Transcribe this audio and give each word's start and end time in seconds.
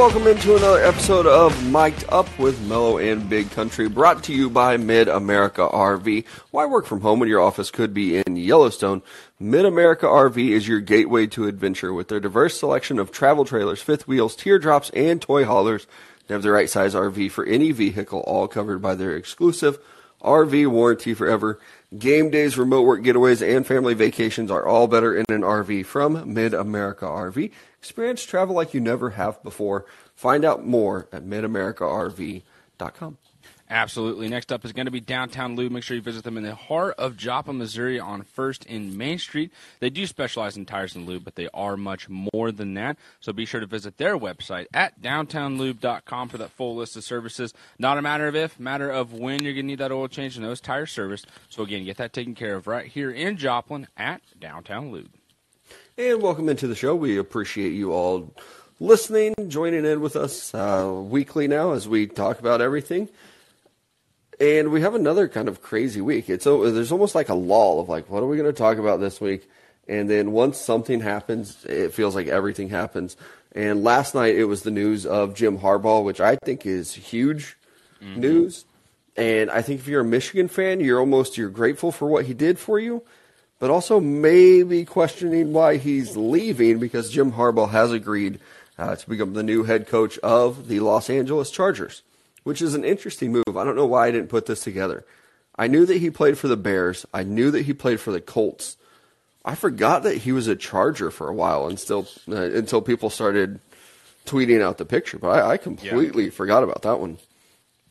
welcome 0.00 0.26
into 0.26 0.56
another 0.56 0.82
episode 0.82 1.26
of 1.26 1.70
Mic'd 1.70 2.06
Up 2.08 2.26
with 2.38 2.58
Mellow 2.62 2.96
and 2.96 3.28
Big 3.28 3.50
Country, 3.50 3.86
brought 3.86 4.24
to 4.24 4.32
you 4.32 4.48
by 4.48 4.78
Mid 4.78 5.08
America 5.08 5.68
RV. 5.70 6.24
Why 6.50 6.64
work 6.64 6.86
from 6.86 7.02
home 7.02 7.20
when 7.20 7.28
your 7.28 7.42
office 7.42 7.70
could 7.70 7.92
be 7.92 8.16
in 8.16 8.36
Yellowstone? 8.36 9.02
Mid 9.38 9.66
America 9.66 10.06
RV 10.06 10.38
is 10.38 10.66
your 10.66 10.80
gateway 10.80 11.26
to 11.26 11.46
adventure 11.46 11.92
with 11.92 12.08
their 12.08 12.18
diverse 12.18 12.58
selection 12.58 12.98
of 12.98 13.12
travel 13.12 13.44
trailers, 13.44 13.82
fifth 13.82 14.08
wheels, 14.08 14.34
teardrops, 14.34 14.88
and 14.94 15.20
toy 15.20 15.44
haulers. 15.44 15.86
They 16.26 16.34
have 16.34 16.42
the 16.42 16.50
right 16.50 16.70
size 16.70 16.94
RV 16.94 17.30
for 17.30 17.44
any 17.44 17.70
vehicle, 17.70 18.20
all 18.20 18.48
covered 18.48 18.80
by 18.80 18.94
their 18.94 19.14
exclusive 19.14 19.78
RV 20.22 20.66
warranty 20.68 21.14
forever. 21.14 21.58
Game 21.98 22.30
days, 22.30 22.56
remote 22.56 22.82
work 22.82 23.02
getaways, 23.02 23.46
and 23.46 23.66
family 23.66 23.94
vacations 23.94 24.50
are 24.50 24.66
all 24.66 24.86
better 24.86 25.14
in 25.14 25.24
an 25.28 25.42
RV 25.42 25.86
from 25.86 26.32
Mid 26.32 26.54
America 26.54 27.04
RV. 27.04 27.50
Experience 27.78 28.24
travel 28.24 28.54
like 28.54 28.74
you 28.74 28.80
never 28.80 29.10
have 29.10 29.42
before. 29.42 29.86
Find 30.20 30.44
out 30.44 30.66
more 30.66 31.08
at 31.12 31.24
midamericarv.com. 31.24 33.18
Absolutely. 33.70 34.28
Next 34.28 34.52
up 34.52 34.66
is 34.66 34.72
going 34.74 34.84
to 34.84 34.90
be 34.90 35.00
Downtown 35.00 35.56
Lube. 35.56 35.72
Make 35.72 35.82
sure 35.82 35.96
you 35.96 36.02
visit 36.02 36.24
them 36.24 36.36
in 36.36 36.42
the 36.42 36.54
heart 36.54 36.94
of 36.98 37.16
Joplin, 37.16 37.56
Missouri 37.56 37.98
on 37.98 38.26
1st 38.36 38.66
in 38.66 38.98
Main 38.98 39.18
Street. 39.18 39.50
They 39.78 39.88
do 39.88 40.06
specialize 40.06 40.58
in 40.58 40.66
tires 40.66 40.94
and 40.94 41.06
lube, 41.06 41.24
but 41.24 41.36
they 41.36 41.48
are 41.54 41.74
much 41.78 42.06
more 42.10 42.52
than 42.52 42.74
that. 42.74 42.98
So 43.20 43.32
be 43.32 43.46
sure 43.46 43.60
to 43.60 43.66
visit 43.66 43.96
their 43.96 44.18
website 44.18 44.66
at 44.74 45.00
downtownlube.com 45.00 46.28
for 46.28 46.36
that 46.36 46.50
full 46.50 46.76
list 46.76 46.98
of 46.98 47.04
services. 47.04 47.54
Not 47.78 47.96
a 47.96 48.02
matter 48.02 48.28
of 48.28 48.36
if, 48.36 48.60
matter 48.60 48.90
of 48.90 49.14
when 49.14 49.42
you're 49.42 49.54
going 49.54 49.64
to 49.64 49.68
need 49.68 49.78
that 49.78 49.90
oil 49.90 50.08
change 50.08 50.36
and 50.36 50.44
those 50.44 50.60
tires 50.60 50.92
serviced. 50.92 51.28
So 51.48 51.62
again, 51.62 51.86
get 51.86 51.96
that 51.96 52.12
taken 52.12 52.34
care 52.34 52.56
of 52.56 52.66
right 52.66 52.88
here 52.88 53.10
in 53.10 53.38
Joplin 53.38 53.88
at 53.96 54.20
Downtown 54.38 54.92
Lube. 54.92 55.14
And 55.96 56.20
welcome 56.20 56.50
into 56.50 56.66
the 56.66 56.74
show. 56.74 56.94
We 56.94 57.16
appreciate 57.16 57.72
you 57.72 57.92
all 57.92 58.34
listening, 58.80 59.34
joining 59.48 59.84
in 59.84 60.00
with 60.00 60.16
us 60.16 60.52
uh, 60.54 60.90
weekly 60.92 61.46
now 61.46 61.72
as 61.72 61.86
we 61.86 62.06
talk 62.06 62.40
about 62.40 62.60
everything. 62.60 63.08
And 64.40 64.72
we 64.72 64.80
have 64.80 64.94
another 64.94 65.28
kind 65.28 65.48
of 65.48 65.60
crazy 65.60 66.00
week. 66.00 66.30
It's 66.30 66.44
there's 66.44 66.90
almost 66.90 67.14
like 67.14 67.28
a 67.28 67.34
lull 67.34 67.78
of 67.78 67.90
like, 67.90 68.08
what 68.08 68.22
are 68.22 68.26
we 68.26 68.38
going 68.38 68.50
to 68.50 68.58
talk 68.58 68.78
about 68.78 68.98
this 68.98 69.20
week? 69.20 69.48
And 69.86 70.08
then 70.08 70.32
once 70.32 70.58
something 70.58 71.00
happens, 71.00 71.64
it 71.66 71.92
feels 71.92 72.14
like 72.14 72.28
everything 72.28 72.70
happens. 72.70 73.18
And 73.52 73.84
last 73.84 74.14
night 74.14 74.36
it 74.36 74.44
was 74.44 74.62
the 74.62 74.70
news 74.70 75.04
of 75.04 75.34
Jim 75.34 75.58
Harbaugh, 75.58 76.02
which 76.02 76.20
I 76.20 76.36
think 76.36 76.64
is 76.64 76.94
huge 76.94 77.58
mm-hmm. 78.02 78.20
news. 78.20 78.64
And 79.16 79.50
I 79.50 79.60
think 79.60 79.80
if 79.80 79.88
you're 79.88 80.00
a 80.00 80.04
Michigan 80.04 80.48
fan, 80.48 80.80
you're 80.80 81.00
almost 81.00 81.36
you're 81.36 81.50
grateful 81.50 81.92
for 81.92 82.08
what 82.08 82.24
he 82.24 82.32
did 82.32 82.58
for 82.58 82.78
you, 82.78 83.02
but 83.58 83.68
also 83.68 84.00
maybe 84.00 84.86
questioning 84.86 85.52
why 85.52 85.76
he's 85.76 86.16
leaving 86.16 86.78
because 86.78 87.10
Jim 87.10 87.32
Harbaugh 87.32 87.68
has 87.68 87.92
agreed 87.92 88.38
uh, 88.80 88.96
to 88.96 89.08
become 89.08 89.34
the 89.34 89.42
new 89.42 89.62
head 89.62 89.86
coach 89.86 90.18
of 90.18 90.66
the 90.68 90.80
Los 90.80 91.08
Angeles 91.08 91.50
Chargers 91.50 92.02
which 92.42 92.62
is 92.62 92.74
an 92.74 92.84
interesting 92.84 93.32
move. 93.32 93.56
I 93.56 93.64
don't 93.64 93.76
know 93.76 93.86
why 93.86 94.06
I 94.06 94.10
didn't 94.10 94.28
put 94.28 94.46
this 94.46 94.60
together. 94.60 95.04
I 95.56 95.66
knew 95.66 95.84
that 95.86 95.98
he 95.98 96.10
played 96.10 96.38
for 96.38 96.48
the 96.48 96.56
Bears. 96.56 97.04
I 97.12 97.22
knew 97.22 97.50
that 97.50 97.62
he 97.62 97.72
played 97.72 98.00
for 98.00 98.12
the 98.12 98.20
Colts. 98.20 98.76
I 99.44 99.54
forgot 99.54 100.02
that 100.04 100.18
he 100.18 100.32
was 100.32 100.46
a 100.48 100.56
Charger 100.56 101.10
for 101.10 101.28
a 101.28 101.34
while, 101.34 101.66
and 101.66 101.78
still 101.78 102.06
uh, 102.28 102.34
until 102.34 102.82
people 102.82 103.10
started 103.10 103.60
tweeting 104.26 104.62
out 104.62 104.78
the 104.78 104.84
picture. 104.84 105.18
But 105.18 105.28
I, 105.28 105.52
I 105.52 105.56
completely 105.56 106.24
yeah. 106.24 106.30
forgot 106.30 106.62
about 106.62 106.82
that 106.82 107.00
one. 107.00 107.18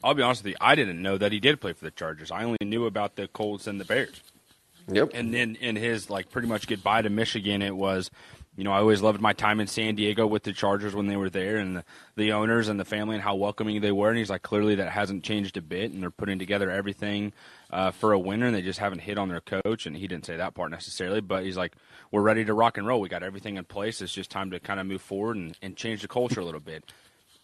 I'll 0.03 0.13
be 0.13 0.23
honest 0.23 0.43
with 0.43 0.51
you. 0.51 0.57
I 0.61 0.75
didn't 0.75 1.01
know 1.01 1.17
that 1.17 1.31
he 1.31 1.39
did 1.39 1.59
play 1.59 1.73
for 1.73 1.85
the 1.85 1.91
Chargers. 1.91 2.31
I 2.31 2.43
only 2.43 2.57
knew 2.63 2.85
about 2.85 3.15
the 3.15 3.27
Colts 3.27 3.67
and 3.67 3.79
the 3.79 3.85
Bears. 3.85 4.21
Yep. 4.87 5.11
And 5.13 5.33
then 5.33 5.55
in 5.55 5.75
his 5.75 6.09
like 6.09 6.31
pretty 6.31 6.47
much 6.47 6.67
goodbye 6.67 7.01
to 7.01 7.09
Michigan, 7.09 7.61
it 7.61 7.75
was 7.75 8.09
you 8.55 8.63
know, 8.63 8.73
I 8.73 8.79
always 8.79 9.01
loved 9.01 9.21
my 9.21 9.31
time 9.31 9.59
in 9.59 9.67
San 9.67 9.95
Diego 9.95 10.27
with 10.27 10.43
the 10.43 10.51
Chargers 10.51 10.93
when 10.93 11.07
they 11.07 11.15
were 11.15 11.29
there 11.29 11.57
and 11.57 11.77
the, 11.77 11.83
the, 12.17 12.33
owners 12.33 12.67
and 12.67 12.79
the 12.79 12.83
family 12.83 13.15
and 13.15 13.23
how 13.23 13.35
welcoming 13.35 13.79
they 13.79 13.91
were. 13.91 14.09
And 14.09 14.17
he's 14.17 14.29
like, 14.29 14.41
clearly 14.41 14.75
that 14.75 14.89
hasn't 14.89 15.23
changed 15.23 15.55
a 15.55 15.61
bit, 15.61 15.91
and 15.91 16.01
they're 16.01 16.11
putting 16.11 16.39
together 16.39 16.69
everything 16.69 17.31
uh, 17.71 17.91
for 17.91 18.11
a 18.11 18.19
winner, 18.19 18.47
and 18.47 18.55
they 18.55 18.61
just 18.61 18.79
haven't 18.79 18.99
hit 18.99 19.17
on 19.17 19.29
their 19.29 19.39
coach. 19.39 19.85
And 19.85 19.95
he 19.95 20.07
didn't 20.07 20.25
say 20.25 20.35
that 20.35 20.55
part 20.55 20.71
necessarily, 20.71 21.21
but 21.21 21.45
he's 21.45 21.57
like, 21.57 21.73
we're 22.11 22.21
ready 22.21 22.43
to 22.43 22.53
rock 22.53 22.77
and 22.77 22.85
roll. 22.85 22.99
We 22.99 23.07
got 23.07 23.23
everything 23.23 23.57
in 23.57 23.63
place. 23.65 24.01
It's 24.01 24.13
just 24.13 24.29
time 24.31 24.51
to 24.51 24.59
kind 24.59 24.79
of 24.79 24.87
move 24.87 25.01
forward 25.01 25.37
and, 25.37 25.57
and 25.61 25.77
change 25.77 26.01
the 26.01 26.07
culture 26.07 26.41
a 26.41 26.45
little 26.45 26.59
bit. 26.59 26.91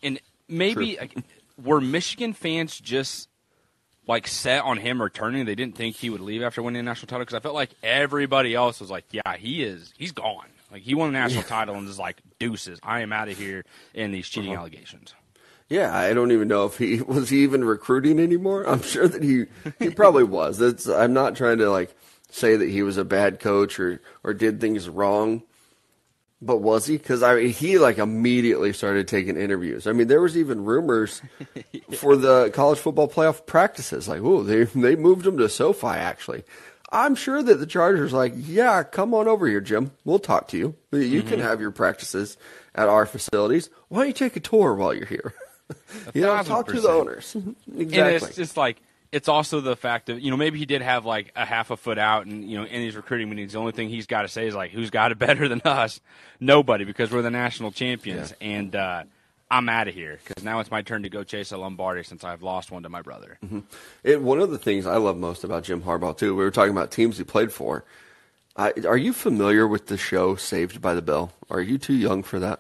And 0.04 0.20
maybe 0.50 0.98
like, 1.00 1.16
were 1.64 1.80
Michigan 1.80 2.34
fans 2.34 2.80
just 2.80 3.30
like 4.08 4.28
set 4.28 4.64
on 4.64 4.78
him 4.78 5.02
returning? 5.02 5.46
They 5.46 5.56
didn't 5.56 5.76
think 5.76 5.96
he 5.96 6.10
would 6.10 6.22
leave 6.22 6.42
after 6.42 6.62
winning 6.62 6.84
the 6.84 6.90
national 6.90 7.08
title 7.08 7.22
because 7.22 7.36
I 7.36 7.40
felt 7.40 7.56
like 7.56 7.70
everybody 7.82 8.54
else 8.54 8.82
was 8.82 8.92
like, 8.92 9.06
yeah, 9.12 9.38
he 9.38 9.64
is, 9.64 9.94
he's 9.98 10.12
gone. 10.12 10.48
Like 10.72 10.82
he 10.82 10.96
won 10.96 11.10
a 11.10 11.12
national 11.12 11.44
title 11.44 11.76
and 11.76 11.88
is 11.88 12.00
like 12.00 12.18
deuces. 12.40 12.80
I 12.84 13.02
am 13.02 13.14
out 13.14 13.30
of 13.30 13.38
here 13.38 13.64
in 13.94 14.12
these 14.12 14.28
cheating 14.28 14.52
uh-huh. 14.52 14.62
allegations. 14.62 15.14
Yeah, 15.68 15.96
I 15.96 16.14
don't 16.14 16.32
even 16.32 16.48
know 16.48 16.66
if 16.66 16.78
he 16.78 17.02
was 17.08 17.30
he 17.30 17.44
even 17.44 17.64
recruiting 17.64 18.20
anymore. 18.20 18.68
I'm 18.68 18.82
sure 18.82 19.08
that 19.08 19.24
he 19.24 19.46
he 19.80 19.90
probably 19.90 20.24
was. 20.26 20.58
That's 20.58 20.88
I'm 20.88 21.14
not 21.14 21.36
trying 21.36 21.58
to 21.60 21.70
like 21.70 21.96
say 22.30 22.56
that 22.56 22.70
he 22.70 22.84
was 22.84 22.98
a 22.98 23.06
bad 23.06 23.40
coach 23.40 23.80
or 23.80 24.02
or 24.24 24.34
did 24.34 24.60
things 24.60 24.90
wrong. 24.90 25.44
But 26.42 26.58
was 26.58 26.86
he? 26.86 26.98
Because 26.98 27.24
I 27.24 27.36
mean, 27.36 27.50
he 27.50 27.80
like 27.80 27.98
immediately 27.98 28.74
started 28.74 29.08
taking 29.08 29.38
interviews. 29.38 29.88
I 29.88 29.94
mean, 29.94 30.08
there 30.08 30.22
was 30.22 30.38
even 30.38 30.66
rumors 30.66 31.22
yeah. 31.72 31.82
for 31.98 32.16
the 32.16 32.52
college 32.52 32.78
football 32.78 33.08
playoff 33.08 33.46
practices. 33.46 34.08
Like, 34.08 34.22
oh, 34.22 34.44
they 34.44 34.66
they 34.66 34.96
moved 34.96 35.26
him 35.26 35.38
to 35.38 35.50
SoFi 35.50 35.88
actually. 35.88 36.44
I'm 36.96 37.16
sure 37.16 37.44
that 37.44 37.56
the 37.56 37.66
Chargers 37.66 38.14
like, 38.14 38.34
yeah, 38.36 38.82
come 38.84 39.14
on 39.14 39.28
over 39.28 39.48
here, 39.48 39.60
Jim. 39.60 39.92
We'll 40.06 40.20
talk 40.20 40.48
to 40.50 40.58
you. 40.58 40.76
You 40.92 41.20
mm-hmm. 41.20 41.30
can 41.30 41.40
have 41.42 41.60
your 41.60 41.72
practices 41.72 42.38
at 42.74 42.88
our 42.88 43.06
facilities. 43.06 43.70
Why 43.90 44.00
don't 44.00 44.08
you 44.08 44.14
take 44.14 44.38
a 44.38 44.40
tour 44.40 44.74
while 44.74 44.94
you're 44.94 45.06
here? 45.06 45.34
you 46.14 46.22
know, 46.22 46.42
talk 46.44 46.68
percent. 46.68 46.84
to 46.84 46.88
the 46.88 46.94
owners. 46.94 47.36
exactly. 47.78 48.00
And 48.00 48.10
it's 48.16 48.36
just 48.36 48.56
like 48.56 48.82
it's 49.12 49.28
also 49.28 49.60
the 49.60 49.76
fact 49.76 50.06
that 50.06 50.22
you 50.22 50.32
know 50.32 50.38
maybe 50.38 50.58
he 50.58 50.66
did 50.66 50.82
have 50.82 51.06
like 51.06 51.34
a 51.36 51.46
half 51.46 51.70
a 51.70 51.78
foot 51.78 51.98
out, 51.98 52.28
and 52.28 52.50
you 52.50 52.58
know 52.58 52.66
in 52.66 52.82
these 52.82 52.96
recruiting 52.96 53.30
meetings, 53.30 53.54
the 53.54 53.60
only 53.60 53.74
thing 53.74 53.90
he's 53.90 54.08
got 54.08 54.22
to 54.22 54.28
say 54.30 54.48
is 54.48 54.56
like, 54.56 54.72
"Who's 54.72 54.90
got 54.90 55.12
it 55.12 55.20
better 55.20 55.50
than 55.50 55.62
us? 55.66 56.00
Nobody, 56.40 56.86
because 56.86 57.12
we're 57.12 57.22
the 57.22 57.32
national 57.32 57.72
champions." 57.72 58.34
Yeah. 58.40 58.48
And 58.48 58.76
uh, 58.76 59.04
I'm 59.56 59.70
out 59.70 59.88
of 59.88 59.94
here 59.94 60.20
because 60.22 60.44
now 60.44 60.60
it's 60.60 60.70
my 60.70 60.82
turn 60.82 61.04
to 61.04 61.10
go 61.10 61.24
chase 61.24 61.54
a 61.54 61.58
Lombardi 61.58 62.04
since 62.04 62.26
I've 62.26 62.44
lost 62.44 62.72
one 62.72 62.84
to 62.84 62.90
my 62.90 63.02
brother. 63.02 63.38
Mm-hmm. 63.44 63.62
It, 64.04 64.22
one 64.22 64.42
of 64.42 64.52
the 64.52 64.58
things 64.58 64.86
I 64.86 64.98
love 64.98 65.16
most 65.16 65.46
about 65.46 65.64
Jim 65.64 65.82
Harbaugh 65.82 66.18
too, 66.18 66.36
we 66.36 66.44
were 66.44 66.52
talking 66.52 66.72
about 66.72 66.92
teams 66.92 67.18
he 67.18 67.24
played 67.24 67.54
for. 67.54 67.86
Uh, 68.58 68.72
are 68.86 68.98
you 68.98 69.14
familiar 69.14 69.66
with 69.66 69.88
the 69.88 69.98
show 69.98 70.36
Saved 70.36 70.82
by 70.82 70.94
the 70.94 71.02
Bell? 71.02 71.32
Are 71.50 71.62
you 71.62 71.78
too 71.78 71.94
young 71.94 72.22
for 72.22 72.38
that? 72.40 72.60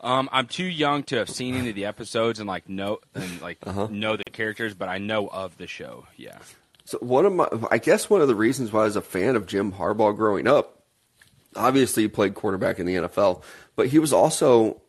Um, 0.00 0.30
I'm 0.32 0.46
too 0.46 0.64
young 0.64 1.02
to 1.04 1.16
have 1.16 1.28
seen 1.28 1.54
any 1.56 1.68
of 1.68 1.74
the 1.74 1.84
episodes 1.84 2.40
and 2.40 2.48
like 2.48 2.70
know 2.70 3.00
and 3.14 3.42
like 3.42 3.58
uh-huh. 3.62 3.88
know 3.90 4.16
the 4.16 4.24
characters, 4.24 4.72
but 4.72 4.88
I 4.88 4.96
know 4.96 5.28
of 5.28 5.58
the 5.58 5.66
show. 5.66 6.06
Yeah. 6.16 6.38
So 6.86 6.96
one 7.00 7.26
of 7.26 7.34
my, 7.34 7.48
I 7.70 7.76
guess 7.76 8.08
one 8.08 8.22
of 8.22 8.28
the 8.28 8.34
reasons 8.34 8.72
why 8.72 8.80
I 8.80 8.84
was 8.84 8.96
a 8.96 9.02
fan 9.02 9.36
of 9.36 9.46
Jim 9.46 9.72
Harbaugh 9.72 10.16
growing 10.16 10.46
up, 10.46 10.82
obviously 11.54 12.04
he 12.04 12.08
played 12.08 12.34
quarterback 12.34 12.78
in 12.78 12.86
the 12.86 12.94
NFL, 12.94 13.42
but 13.76 13.88
he 13.88 13.98
was 13.98 14.14
also 14.14 14.80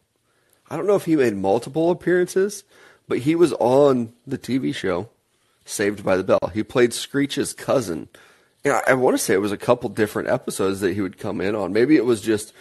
I 0.72 0.78
don't 0.78 0.88
know 0.88 0.96
if 0.96 1.04
he 1.04 1.18
made 1.18 1.36
multiple 1.36 1.92
appearances, 1.92 2.64
but 3.09 3.20
he 3.20 3.36
was 3.36 3.52
on 3.59 4.14
the 4.26 4.38
TV 4.38 4.74
show 4.74 5.09
Saved 5.66 6.02
by 6.02 6.16
the 6.16 6.24
Bell. 6.24 6.50
He 6.54 6.64
played 6.64 6.94
Screech's 6.94 7.52
cousin. 7.52 8.08
And 8.64 8.76
I, 8.76 8.81
I 8.88 8.94
want 8.94 9.18
to 9.18 9.22
say 9.22 9.34
it 9.34 9.42
was 9.42 9.52
a 9.52 9.58
couple 9.58 9.90
different 9.90 10.30
episodes 10.30 10.80
that 10.80 10.94
he 10.94 11.02
would 11.02 11.18
come 11.18 11.42
in 11.42 11.56
on. 11.56 11.74
Maybe 11.74 11.98
it 11.98 12.06
was 12.06 12.22
just 12.22 12.54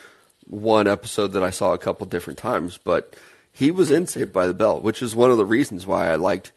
one 0.48 0.88
episode 0.88 1.28
that 1.28 1.44
I 1.44 1.50
saw 1.50 1.72
a 1.72 1.78
couple 1.78 2.04
different 2.04 2.40
times, 2.40 2.80
but 2.82 3.14
he 3.52 3.70
was 3.70 3.92
in 3.92 4.08
Saved 4.08 4.32
by 4.32 4.48
the 4.48 4.54
Bell, 4.54 4.80
which 4.80 5.02
is 5.02 5.14
one 5.14 5.30
of 5.30 5.36
the 5.36 5.46
reasons 5.46 5.86
why 5.86 6.10
I 6.10 6.16
liked 6.16 6.50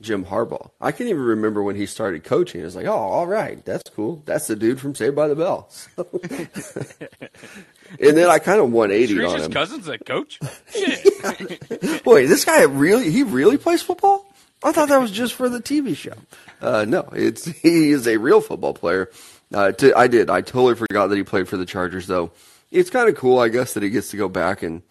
Jim 0.00 0.26
Harbaugh. 0.26 0.70
I 0.80 0.92
can 0.92 1.08
even 1.08 1.22
remember 1.22 1.60
when 1.60 1.74
he 1.74 1.86
started 1.86 2.22
coaching. 2.22 2.60
It's 2.60 2.76
like, 2.76 2.86
oh, 2.86 2.92
all 2.92 3.26
right, 3.26 3.64
that's 3.64 3.90
cool. 3.90 4.22
That's 4.26 4.46
the 4.46 4.54
dude 4.54 4.78
from 4.78 4.94
Saved 4.94 5.16
by 5.16 5.26
the 5.26 5.34
Bell. 5.34 5.68
and 7.98 8.16
then 8.16 8.28
I 8.28 8.38
kind 8.38 8.60
of 8.60 8.70
180 8.70 9.24
on 9.24 9.40
him. 9.40 9.52
cousin's 9.52 9.88
a 9.88 9.98
coach. 9.98 10.38
Wait, 12.04 12.26
this 12.26 12.44
guy 12.44 12.62
really 12.62 13.10
he 13.10 13.22
really 13.22 13.58
plays 13.58 13.82
football? 13.82 14.26
I 14.62 14.72
thought 14.72 14.88
that 14.90 15.00
was 15.00 15.10
just 15.10 15.34
for 15.34 15.48
the 15.48 15.60
TV 15.60 15.96
show. 15.96 16.12
Uh, 16.60 16.84
no, 16.86 17.08
it's 17.12 17.46
he 17.62 17.90
is 17.90 18.06
a 18.06 18.18
real 18.18 18.40
football 18.40 18.74
player. 18.74 19.10
Uh, 19.52 19.72
to, 19.72 19.96
I 19.96 20.06
did. 20.06 20.30
I 20.30 20.42
totally 20.42 20.74
forgot 20.74 21.08
that 21.08 21.16
he 21.16 21.24
played 21.24 21.48
for 21.48 21.56
the 21.56 21.66
Chargers, 21.66 22.06
though. 22.06 22.30
It's 22.70 22.90
kind 22.90 23.08
of 23.08 23.16
cool, 23.16 23.38
I 23.38 23.48
guess, 23.48 23.74
that 23.74 23.82
he 23.82 23.90
gets 23.90 24.10
to 24.10 24.16
go 24.16 24.28
back 24.28 24.62
and 24.62 24.82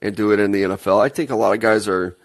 and 0.00 0.16
do 0.16 0.32
it 0.32 0.40
in 0.40 0.50
the 0.52 0.62
NFL. 0.62 1.00
I 1.00 1.08
think 1.08 1.30
a 1.30 1.36
lot 1.36 1.52
of 1.52 1.60
guys 1.60 1.86
are 1.86 2.16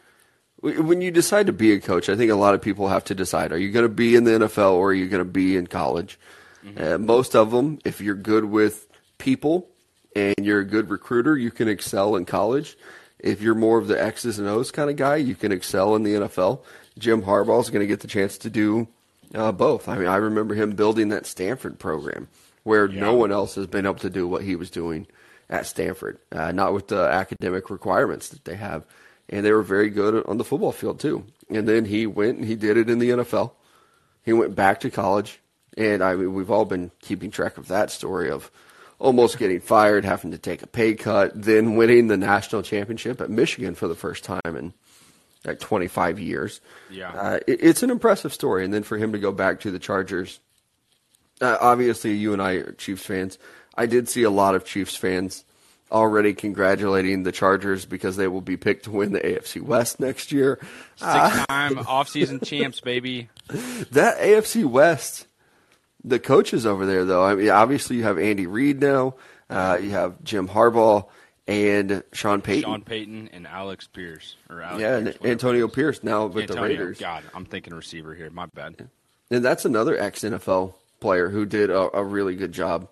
when 0.62 1.02
you 1.02 1.12
decide 1.12 1.48
to 1.48 1.54
be 1.54 1.74
a 1.74 1.80
coach, 1.80 2.08
I 2.08 2.16
think 2.16 2.32
a 2.32 2.36
lot 2.36 2.56
of 2.56 2.62
people 2.62 2.88
have 2.88 3.04
to 3.06 3.16
decide: 3.16 3.52
Are 3.52 3.58
you 3.58 3.72
going 3.72 3.86
to 3.86 3.94
be 3.94 4.16
in 4.16 4.24
the 4.24 4.32
NFL 4.32 4.74
or 4.74 4.90
are 4.90 4.94
you 4.94 5.08
going 5.08 5.24
to 5.24 5.30
be 5.30 5.58
in 5.58 5.68
college? 5.68 6.18
Mm-hmm. 6.66 6.84
Uh, 6.84 6.98
most 6.98 7.36
of 7.36 7.52
them, 7.52 7.80
if 7.84 8.00
you're 8.00 8.16
good 8.16 8.46
with 8.46 8.88
people 9.18 9.70
and 10.16 10.36
you're 10.40 10.60
a 10.60 10.66
good 10.66 10.90
recruiter, 10.90 11.38
you 11.38 11.52
can 11.52 11.68
excel 11.68 12.16
in 12.16 12.26
college. 12.26 12.78
If 13.20 13.42
you're 13.42 13.56
more 13.56 13.78
of 13.78 13.88
the 13.88 14.02
X's 14.02 14.40
and 14.40 14.48
O's 14.48 14.72
kind 14.72 14.90
of 14.90 14.96
guy, 14.96 15.16
you 15.16 15.36
can 15.36 15.52
excel 15.52 15.96
in 15.96 16.04
the 16.04 16.14
NFL. 16.14 16.62
Jim 16.98 17.24
Harbaugh 17.24 17.62
is 17.62 17.70
going 17.70 17.82
to 17.82 17.88
get 17.88 18.02
the 18.02 18.08
chance 18.08 18.38
to 18.40 18.50
do 18.50 18.88
uh, 19.34 19.52
both. 19.52 19.88
I 19.88 19.98
mean, 19.98 20.08
I 20.08 20.18
remember 20.18 20.56
him 20.56 20.72
building 20.72 21.10
that 21.10 21.26
Stanford 21.26 21.80
program 21.80 22.28
where 22.64 22.86
yeah. 22.86 23.02
no 23.02 23.16
one 23.16 23.32
else 23.32 23.56
has 23.56 23.68
been 23.68 23.86
able 23.86 23.96
to 23.96 24.10
do 24.10 24.28
what 24.28 24.44
he 24.44 24.56
was 24.56 24.70
doing 24.70 25.08
at 25.50 25.66
Stanford, 25.66 26.20
uh, 26.32 26.52
not 26.52 26.74
with 26.74 26.88
the 26.88 27.02
academic 27.02 27.70
requirements 27.70 28.30
that 28.30 28.46
they 28.46 28.56
have 28.56 28.86
and 29.30 29.46
they 29.46 29.52
were 29.52 29.64
very 29.64 29.90
good 29.90 30.24
on 30.28 30.38
the 30.38 30.44
football 30.44 30.72
field 30.72 31.00
too. 31.00 31.26
And 31.50 31.68
then 31.68 31.86
he 31.86 32.06
went 32.08 32.38
and 32.38 32.48
he 32.48 32.56
did 32.56 32.78
it 32.78 32.90
in 32.90 33.00
the 33.00 33.10
NFL. 33.10 33.52
He 34.24 34.34
went 34.34 34.56
back 34.56 34.80
to 34.82 34.90
college, 34.90 35.40
and 35.78 36.04
I 36.04 36.16
mean 36.16 36.34
we've 36.34 36.52
all 36.52 36.66
been 36.66 36.92
keeping 37.02 37.32
track 37.32 37.58
of 37.58 37.68
that 37.68 37.92
story 37.92 38.30
of 38.30 38.52
almost 39.04 39.38
getting 39.38 39.60
fired, 39.60 40.06
having 40.06 40.32
to 40.32 40.38
take 40.38 40.64
a 40.64 40.68
pay 40.68 40.96
cut, 40.96 41.32
then 41.36 41.76
winning 41.76 42.08
the 42.08 42.16
national 42.18 42.64
championship 42.64 43.20
at 43.20 43.30
Michigan 43.30 43.76
for 43.76 43.90
the 43.90 43.96
first 43.96 44.24
time 44.24 44.42
in 44.46 44.74
like 45.44 45.60
25 45.60 46.20
years. 46.20 46.62
Yeah. 46.90 47.12
Uh, 47.12 47.40
it, 47.46 47.60
it's 47.62 47.84
an 47.84 47.90
impressive 47.90 48.34
story. 48.34 48.64
And 48.64 48.74
then 48.74 48.84
for 48.84 48.98
him 48.98 49.12
to 49.12 49.20
go 49.20 49.34
back 49.34 49.60
to 49.62 49.72
the 49.72 49.80
Chargers, 49.80 50.40
uh, 51.42 51.58
obviously 51.60 52.14
you 52.14 52.32
and 52.32 52.42
I 52.42 52.54
are 52.54 52.72
Chiefs 52.72 53.06
fans. 53.06 53.38
I 53.76 53.88
did 53.88 54.08
see 54.08 54.24
a 54.24 54.30
lot 54.30 54.56
of 54.56 54.64
Chiefs 54.64 54.96
fans 54.96 55.44
already 55.92 56.34
congratulating 56.34 57.24
the 57.24 57.34
Chargers 57.34 57.86
because 57.86 58.16
they 58.16 58.30
will 58.30 58.42
be 58.42 58.56
picked 58.56 58.86
to 58.86 58.92
win 58.92 59.12
the 59.12 59.20
AFC 59.20 59.62
West 59.62 60.00
next 60.00 60.32
year. 60.32 60.60
Six-time 60.96 61.80
off-season 61.88 62.40
champs, 62.40 62.80
baby. 62.80 63.30
That 63.92 64.18
AFC 64.20 64.66
West, 64.66 65.28
the 66.04 66.20
coaches 66.20 66.66
over 66.66 66.86
there, 66.86 67.06
though, 67.06 67.24
I 67.24 67.36
mean, 67.36 67.50
obviously 67.50 67.98
you 67.98 68.04
have 68.04 68.18
Andy 68.20 68.48
Reid 68.48 68.82
now, 68.82 69.16
uh, 69.50 69.78
you 69.82 69.92
have 69.92 70.24
Jim 70.24 70.48
Harbaugh 70.48 71.08
and 71.48 72.04
Sean 72.14 72.42
Payton. 72.42 72.64
Sean 72.64 72.82
Payton 72.82 73.30
and 73.34 73.46
Alex 73.48 73.88
Pierce, 73.88 74.36
or 74.50 74.62
Alex 74.62 74.82
yeah, 74.82 75.00
Pierce, 75.02 75.16
and. 75.18 75.26
Antonio 75.32 75.68
Pierce 75.68 76.04
now 76.04 76.26
with 76.28 76.48
the 76.48 76.62
Raiders. 76.62 77.00
God, 77.00 77.24
I'm 77.34 77.46
thinking 77.46 77.74
receiver 77.74 78.14
here. 78.16 78.30
My 78.30 78.46
bad. 78.48 78.90
And 79.32 79.44
that's 79.44 79.66
another 79.66 79.98
ex 80.00 80.22
NFL 80.22 80.74
player 81.00 81.30
who 81.30 81.46
did 81.46 81.70
a, 81.70 81.98
a 81.98 82.04
really 82.04 82.36
good 82.36 82.52
job 82.52 82.88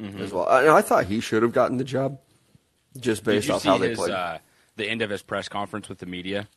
Mm-hmm. 0.00 0.22
as 0.22 0.32
well. 0.32 0.48
And 0.48 0.70
I 0.70 0.80
thought 0.80 1.04
he 1.04 1.20
should 1.20 1.42
have 1.42 1.52
gotten 1.52 1.76
the 1.76 1.84
job 1.84 2.18
just 2.98 3.22
based 3.24 3.50
off 3.50 3.62
how 3.62 3.76
they 3.78 3.90
his 3.90 3.98
played. 3.98 4.10
uh, 4.10 4.38
the 4.74 4.88
end 4.88 5.02
of 5.02 5.10
his 5.10 5.22
press 5.22 5.48
conference 5.48 5.88
with 5.88 5.98
the 5.98 6.06
media? 6.06 6.48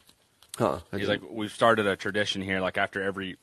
huh. 0.58 0.80
He's 0.96 1.08
like, 1.10 1.22
we've 1.30 1.52
started 1.52 1.86
a 1.86 1.96
tradition 1.98 2.42
here. 2.42 2.60
Like 2.62 2.78
after 2.78 3.04
every 3.04 3.36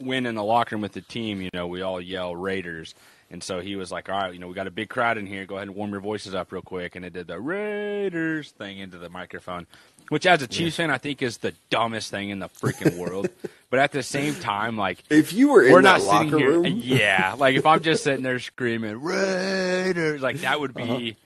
win 0.00 0.26
in 0.26 0.34
the 0.34 0.44
locker 0.44 0.76
room 0.76 0.82
with 0.82 0.92
the 0.92 1.00
team, 1.00 1.40
you 1.42 1.50
know, 1.52 1.66
we 1.66 1.82
all 1.82 2.00
yell 2.00 2.34
Raiders. 2.36 2.94
And 3.30 3.42
so 3.42 3.60
he 3.60 3.76
was 3.76 3.92
like, 3.92 4.08
all 4.08 4.16
right, 4.18 4.32
you 4.32 4.38
know, 4.38 4.48
we 4.48 4.54
got 4.54 4.66
a 4.66 4.70
big 4.70 4.88
crowd 4.88 5.18
in 5.18 5.26
here. 5.26 5.44
Go 5.44 5.56
ahead 5.56 5.68
and 5.68 5.76
warm 5.76 5.90
your 5.90 6.00
voices 6.00 6.34
up 6.34 6.50
real 6.50 6.62
quick. 6.62 6.96
And 6.96 7.04
it 7.04 7.12
did 7.12 7.26
the 7.26 7.38
Raiders 7.38 8.52
thing 8.52 8.78
into 8.78 8.96
the 8.96 9.10
microphone, 9.10 9.66
which 10.08 10.24
as 10.24 10.40
a 10.40 10.46
Chiefs 10.46 10.76
fan, 10.76 10.90
I 10.90 10.96
think 10.96 11.20
is 11.20 11.36
the 11.38 11.52
dumbest 11.68 12.10
thing 12.10 12.30
in 12.30 12.38
the 12.38 12.48
freaking 12.48 12.96
world. 12.96 13.28
but 13.70 13.80
at 13.80 13.92
the 13.92 14.02
same 14.02 14.34
time, 14.36 14.78
like, 14.78 15.04
if 15.10 15.34
you 15.34 15.50
were 15.52 15.62
in 15.62 15.72
we're 15.72 15.82
not 15.82 16.00
sitting 16.00 16.28
here. 16.38 16.52
room, 16.52 16.64
Yeah, 16.82 17.34
like 17.36 17.54
if 17.56 17.66
I'm 17.66 17.82
just 17.82 18.02
sitting 18.02 18.22
there 18.22 18.38
screaming 18.38 18.98
Raiders, 19.02 20.22
like 20.22 20.38
that 20.38 20.58
would 20.58 20.72
be 20.72 21.16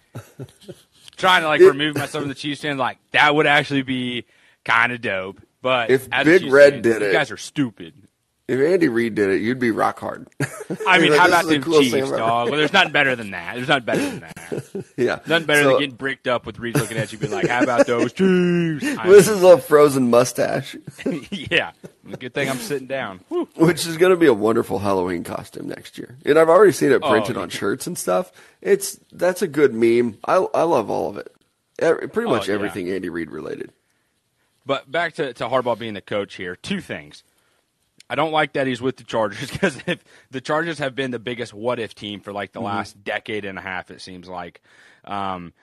trying 1.16 1.42
to 1.42 1.48
like 1.48 1.60
Uh-huh. 1.60 1.68
It- 1.68 1.72
remove 1.72 1.94
myself 1.94 2.22
from 2.22 2.28
the 2.28 2.34
Chiefs 2.34 2.62
fan. 2.62 2.78
Like 2.78 2.98
that 3.12 3.32
would 3.32 3.46
actually 3.46 3.82
be 3.82 4.24
kind 4.64 4.90
of 4.90 5.00
dope. 5.00 5.40
But 5.60 5.90
If 5.90 6.10
Big 6.24 6.50
Red 6.50 6.72
fan, 6.72 6.82
did 6.82 7.00
you 7.02 7.08
it- 7.08 7.12
guys 7.12 7.30
are 7.30 7.36
stupid. 7.36 7.94
If 8.48 8.60
Andy 8.60 8.88
Reid 8.88 9.14
did 9.14 9.30
it, 9.30 9.40
you'd 9.42 9.58
be 9.58 9.70
rock 9.70 9.98
hard. 10.00 10.28
I 10.86 10.98
mean, 10.98 11.10
Like, 11.12 11.20
how 11.20 11.26
about 11.28 11.46
the 11.46 11.58
Chiefs, 11.60 12.10
dog? 12.10 12.48
Well, 12.50 12.58
there's 12.58 12.72
nothing 12.72 12.92
better 12.92 13.14
than 13.16 13.30
that. 13.30 13.54
There's 13.54 13.68
nothing 13.68 13.84
better 13.84 14.00
than 14.10 14.20
that. 14.20 14.84
yeah, 14.96 15.20
Nothing 15.26 15.46
better 15.46 15.62
So, 15.62 15.68
than 15.70 15.78
getting 15.80 15.96
bricked 15.96 16.26
up 16.28 16.44
with 16.46 16.58
Reid 16.58 16.76
looking 16.76 16.96
at 16.98 17.12
you, 17.12 17.18
being 17.18 17.32
like, 17.32 17.46
"How 17.48 17.62
about 17.62 17.86
those 17.86 18.12
Chiefs?" 18.12 18.84
I 18.98 19.08
This 19.08 19.28
is 19.28 19.42
a 19.42 19.58
frozen 19.58 20.10
mustache, 20.10 20.76
yeah. 21.30 21.72
Good 22.18 22.34
thing 22.34 22.50
I'm 22.50 22.58
sitting 22.58 22.88
down. 22.88 23.20
Whew. 23.28 23.48
which 23.56 23.86
is 23.86 23.96
going 23.96 24.10
to 24.10 24.16
be 24.18 24.26
a 24.26 24.34
wonderful 24.34 24.80
Halloween 24.80 25.22
costume 25.24 25.68
next 25.68 25.96
year. 25.98 26.16
And 26.26 26.36
I've 26.38 26.48
already 26.48 26.72
seen 26.72 26.90
it 26.90 27.00
Oh, 27.02 27.08
printed 27.10 27.36
yeah. 27.36 27.42
on 27.42 27.48
shirts 27.48 27.86
and 27.86 27.96
stuff. 27.96 28.32
It's 28.60 28.98
that's 29.12 29.40
a 29.42 29.46
good 29.48 29.72
meme. 29.72 30.18
I 30.24 30.34
I 30.54 30.62
love 30.64 30.90
all 30.90 31.08
of 31.10 31.16
it. 31.16 31.32
Every, 31.78 32.08
pretty 32.08 32.28
Oh, 32.28 32.32
much 32.32 32.48
yeah. 32.48 32.54
everything 32.54 32.90
Andy 32.90 33.08
Reid 33.08 33.30
related. 33.30 33.70
But 34.66 34.90
back 34.90 35.14
to, 35.14 35.32
to 35.34 35.44
Harbaugh 35.48 35.78
being 35.78 35.94
the 35.94 36.00
coach 36.00 36.34
here. 36.34 36.54
Two 36.56 36.80
things. 36.80 37.22
I 38.12 38.14
don't 38.14 38.30
like 38.32 38.52
that 38.52 38.66
he's 38.66 38.82
with 38.82 38.98
the 38.98 39.04
Chargers 39.04 39.50
because 39.52 39.78
if 39.86 40.04
the 40.30 40.42
Chargers 40.42 40.78
have 40.80 40.94
been 40.94 41.10
the 41.12 41.18
biggest 41.18 41.54
what 41.54 41.78
if 41.78 41.94
team 41.94 42.20
for 42.20 42.30
like 42.32 42.52
the 42.52 42.58
Mm-hmm. 42.58 42.66
last 42.66 43.02
decade 43.02 43.46
and 43.46 43.58
a 43.58 43.62
half, 43.62 43.90
it 43.90 44.02
seems 44.02 44.28
like. 44.28 44.60
Um, 45.04 45.54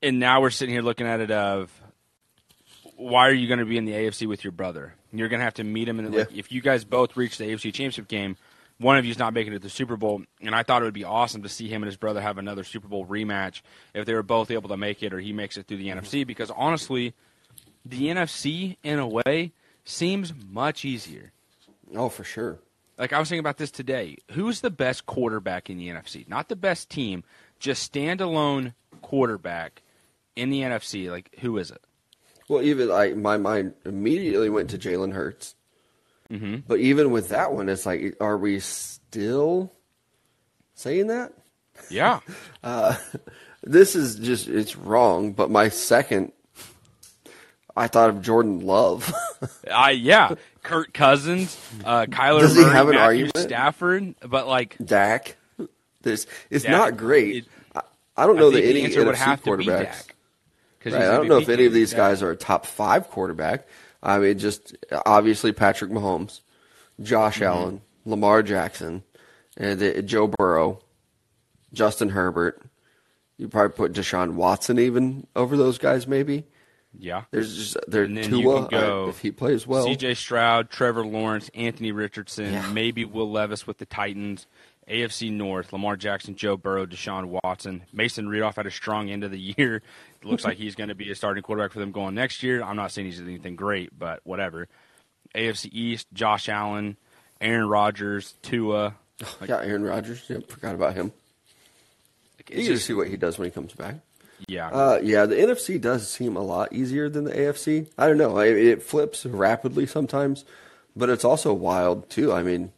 and 0.00 0.20
now 0.20 0.40
we're 0.40 0.50
sitting 0.50 0.72
here 0.72 0.82
looking 0.82 1.06
at 1.08 1.18
it 1.20 1.30
of 1.32 1.70
why 2.96 3.28
are 3.28 3.32
you 3.32 3.48
going 3.48 3.58
to 3.60 3.64
be 3.66 3.76
in 3.76 3.84
the 3.86 3.92
AFC 3.92 4.26
with 4.28 4.44
your 4.44 4.52
brother? 4.52 4.94
You're 5.12 5.28
going 5.28 5.40
to 5.40 5.44
have 5.44 5.54
to 5.54 5.64
meet 5.64 5.88
him. 5.88 5.98
And 5.98 6.14
like, 6.14 6.30
Yeah. 6.30 6.38
if 6.38 6.52
you 6.52 6.60
guys 6.60 6.84
both 6.84 7.16
reach 7.16 7.38
the 7.38 7.44
AFC 7.44 7.64
championship 7.72 8.08
game, 8.08 8.36
one 8.78 8.96
of 8.96 9.04
you's 9.04 9.18
not 9.18 9.34
making 9.34 9.52
it 9.52 9.56
to 9.56 9.62
the 9.62 9.70
Super 9.70 9.96
Bowl. 9.96 10.22
And 10.40 10.54
I 10.54 10.62
thought 10.62 10.82
it 10.82 10.84
would 10.86 10.94
be 10.94 11.04
awesome 11.04 11.42
to 11.42 11.48
see 11.48 11.68
him 11.68 11.82
and 11.82 11.86
his 11.86 11.96
brother 11.96 12.20
have 12.20 12.38
another 12.38 12.62
Super 12.64 12.88
Bowl 12.88 13.04
rematch 13.06 13.62
if 13.94 14.06
they 14.06 14.14
were 14.14 14.22
both 14.22 14.50
able 14.50 14.68
to 14.70 14.76
make 14.76 15.02
it 15.02 15.12
or 15.12 15.18
he 15.18 15.32
makes 15.32 15.56
it 15.56 15.66
through 15.66 15.78
the 15.78 15.88
Mm-hmm. 15.88 15.98
NFC 16.06 16.26
because 16.26 16.50
honestly, 16.50 17.12
the 17.84 18.04
NFC 18.08 18.76
in 18.82 18.98
a 18.98 19.06
way 19.08 19.52
seems 19.84 20.32
much 20.50 20.84
easier. 20.84 21.32
Oh, 21.94 22.08
for 22.08 22.24
sure. 22.24 22.58
Like 22.98 23.12
I 23.12 23.18
was 23.18 23.28
thinking 23.28 23.40
about 23.40 23.56
this 23.56 23.70
today. 23.70 24.16
Who's 24.32 24.60
the 24.60 24.70
best 24.70 25.06
quarterback 25.06 25.70
in 25.70 25.78
the 25.78 25.88
NFC? 25.88 26.28
Not 26.28 26.48
the 26.48 26.56
best 26.56 26.90
team, 26.90 27.24
just 27.58 27.92
standalone 27.92 28.74
quarterback 29.02 29.82
in 30.36 30.50
the 30.50 30.60
NFC. 30.60 31.10
Like 31.10 31.34
who 31.40 31.56
is 31.58 31.70
it? 31.70 31.82
Well, 32.48 32.62
even 32.62 32.88
like 32.88 33.16
my 33.16 33.36
mind 33.36 33.74
immediately 33.84 34.50
went 34.50 34.70
to 34.70 34.78
Jalen 34.78 35.12
Hurts. 35.12 35.54
Mm-hmm. 36.30 36.56
But 36.66 36.78
even 36.78 37.10
with 37.10 37.30
that 37.30 37.52
one, 37.52 37.68
it's 37.68 37.86
like, 37.86 38.16
are 38.20 38.36
we 38.36 38.60
still 38.60 39.72
saying 40.74 41.08
that? 41.08 41.32
Yeah, 41.88 42.20
This 43.62 43.94
is 43.94 44.16
just, 44.16 44.48
it's 44.48 44.76
wrong. 44.76 45.32
But 45.32 45.50
my 45.50 45.68
second, 45.68 46.32
I 47.76 47.88
thought 47.88 48.10
of 48.10 48.22
Jordan 48.22 48.60
Love. 48.60 49.12
I 49.70 49.90
yeah. 49.90 50.34
Kirk 50.62 50.92
Cousins, 50.92 51.56
uh, 51.84 52.06
Kyler 52.06 52.40
Does 52.40 52.54
he 52.56 52.62
Murray, 52.62 52.72
have 52.72 52.88
an 52.88 52.94
Matthew 52.96 53.24
argument? 53.26 53.36
Stafford, 53.38 54.14
but 54.26 54.46
like 54.46 54.76
Dak. 54.84 55.36
This, 56.02 56.26
it's 56.48 56.64
Dak- 56.64 56.72
not 56.72 56.96
great. 56.96 57.36
it- 57.36 57.44
I, 57.74 57.80
I 58.16 58.26
don't 58.26 58.36
know 58.36 58.48
I 58.48 58.52
that 58.52 58.60
the 58.62 58.68
any 58.70 58.82
NFC 58.82 58.94
be 59.56 59.64
quarterbacks. 59.66 60.06
'Cause 60.80 60.92
Right, 60.94 61.02
I 61.02 61.16
don't 61.16 61.28
know 61.28 61.38
if 61.38 61.48
any 61.50 61.66
of 61.66 61.72
these 61.74 61.90
Dak. 61.90 61.98
guys 61.98 62.22
are 62.22 62.30
a 62.30 62.36
top 62.36 62.64
five 62.66 63.08
quarterback. 63.10 63.66
I 64.02 64.18
mean, 64.18 64.38
just 64.38 64.74
obviously 65.04 65.52
Patrick 65.52 65.90
Mahomes, 65.90 66.40
Josh 67.02 67.36
Mm-hmm. 67.36 67.44
Allen, 67.44 67.80
Lamar 68.06 68.42
Jackson, 68.42 69.02
and 69.58 69.78
the, 69.78 70.00
Joe 70.02 70.26
Burrow, 70.26 70.80
Justin 71.74 72.10
Herbert. 72.10 72.62
You 73.36 73.48
probably 73.48 73.74
put 73.76 73.92
Deshaun 73.92 74.32
Watson 74.34 74.78
even 74.78 75.26
over 75.36 75.56
those 75.56 75.76
guys, 75.78 76.06
maybe. 76.06 76.44
Yeah. 76.98 77.24
There's 77.30 77.56
just 77.56 77.76
there 77.88 78.02
And 78.04 78.16
then 78.16 78.34
you 78.34 78.42
Tua 78.42 78.66
can 78.68 78.80
go 78.80 79.08
if 79.08 79.20
he 79.20 79.30
plays 79.30 79.66
well. 79.66 79.84
C.J. 79.84 80.14
Stroud, 80.14 80.70
Trevor 80.70 81.06
Lawrence, 81.06 81.50
Anthony 81.54 81.92
Richardson, 81.92 82.52
Yeah. 82.52 82.70
maybe 82.72 83.04
Will 83.04 83.30
Levis 83.30 83.66
with 83.66 83.78
the 83.78 83.86
Titans, 83.86 84.46
AFC 84.88 85.30
North, 85.30 85.72
Lamar 85.72 85.96
Jackson, 85.96 86.34
Joe 86.34 86.56
Burrow, 86.56 86.84
Deshaun 86.86 87.38
Watson, 87.44 87.82
Mason 87.92 88.28
Rudolph 88.28 88.56
had 88.56 88.66
a 88.66 88.70
strong 88.72 89.08
end 89.08 89.22
of 89.22 89.30
the 89.30 89.38
year. 89.56 89.76
It 89.76 90.24
looks 90.24 90.44
like 90.44 90.56
he's 90.58 90.74
going 90.74 90.88
to 90.88 90.96
be 90.96 91.10
a 91.10 91.14
starting 91.14 91.42
quarterback 91.44 91.70
for 91.72 91.78
them 91.78 91.92
going 91.92 92.14
next 92.16 92.42
year. 92.42 92.60
I'm 92.62 92.76
not 92.76 92.90
saying 92.90 93.06
he's 93.06 93.20
anything 93.20 93.54
great, 93.54 93.96
but 93.96 94.20
whatever. 94.24 94.66
AFC 95.34 95.68
East, 95.72 96.08
Josh 96.12 96.48
Allen, 96.48 96.96
Aaron 97.40 97.68
Rodgers, 97.68 98.34
Tua. 98.42 98.96
yeah, 99.46 99.60
Aaron 99.62 99.84
Rodgers. 99.84 100.24
Yep, 100.28 100.48
forgot 100.50 100.74
about 100.74 100.94
him. 100.94 101.12
Like, 102.36 102.50
You 102.50 102.56
it's 102.56 102.62
get 102.62 102.66
to 102.66 102.74
just, 102.74 102.86
see 102.86 102.94
what 102.94 103.06
he 103.06 103.16
does 103.16 103.38
when 103.38 103.46
he 103.46 103.52
comes 103.52 103.72
back. 103.74 103.94
Yeah. 104.48 104.68
Uh, 104.68 105.00
yeah, 105.02 105.26
the 105.26 105.36
NFC 105.36 105.80
does 105.80 106.08
seem 106.08 106.36
a 106.36 106.42
lot 106.42 106.72
easier 106.72 107.08
than 107.08 107.24
the 107.24 107.32
AFC. 107.32 107.88
I 107.98 108.06
don't 108.06 108.18
know. 108.18 108.38
It, 108.38 108.56
it 108.56 108.82
flips 108.82 109.26
rapidly 109.26 109.86
sometimes, 109.86 110.44
but 110.96 111.08
it's 111.08 111.24
also 111.24 111.52
wild 111.52 112.08
too. 112.10 112.32
I 112.32 112.42
mean, 112.42 112.72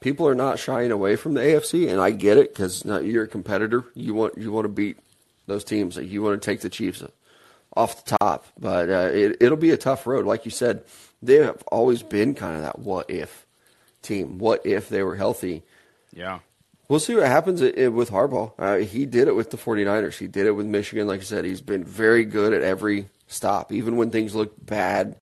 people 0.00 0.26
are 0.28 0.34
not 0.34 0.58
shying 0.58 0.90
away 0.90 1.16
from 1.16 1.34
the 1.34 1.40
AFC, 1.40 1.88
and 1.90 2.00
I 2.00 2.10
get 2.10 2.36
it 2.36 2.54
because 2.54 2.84
you're 2.84 3.24
a 3.24 3.28
competitor. 3.28 3.84
You 3.94 4.14
want 4.14 4.38
you 4.38 4.52
want 4.52 4.64
to 4.64 4.70
beat 4.70 4.98
those 5.46 5.64
teams. 5.64 5.96
Like, 5.96 6.08
You 6.08 6.22
want 6.22 6.40
to 6.40 6.44
take 6.44 6.60
the 6.60 6.70
Chiefs 6.70 7.02
off 7.76 8.04
the 8.04 8.16
top, 8.18 8.46
but 8.58 8.88
uh, 8.88 9.10
it, 9.12 9.36
it'll 9.40 9.56
be 9.56 9.70
a 9.70 9.76
tough 9.76 10.06
road. 10.06 10.26
Like 10.26 10.44
you 10.44 10.50
said, 10.50 10.82
they 11.22 11.36
have 11.36 11.62
always 11.68 12.02
been 12.02 12.34
kind 12.34 12.56
of 12.56 12.62
that 12.62 12.78
what 12.78 13.10
if 13.10 13.46
team. 14.02 14.38
What 14.38 14.64
if 14.64 14.88
they 14.88 15.02
were 15.02 15.16
healthy? 15.16 15.62
yeah. 16.12 16.40
We'll 16.88 17.00
see 17.00 17.14
what 17.14 17.26
happens 17.26 17.60
with 17.60 18.10
Harbaugh. 18.10 18.52
Uh, 18.58 18.76
he 18.78 19.04
did 19.04 19.28
it 19.28 19.34
with 19.36 19.50
the 19.50 19.58
49ers. 19.58 20.16
He 20.18 20.26
did 20.26 20.46
it 20.46 20.52
with 20.52 20.64
Michigan. 20.66 21.06
Like 21.06 21.20
I 21.20 21.24
said, 21.24 21.44
he's 21.44 21.60
been 21.60 21.84
very 21.84 22.24
good 22.24 22.54
at 22.54 22.62
every 22.62 23.08
stop, 23.26 23.72
even 23.72 23.96
when 23.96 24.10
things 24.10 24.34
look 24.34 24.54
bad 24.64 25.16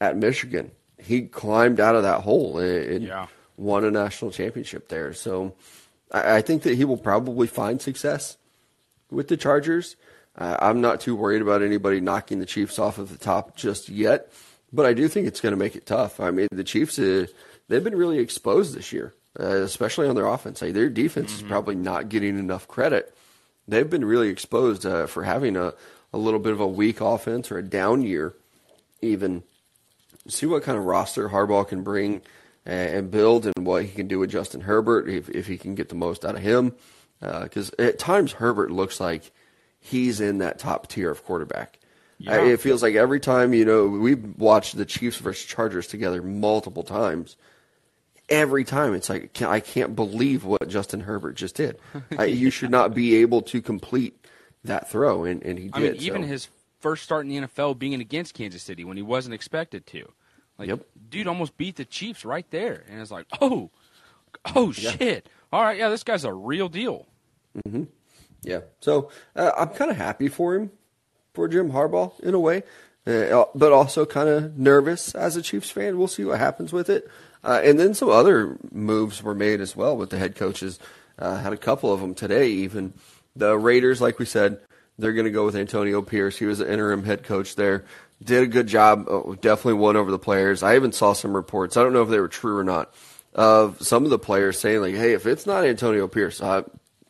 at 0.00 0.16
Michigan. 0.16 0.70
He 0.98 1.22
climbed 1.22 1.80
out 1.80 1.96
of 1.96 2.02
that 2.04 2.22
hole 2.22 2.58
and, 2.58 2.84
and 2.90 3.04
Yeah. 3.04 3.26
won 3.58 3.84
a 3.84 3.90
national 3.90 4.30
championship 4.30 4.88
there. 4.88 5.12
So 5.12 5.54
I, 6.10 6.36
I 6.36 6.40
think 6.42 6.62
that 6.62 6.76
he 6.76 6.84
will 6.86 6.96
probably 6.96 7.46
find 7.46 7.82
success 7.82 8.38
with 9.10 9.28
the 9.28 9.36
Chargers. 9.36 9.96
Uh, 10.34 10.56
I'm 10.60 10.80
not 10.80 11.02
too 11.02 11.14
worried 11.14 11.42
about 11.42 11.60
anybody 11.60 12.00
knocking 12.00 12.38
the 12.38 12.46
Chiefs 12.46 12.78
off 12.78 12.96
of 12.96 13.10
the 13.10 13.18
top 13.18 13.54
just 13.54 13.90
yet, 13.90 14.32
but 14.72 14.86
I 14.86 14.94
do 14.94 15.06
think 15.08 15.26
it's 15.26 15.42
going 15.42 15.52
to 15.52 15.58
make 15.58 15.76
it 15.76 15.84
tough. 15.84 16.20
I 16.20 16.30
mean, 16.30 16.48
the 16.50 16.64
Chiefs, 16.64 16.98
uh, 16.98 17.26
they've 17.68 17.84
been 17.84 17.96
really 17.96 18.18
exposed 18.18 18.74
this 18.74 18.94
year, 18.94 19.12
uh, 19.38 19.62
especially 19.62 20.08
on 20.08 20.14
their 20.14 20.26
offense. 20.26 20.62
Like, 20.62 20.74
their 20.74 20.90
defense 20.90 21.34
is 21.34 21.42
probably 21.42 21.74
not 21.74 22.08
getting 22.08 22.38
enough 22.38 22.68
credit. 22.68 23.14
They've 23.68 23.88
been 23.88 24.04
really 24.04 24.28
exposed 24.28 24.84
uh, 24.84 25.06
for 25.06 25.22
having 25.24 25.56
a, 25.56 25.74
a 26.12 26.18
little 26.18 26.40
bit 26.40 26.52
of 26.52 26.60
a 26.60 26.66
weak 26.66 27.00
offense 27.00 27.50
or 27.50 27.58
a 27.58 27.62
down 27.62 28.02
year 28.02 28.34
even 29.02 29.42
see 30.28 30.46
what 30.46 30.62
kind 30.62 30.78
of 30.78 30.84
roster 30.84 31.28
Harbaugh 31.28 31.66
can 31.66 31.82
bring 31.82 32.22
and 32.64 33.10
build, 33.10 33.46
and 33.46 33.66
what 33.66 33.84
he 33.84 33.90
can 33.90 34.06
do 34.06 34.20
with 34.20 34.30
Justin 34.30 34.60
Herbert 34.60 35.08
if 35.08 35.28
if 35.28 35.48
he 35.48 35.58
can 35.58 35.74
get 35.74 35.88
the 35.88 35.96
most 35.96 36.24
out 36.24 36.36
of 36.36 36.42
him. 36.42 36.74
Because 37.20 37.72
uh, 37.78 37.82
at 37.82 37.98
times 37.98 38.32
Herbert 38.32 38.70
looks 38.70 39.00
like 39.00 39.32
he's 39.80 40.20
in 40.20 40.38
that 40.38 40.60
top 40.60 40.86
tier 40.86 41.10
of 41.10 41.24
quarterback. 41.24 41.80
Yeah. 42.18 42.44
it 42.44 42.60
feels 42.60 42.84
like 42.84 42.94
every 42.94 43.18
time 43.18 43.52
you 43.52 43.64
know 43.64 43.88
we 43.88 44.14
watched 44.14 44.76
the 44.76 44.84
Chiefs 44.84 45.16
versus 45.16 45.44
Chargers 45.44 45.88
together 45.88 46.22
multiple 46.22 46.84
times. 46.84 47.36
Every 48.32 48.64
time 48.64 48.94
it's 48.94 49.10
like 49.10 49.42
I 49.42 49.60
can't 49.60 49.94
believe 49.94 50.44
what 50.44 50.66
Justin 50.68 51.00
Herbert 51.00 51.34
just 51.34 51.54
did. 51.54 51.78
I, 52.18 52.24
you 52.24 52.50
should 52.50 52.70
not 52.70 52.94
be 52.94 53.16
able 53.16 53.42
to 53.42 53.60
complete 53.60 54.26
that 54.64 54.90
throw, 54.90 55.24
and, 55.24 55.42
and 55.42 55.58
he 55.58 55.68
did. 55.68 55.74
I 55.74 55.80
mean, 55.80 55.96
even 55.96 56.22
his 56.22 56.48
first 56.80 57.04
start 57.04 57.26
in 57.26 57.28
the 57.30 57.46
NFL 57.46 57.78
being 57.78 58.00
against 58.00 58.34
Kansas 58.34 58.62
City 58.62 58.84
when 58.84 58.96
he 58.96 59.02
wasn't 59.02 59.34
expected 59.34 59.86
to. 59.88 60.10
Like, 60.58 60.68
yep. 60.68 60.80
dude 61.08 61.26
almost 61.26 61.56
beat 61.56 61.76
the 61.76 61.84
Chiefs 61.84 62.24
right 62.24 62.48
there, 62.50 62.84
and 62.88 63.00
it's 63.00 63.10
like, 63.10 63.26
oh, 63.40 63.70
oh 64.54 64.72
yeah. 64.76 64.90
shit! 64.92 65.28
All 65.52 65.62
right, 65.62 65.78
yeah, 65.78 65.88
this 65.88 66.02
guy's 66.02 66.24
a 66.24 66.32
real 66.32 66.68
deal. 66.68 67.06
Mm-hmm. 67.66 67.84
Yeah, 68.42 68.60
so 68.80 69.10
uh, 69.36 69.52
I'm 69.56 69.68
kind 69.68 69.90
of 69.90 69.96
happy 69.96 70.28
for 70.28 70.54
him, 70.54 70.70
for 71.34 71.48
Jim 71.48 71.70
Harbaugh 71.70 72.18
in 72.20 72.34
a 72.34 72.40
way, 72.40 72.64
uh, 73.06 73.44
but 73.54 73.72
also 73.72 74.04
kind 74.04 74.28
of 74.28 74.58
nervous 74.58 75.14
as 75.14 75.36
a 75.36 75.42
Chiefs 75.42 75.70
fan. 75.70 75.98
We'll 75.98 76.08
see 76.08 76.24
what 76.24 76.38
happens 76.38 76.72
with 76.72 76.90
it. 76.90 77.08
Uh, 77.44 77.60
and 77.64 77.78
then 77.78 77.94
some 77.94 78.08
other 78.08 78.56
moves 78.70 79.22
were 79.22 79.34
made 79.34 79.60
as 79.60 79.74
well 79.74 79.96
with 79.96 80.10
the 80.10 80.18
head 80.18 80.36
coaches. 80.36 80.78
Uh, 81.18 81.36
had 81.36 81.52
a 81.52 81.56
couple 81.56 81.92
of 81.92 82.00
them 82.00 82.14
today, 82.14 82.48
even 82.48 82.92
the 83.36 83.56
Raiders, 83.56 84.00
like 84.00 84.18
we 84.18 84.26
said, 84.26 84.60
they're 84.98 85.12
going 85.12 85.24
to 85.24 85.30
go 85.30 85.44
with 85.44 85.56
Antonio 85.56 86.02
Pierce. 86.02 86.38
He 86.38 86.44
was 86.44 86.58
the 86.58 86.70
interim 86.70 87.04
head 87.04 87.24
coach 87.24 87.56
there. 87.56 87.84
Did 88.22 88.42
a 88.42 88.46
good 88.46 88.66
job. 88.66 89.06
Oh, 89.08 89.34
definitely 89.40 89.80
won 89.80 89.96
over 89.96 90.10
the 90.10 90.18
players. 90.18 90.62
I 90.62 90.76
even 90.76 90.92
saw 90.92 91.12
some 91.12 91.34
reports. 91.34 91.76
I 91.76 91.82
don't 91.82 91.92
know 91.92 92.02
if 92.02 92.08
they 92.08 92.20
were 92.20 92.28
true 92.28 92.58
or 92.58 92.64
not 92.64 92.94
of 93.34 93.80
some 93.80 94.04
of 94.04 94.10
the 94.10 94.18
players 94.18 94.58
saying 94.58 94.80
like, 94.80 94.94
"Hey, 94.94 95.12
if 95.14 95.26
it's 95.26 95.46
not 95.46 95.64
Antonio 95.64 96.06
Pierce, 96.06 96.42
I, 96.42 96.58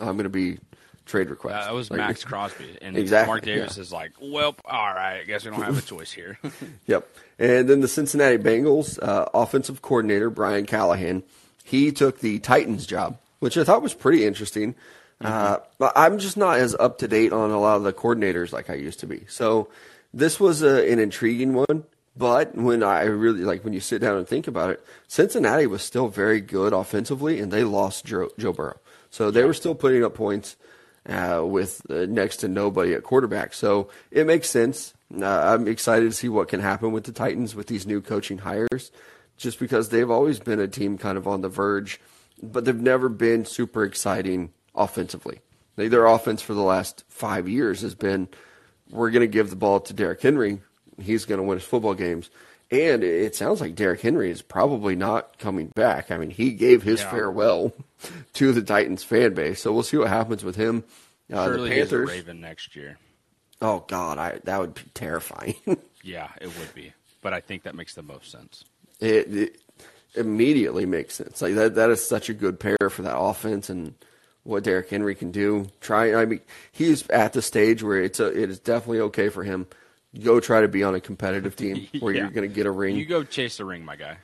I'm 0.01 0.17
going 0.17 0.23
to 0.25 0.29
be 0.31 0.59
trade 1.07 1.31
request." 1.31 1.57
Uh, 1.57 1.65
that 1.67 1.75
was 1.75 1.91
like, 1.91 1.99
Maxx 1.99 2.25
Crosby, 2.25 2.79
and 2.81 2.97
exactly, 2.97 3.29
Mark 3.29 3.45
Davis 3.45 3.77
yeah. 3.77 3.83
is 3.83 3.93
like, 3.93 4.13
"Well, 4.21 4.57
all 4.65 4.95
right, 4.95 5.21
I 5.21 5.25
guess 5.25 5.45
we 5.45 5.51
don't 5.51 5.63
have 5.63 5.79
a 5.79 5.83
choice 5.87 6.13
here." 6.13 6.39
yep. 6.87 7.09
And 7.39 7.69
then 7.69 7.81
the 7.81 7.89
Cincinnati 7.89 8.39
Bengals 8.39 9.03
uh, 9.03 9.27
offensive 9.35 9.83
coordinator 9.83 10.31
Brian 10.31 10.67
Callahan, 10.67 11.23
he 11.65 11.93
took 11.93 12.21
the 12.21 12.39
Titans 12.39 12.87
job, 12.87 13.19
which 13.41 13.57
I 13.57 13.65
thought 13.65 13.83
was 13.83 13.95
pretty 13.95 14.25
interesting. 14.25 14.75
Mm-hmm. 15.23 15.85
Uh, 15.85 15.91
I'm 15.97 16.19
just 16.19 16.37
not 16.37 16.59
as 16.59 16.75
up 16.75 16.99
to 16.99 17.09
date 17.09 17.33
on 17.33 17.51
a 17.51 17.61
lot 17.61 17.77
of 17.77 17.83
the 17.85 17.93
coordinators 17.93 18.53
like 18.53 18.71
I 18.71 18.75
used 18.75 19.01
to 19.01 19.07
be. 19.07 19.25
So 19.29 19.69
this 20.13 20.39
was 20.39 20.63
a, 20.63 20.91
an 20.91 20.99
intriguing 20.99 21.55
one. 21.55 21.85
But 22.17 22.55
when 22.55 22.83
I 22.83 23.05
really 23.05 23.41
like 23.41 23.65
when 23.65 23.73
you 23.73 23.81
sit 23.81 24.01
down 24.01 24.19
and 24.19 24.29
think 24.29 24.47
about 24.47 24.71
it, 24.71 24.85
Cincinnati 25.09 25.67
was 25.67 25.83
still 25.83 26.09
very 26.09 26.41
good 26.41 26.73
offensively, 26.73 27.41
and 27.41 27.51
they 27.51 27.65
lost 27.65 28.05
Joe, 28.05 28.29
Joe 28.39 28.53
Burrow, 28.53 28.79
so 29.11 29.31
they 29.31 29.45
were 29.45 29.55
still 29.55 29.75
putting 29.75 30.05
up 30.05 30.15
points 30.15 30.57
uh, 31.09 31.43
with 31.45 31.83
uh, 31.91 32.07
next 32.07 32.39
to 32.39 32.49
nobody 32.49 32.95
at 32.95 33.03
quarterback. 33.03 33.55
So 33.55 33.89
it 34.11 34.27
makes 34.27 34.49
sense. 34.49 34.95
Uh, 35.15 35.27
I'm 35.27 35.69
excited 35.69 36.07
to 36.07 36.17
see 36.17 36.29
what 36.29 36.49
can 36.49 36.61
happen 36.61 36.93
with 36.93 37.05
the 37.05 37.13
Titans 37.13 37.55
with 37.55 37.67
these 37.67 37.87
new 37.87 38.01
coaching 38.01 38.39
hires, 38.39 38.93
just 39.37 39.59
because 39.59 39.89
they've 39.89 40.11
always 40.11 40.39
been 40.39 40.61
a 40.61 40.69
team 40.69 40.97
kind 40.99 41.19
of 41.19 41.27
on 41.27 41.41
the 41.43 41.49
verge, 41.49 42.01
but 42.43 42.65
they've 42.65 42.75
never 42.81 43.09
been 43.09 43.45
super 43.45 43.85
exciting 43.85 44.53
offensively. 44.75 45.41
Their 45.77 46.07
offense 46.07 46.43
for 46.43 46.55
the 46.55 46.63
last 46.63 47.05
five 47.09 47.49
years 47.49 47.81
has 47.81 47.95
been 47.95 48.29
we're 48.91 49.11
going 49.11 49.23
to 49.23 49.27
give 49.27 49.51
the 49.51 49.57
ball 49.57 49.81
to 49.81 49.95
Derrick 49.95 50.21
Henry. 50.21 50.61
He's 51.01 51.25
going 51.25 51.39
to 51.39 51.45
win 51.45 51.59
his 51.59 51.67
football 51.67 51.95
games. 51.95 52.31
And 52.73 53.05
it 53.05 53.37
sounds 53.37 53.61
like 53.61 53.75
Derrick 53.75 54.01
Henry 54.01 54.31
is 54.31 54.41
probably 54.41 54.97
not 54.97 55.39
coming 55.39 55.67
back. 55.69 56.11
I 56.11 56.17
mean, 56.17 56.31
he 56.31 56.53
gave 56.53 56.83
his 56.83 57.01
yeah. 57.01 57.11
farewell 57.11 57.73
to 58.33 58.53
the 58.53 58.63
Titans 58.63 59.05
fan 59.05 59.35
base. 59.35 59.61
So 59.61 59.73
we'll 59.73 59.83
see 59.83 59.99
what 59.99 60.09
happens 60.09 60.43
with 60.43 60.57
him. 60.57 60.83
Uh, 61.31 61.45
Surely 61.45 61.69
the 61.69 61.77
Panthers. 61.77 62.09
Raven 62.09 62.41
next 62.41 62.75
year. 62.75 62.97
Oh 63.61 63.85
God, 63.87 64.17
I, 64.19 64.41
that 64.45 64.59
would 64.59 64.75
be 64.75 64.83
terrifying. 64.95 65.55
yeah, 66.03 66.31
it 66.41 66.47
would 66.59 66.75
be. 66.75 66.95
But 67.21 67.35
I 67.35 67.41
think 67.41 67.65
that 67.65 67.75
makes 67.75 67.95
the 67.95 68.03
most 68.03 68.33
sense. 68.33 68.65
It, 69.01 69.35
it 69.35 69.57
immediately 70.15 70.87
makes 70.87 71.15
sense. 71.15 71.43
Like 71.43 71.55
that, 71.55 71.75
that 71.75 71.91
is 71.91 72.05
such 72.05 72.31
a 72.31 72.35
good 72.35 72.59
pair 72.59 72.91
for 72.91 73.03
that 73.03 73.19
offense, 73.19 73.69
and 73.69 73.95
what 74.45 74.65
Derrick 74.65 74.89
Henry 74.89 75.15
can 75.15 75.31
do. 75.31 75.69
Try, 75.81 76.15
I 76.15 76.25
mean, 76.25 76.41
he's 76.73 77.09
at 77.11 77.35
the 77.35 77.43
stage 77.43 77.83
where 77.83 78.03
it's 78.03 78.19
a, 78.19 78.27
it 78.27 78.51
is 78.51 78.59
definitely 78.59 79.01
okay 79.01 79.29
for 79.29 79.45
him. 79.45 79.67
Go 80.21 80.41
try 80.41 80.61
to 80.61 80.69
be 80.69 80.83
on 80.83 80.95
a 80.95 81.01
competitive 81.01 81.57
team 81.57 81.89
where 82.01 82.15
yeah. 82.15 82.23
you're 82.23 82.31
going 82.31 82.49
to 82.49 82.55
get 82.55 82.67
a 82.67 82.71
ring. 82.71 82.97
You 82.97 83.07
go 83.07 83.25
chase 83.25 83.57
the 83.57 83.65
ring, 83.65 83.85
my 83.85 83.97
guy. 83.97 84.19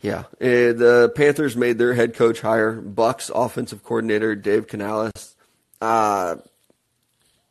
Yeah, 0.00 0.24
and 0.40 0.78
the 0.78 1.12
Panthers 1.14 1.56
made 1.56 1.78
their 1.78 1.94
head 1.94 2.14
coach 2.14 2.40
hire 2.40 2.72
Bucks 2.72 3.30
offensive 3.32 3.84
coordinator 3.84 4.34
Dave 4.34 4.66
Canales. 4.66 5.36
Uh, 5.80 6.36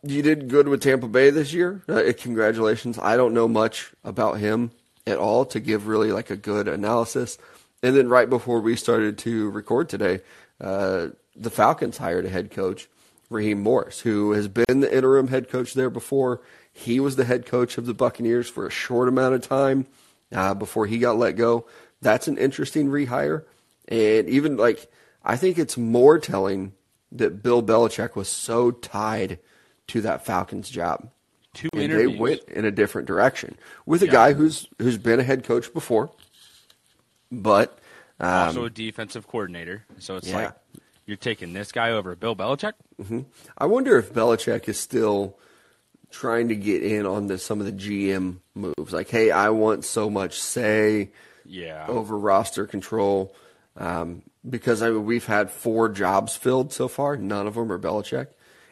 you 0.03 0.21
did 0.21 0.49
good 0.49 0.67
with 0.67 0.81
Tampa 0.81 1.07
Bay 1.07 1.29
this 1.29 1.53
year. 1.53 1.81
Uh, 1.87 2.11
congratulations. 2.17 2.99
I 2.99 3.15
don't 3.15 3.33
know 3.33 3.47
much 3.47 3.91
about 4.03 4.39
him 4.39 4.71
at 5.05 5.17
all 5.17 5.45
to 5.45 5.59
give 5.59 5.87
really 5.87 6.11
like 6.11 6.29
a 6.29 6.35
good 6.35 6.67
analysis. 6.67 7.37
And 7.83 7.95
then 7.95 8.09
right 8.09 8.29
before 8.29 8.61
we 8.61 8.75
started 8.75 9.17
to 9.19 9.49
record 9.49 9.89
today, 9.89 10.21
uh, 10.59 11.07
the 11.35 11.49
Falcons 11.49 11.97
hired 11.97 12.25
a 12.25 12.29
head 12.29 12.51
coach, 12.51 12.87
Raheem 13.29 13.61
Morris, 13.61 14.01
who 14.01 14.31
has 14.33 14.47
been 14.47 14.81
the 14.81 14.95
interim 14.95 15.27
head 15.27 15.49
coach 15.49 15.73
there 15.73 15.89
before. 15.89 16.41
He 16.73 16.99
was 16.99 17.15
the 17.15 17.25
head 17.25 17.45
coach 17.45 17.77
of 17.77 17.85
the 17.85 17.93
Buccaneers 17.93 18.49
for 18.49 18.65
a 18.65 18.71
short 18.71 19.07
amount 19.07 19.35
of 19.35 19.47
time 19.47 19.87
uh, 20.31 20.53
before 20.53 20.87
he 20.87 20.97
got 20.97 21.17
let 21.17 21.35
go. 21.35 21.65
That's 22.01 22.27
an 22.27 22.37
interesting 22.37 22.89
rehire. 22.89 23.43
And 23.87 24.29
even 24.29 24.57
like, 24.57 24.91
I 25.23 25.35
think 25.37 25.59
it's 25.59 25.77
more 25.77 26.17
telling 26.17 26.73
that 27.11 27.43
Bill 27.43 27.61
Belichick 27.61 28.15
was 28.15 28.29
so 28.29 28.71
tied 28.71 29.39
to 29.87 30.01
that 30.01 30.25
Falcons 30.25 30.69
job. 30.69 31.09
Two 31.53 31.69
and 31.73 31.83
interviews. 31.83 32.11
they 32.13 32.17
went 32.17 32.43
in 32.43 32.63
a 32.63 32.71
different 32.71 33.07
direction 33.07 33.57
with 33.85 34.01
a 34.01 34.05
yeah. 34.05 34.11
guy 34.11 34.33
who's 34.33 34.67
who's 34.79 34.97
been 34.97 35.19
a 35.19 35.23
head 35.23 35.43
coach 35.43 35.73
before, 35.73 36.09
but 37.29 37.77
um, 38.21 38.47
also 38.47 38.65
a 38.65 38.69
defensive 38.69 39.27
coordinator. 39.27 39.83
So 39.99 40.15
it's 40.15 40.29
yeah. 40.29 40.35
like 40.35 40.53
you're 41.05 41.17
taking 41.17 41.51
this 41.51 41.73
guy 41.73 41.91
over 41.91 42.15
Bill 42.15 42.37
Belichick. 42.37 42.73
Mm-hmm. 43.01 43.21
I 43.57 43.65
wonder 43.65 43.97
if 43.97 44.13
Belichick 44.13 44.69
is 44.69 44.79
still 44.79 45.37
trying 46.11 46.49
to 46.49 46.55
get 46.55 46.83
in 46.83 47.05
on 47.05 47.27
the, 47.27 47.37
some 47.37 47.59
of 47.59 47.65
the 47.65 47.71
GM 47.71 48.37
moves. 48.55 48.93
Like, 48.93 49.09
hey, 49.09 49.31
I 49.31 49.49
want 49.49 49.85
so 49.85 50.09
much 50.09 50.39
say 50.39 51.11
yeah. 51.45 51.85
over 51.87 52.17
roster 52.17 52.65
control. 52.65 53.35
Um, 53.77 54.23
because 54.47 54.81
I 54.81 54.89
mean, 54.89 55.05
we've 55.05 55.25
had 55.25 55.51
four 55.51 55.89
jobs 55.89 56.35
filled 56.35 56.73
so 56.73 56.87
far. 56.87 57.15
None 57.17 57.47
of 57.47 57.55
them 57.55 57.71
are 57.71 57.79
Belichick. 57.79 58.27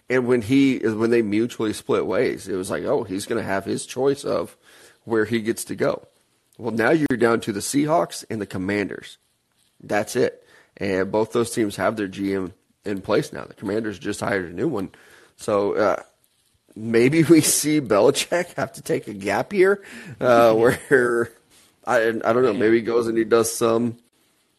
And 0.09 0.27
when 0.27 0.41
he 0.41 0.79
when 0.79 1.11
they 1.11 1.21
mutually 1.21 1.71
split 1.71 2.05
ways, 2.05 2.47
it 2.47 2.55
was 2.55 2.71
like, 2.71 2.83
oh, 2.83 3.03
he's 3.03 3.27
going 3.27 3.41
to 3.41 3.47
have 3.47 3.65
his 3.65 3.85
choice 3.85 4.23
of 4.23 4.57
where 5.03 5.25
he 5.25 5.39
gets 5.39 5.63
to 5.65 5.75
go. 5.75 6.07
Well, 6.57 6.73
now 6.73 6.89
you're 6.89 7.17
down 7.17 7.41
to 7.41 7.53
the 7.53 7.59
Seahawks 7.59 8.25
and 8.29 8.41
the 8.41 8.47
Commanders. 8.47 9.17
That's 9.81 10.15
it 10.15 10.43
and 10.79 11.11
both 11.11 11.31
those 11.31 11.51
teams 11.51 11.75
have 11.75 11.97
their 11.97 12.07
GM 12.07 12.53
in 12.85 13.01
place 13.01 13.33
now. 13.33 13.43
The 13.43 13.53
Commanders 13.53 13.99
just 13.99 14.21
hired 14.21 14.49
a 14.49 14.53
new 14.53 14.67
one, 14.67 14.91
so 15.35 15.75
uh, 15.75 16.01
maybe 16.79 17.23
we 17.23 17.41
see 17.41 17.81
Belichick 17.81 18.53
have 18.55 18.73
to 18.73 18.81
take 18.81 19.07
a 19.07 19.13
gap 19.13 19.53
year, 19.53 19.83
uh, 20.19 20.53
where 20.55 21.31
I 21.85 22.07
I 22.07 22.33
don't 22.33 22.43
know. 22.43 22.53
Maybe 22.53 22.77
he 22.77 22.81
goes 22.81 23.07
and 23.07 23.17
he 23.17 23.23
does 23.23 23.53
some. 23.53 23.97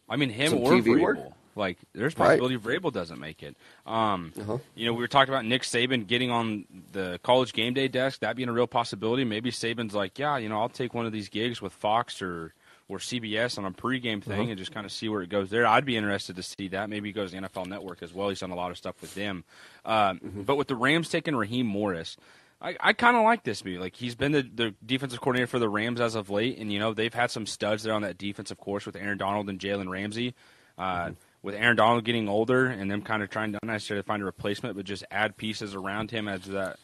I 0.09 0.17
mean, 0.17 0.31
him 0.31 0.55
or 0.55 0.73
TV 0.73 0.85
Vrabel. 0.85 1.01
Work. 1.01 1.19
Like, 1.57 1.79
there's 1.93 2.15
possibility 2.15 2.57
right. 2.57 2.81
Vrabel 2.81 2.93
doesn't 2.93 3.19
make 3.19 3.43
it. 3.43 3.57
Um, 3.85 4.33
uh-huh. 4.41 4.59
You 4.77 4.87
know, 4.87 4.93
we 4.93 5.01
were 5.01 5.09
talking 5.09 5.35
about 5.35 5.45
Nick 5.45 5.63
Saban 5.63 6.07
getting 6.07 6.31
on 6.31 6.65
the 6.93 7.19
college 7.23 7.53
game 7.53 7.75
day 7.75 7.89
desk. 7.89 8.21
That 8.21 8.37
being 8.37 8.49
a 8.49 8.53
real 8.53 8.69
possibility. 8.69 9.25
Maybe 9.25 9.51
Saban's 9.51 9.95
like, 9.95 10.19
yeah, 10.19 10.37
you 10.39 10.49
know, 10.49 10.61
I'll 10.61 10.69
take 10.69 10.95
one 10.95 11.07
of 11.07 11.13
these 11.13 11.29
gigs 11.29 11.61
with 11.61 11.73
Fox 11.73 12.23
or 12.23 12.55
or 12.91 12.99
CBS 12.99 13.57
on 13.57 13.65
a 13.65 13.71
pregame 13.71 14.23
thing 14.23 14.41
uh-huh. 14.41 14.51
and 14.51 14.59
just 14.59 14.73
kind 14.75 14.85
of 14.85 14.91
see 14.91 15.09
where 15.09 15.23
it 15.23 15.31
goes 15.31 15.49
there. 15.49 15.67
I'd 15.67 15.85
be 15.85 15.97
interested 15.97 16.37
to 16.37 16.43
see 16.43 16.69
that. 16.69 16.91
Maybe 16.91 17.11
he 17.11 17.13
goes 17.13 17.31
to 17.31 17.41
the 17.41 17.49
NFL 17.49 17.67
Network 17.67 18.03
as 18.03 18.13
well. 18.13 18.29
He's 18.29 18.41
done 18.41 18.51
a 18.51 18.57
lot 18.57 18.73
of 18.73 18.77
stuff 18.77 19.01
with 19.01 19.15
them. 19.15 19.45
Um, 19.85 20.19
mm-hmm. 20.19 20.43
But 20.43 20.57
with 20.57 20.67
the 20.67 20.75
Rams 20.75 21.09
taking 21.09 21.37
Raheem 21.37 21.67
Morris, 21.67 22.17
I, 22.61 22.77
I 22.81 22.93
kind 22.93 23.17
of 23.17 23.23
like 23.23 23.45
this 23.45 23.65
move. 23.65 23.81
Like 23.81 23.95
he's 23.95 24.17
been 24.17 24.33
the, 24.33 24.43
the 24.43 24.75
defensive 24.85 25.21
coordinator 25.21 25.47
for 25.47 25.61
the 25.61 25.69
Rams 25.69 26.01
as 26.01 26.17
of 26.17 26.31
late, 26.31 26.59
and 26.59 26.73
you 26.73 26.79
know 26.79 26.93
they've 26.93 27.15
had 27.15 27.31
some 27.31 27.47
studs 27.47 27.85
there 27.85 27.95
on 27.95 28.03
that 28.03 28.19
defensive 28.19 28.59
course 28.59 28.85
with 28.85 28.97
Aaron 28.97 29.19
Donald 29.19 29.49
and 29.49 29.59
Jalen 29.59 29.89
Ramsey. 29.89 30.35
Uh, 30.77 31.05
mm-hmm. 31.05 31.13
With 31.43 31.55
Aaron 31.55 31.77
Donald 31.77 32.05
getting 32.05 32.29
older 32.29 32.67
and 32.67 32.91
them 32.91 33.01
kind 33.01 33.23
of 33.23 33.31
trying 33.31 33.53
to 33.53 33.59
not 33.63 33.73
necessarily 33.73 34.03
find 34.03 34.21
a 34.21 34.27
replacement, 34.27 34.77
but 34.77 34.85
just 34.85 35.05
add 35.11 35.39
pieces 35.39 35.75
around 35.75 36.11
him 36.11 36.29
as 36.29 36.45
that 36.45 36.79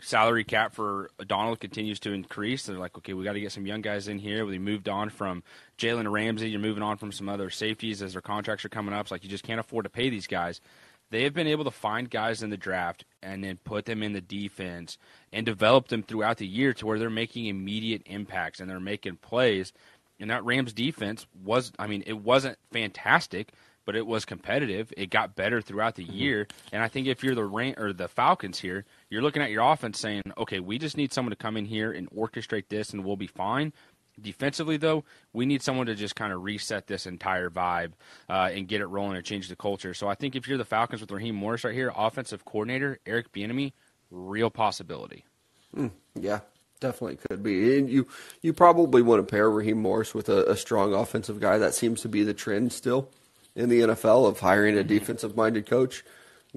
salary 0.00 0.44
cap 0.44 0.74
for 0.74 1.10
Donald 1.26 1.60
continues 1.60 2.00
to 2.00 2.12
increase. 2.12 2.66
They're 2.66 2.76
like, 2.78 2.96
okay, 2.98 3.14
we 3.14 3.24
got 3.24 3.34
to 3.34 3.40
get 3.40 3.52
some 3.52 3.66
young 3.66 3.80
guys 3.80 4.08
in 4.08 4.18
here. 4.18 4.44
We 4.44 4.58
moved 4.58 4.88
on 4.88 5.08
from 5.08 5.42
Jalen 5.78 6.10
Ramsey. 6.10 6.50
You're 6.50 6.60
moving 6.60 6.82
on 6.82 6.96
from 6.96 7.12
some 7.12 7.28
other 7.28 7.48
safeties 7.48 8.02
as 8.02 8.12
their 8.12 8.20
contracts 8.22 8.64
are 8.64 8.70
coming 8.70 8.92
up. 8.94 9.02
It's 9.02 9.10
like 9.10 9.24
you 9.24 9.30
just 9.30 9.44
can't 9.44 9.60
afford 9.60 9.84
to 9.84 9.90
pay 9.90 10.10
these 10.10 10.26
guys. 10.26 10.60
they 11.10 11.22
have 11.22 11.34
been 11.34 11.46
able 11.46 11.64
to 11.64 11.70
find 11.70 12.10
guys 12.10 12.42
in 12.42 12.50
the 12.50 12.56
draft 12.56 13.04
and 13.22 13.44
then 13.44 13.58
put 13.62 13.84
them 13.84 14.02
in 14.02 14.12
the 14.12 14.20
defense 14.20 14.98
and 15.32 15.46
develop 15.46 15.88
them 15.88 16.02
throughout 16.02 16.38
the 16.38 16.46
year 16.46 16.72
to 16.74 16.86
where 16.86 16.98
they're 16.98 17.08
making 17.10 17.46
immediate 17.46 18.02
impacts 18.06 18.58
and 18.60 18.68
they're 18.68 18.80
making 18.80 19.16
plays. 19.16 19.72
And 20.18 20.30
that 20.30 20.44
Rams 20.44 20.72
defense 20.72 21.26
was, 21.44 21.72
I 21.78 21.86
mean, 21.86 22.02
it 22.06 22.18
wasn't 22.18 22.58
fantastic, 22.72 23.52
but 23.84 23.96
it 23.96 24.06
was 24.06 24.24
competitive. 24.24 24.92
It 24.96 25.10
got 25.10 25.36
better 25.36 25.60
throughout 25.60 25.94
the 25.94 26.04
mm-hmm. 26.04 26.14
year. 26.14 26.48
And 26.72 26.82
I 26.82 26.88
think 26.88 27.06
if 27.06 27.22
you're 27.22 27.34
the 27.34 27.44
Ram- 27.44 27.74
or 27.76 27.92
the 27.92 28.08
Falcons 28.08 28.58
here, 28.58 28.84
you're 29.10 29.22
looking 29.22 29.42
at 29.42 29.50
your 29.50 29.70
offense 29.70 29.98
saying, 29.98 30.22
okay, 30.38 30.60
we 30.60 30.78
just 30.78 30.96
need 30.96 31.12
someone 31.12 31.30
to 31.30 31.36
come 31.36 31.56
in 31.56 31.66
here 31.66 31.92
and 31.92 32.10
orchestrate 32.10 32.68
this 32.68 32.90
and 32.90 33.04
we'll 33.04 33.16
be 33.16 33.26
fine. 33.26 33.72
Defensively, 34.20 34.76
though, 34.76 35.04
we 35.32 35.44
need 35.44 35.60
someone 35.60 35.86
to 35.86 35.94
just 35.96 36.14
kind 36.14 36.32
of 36.32 36.44
reset 36.44 36.86
this 36.86 37.04
entire 37.04 37.50
vibe 37.50 37.92
uh, 38.28 38.48
and 38.52 38.68
get 38.68 38.80
it 38.80 38.86
rolling 38.86 39.16
and 39.16 39.24
change 39.24 39.48
the 39.48 39.56
culture. 39.56 39.92
So 39.92 40.06
I 40.06 40.14
think 40.14 40.36
if 40.36 40.46
you're 40.46 40.58
the 40.58 40.64
Falcons 40.64 41.00
with 41.00 41.10
Raheem 41.10 41.34
Morris 41.34 41.64
right 41.64 41.74
here, 41.74 41.92
offensive 41.96 42.44
coordinator 42.44 43.00
Eric 43.06 43.32
Bieniemy, 43.32 43.72
real 44.12 44.50
possibility. 44.50 45.24
Mm, 45.76 45.90
yeah, 46.14 46.40
definitely 46.78 47.16
could 47.28 47.42
be. 47.42 47.76
And 47.76 47.90
you 47.90 48.06
you 48.40 48.52
probably 48.52 49.02
want 49.02 49.26
to 49.26 49.28
pair 49.28 49.50
Raheem 49.50 49.78
Morris 49.82 50.14
with 50.14 50.28
a, 50.28 50.44
a, 50.48 50.56
strong 50.56 50.94
offensive 50.94 51.40
guy. 51.40 51.58
That 51.58 51.74
seems 51.74 52.02
to 52.02 52.08
be 52.08 52.22
the 52.22 52.34
trend 52.34 52.72
still 52.72 53.08
in 53.54 53.68
the 53.68 53.80
NFL 53.80 54.26
of 54.26 54.40
hiring 54.40 54.76
a 54.76 54.80
mm-hmm. 54.80 54.88
defensive 54.88 55.36
minded 55.36 55.66
coach. 55.66 56.04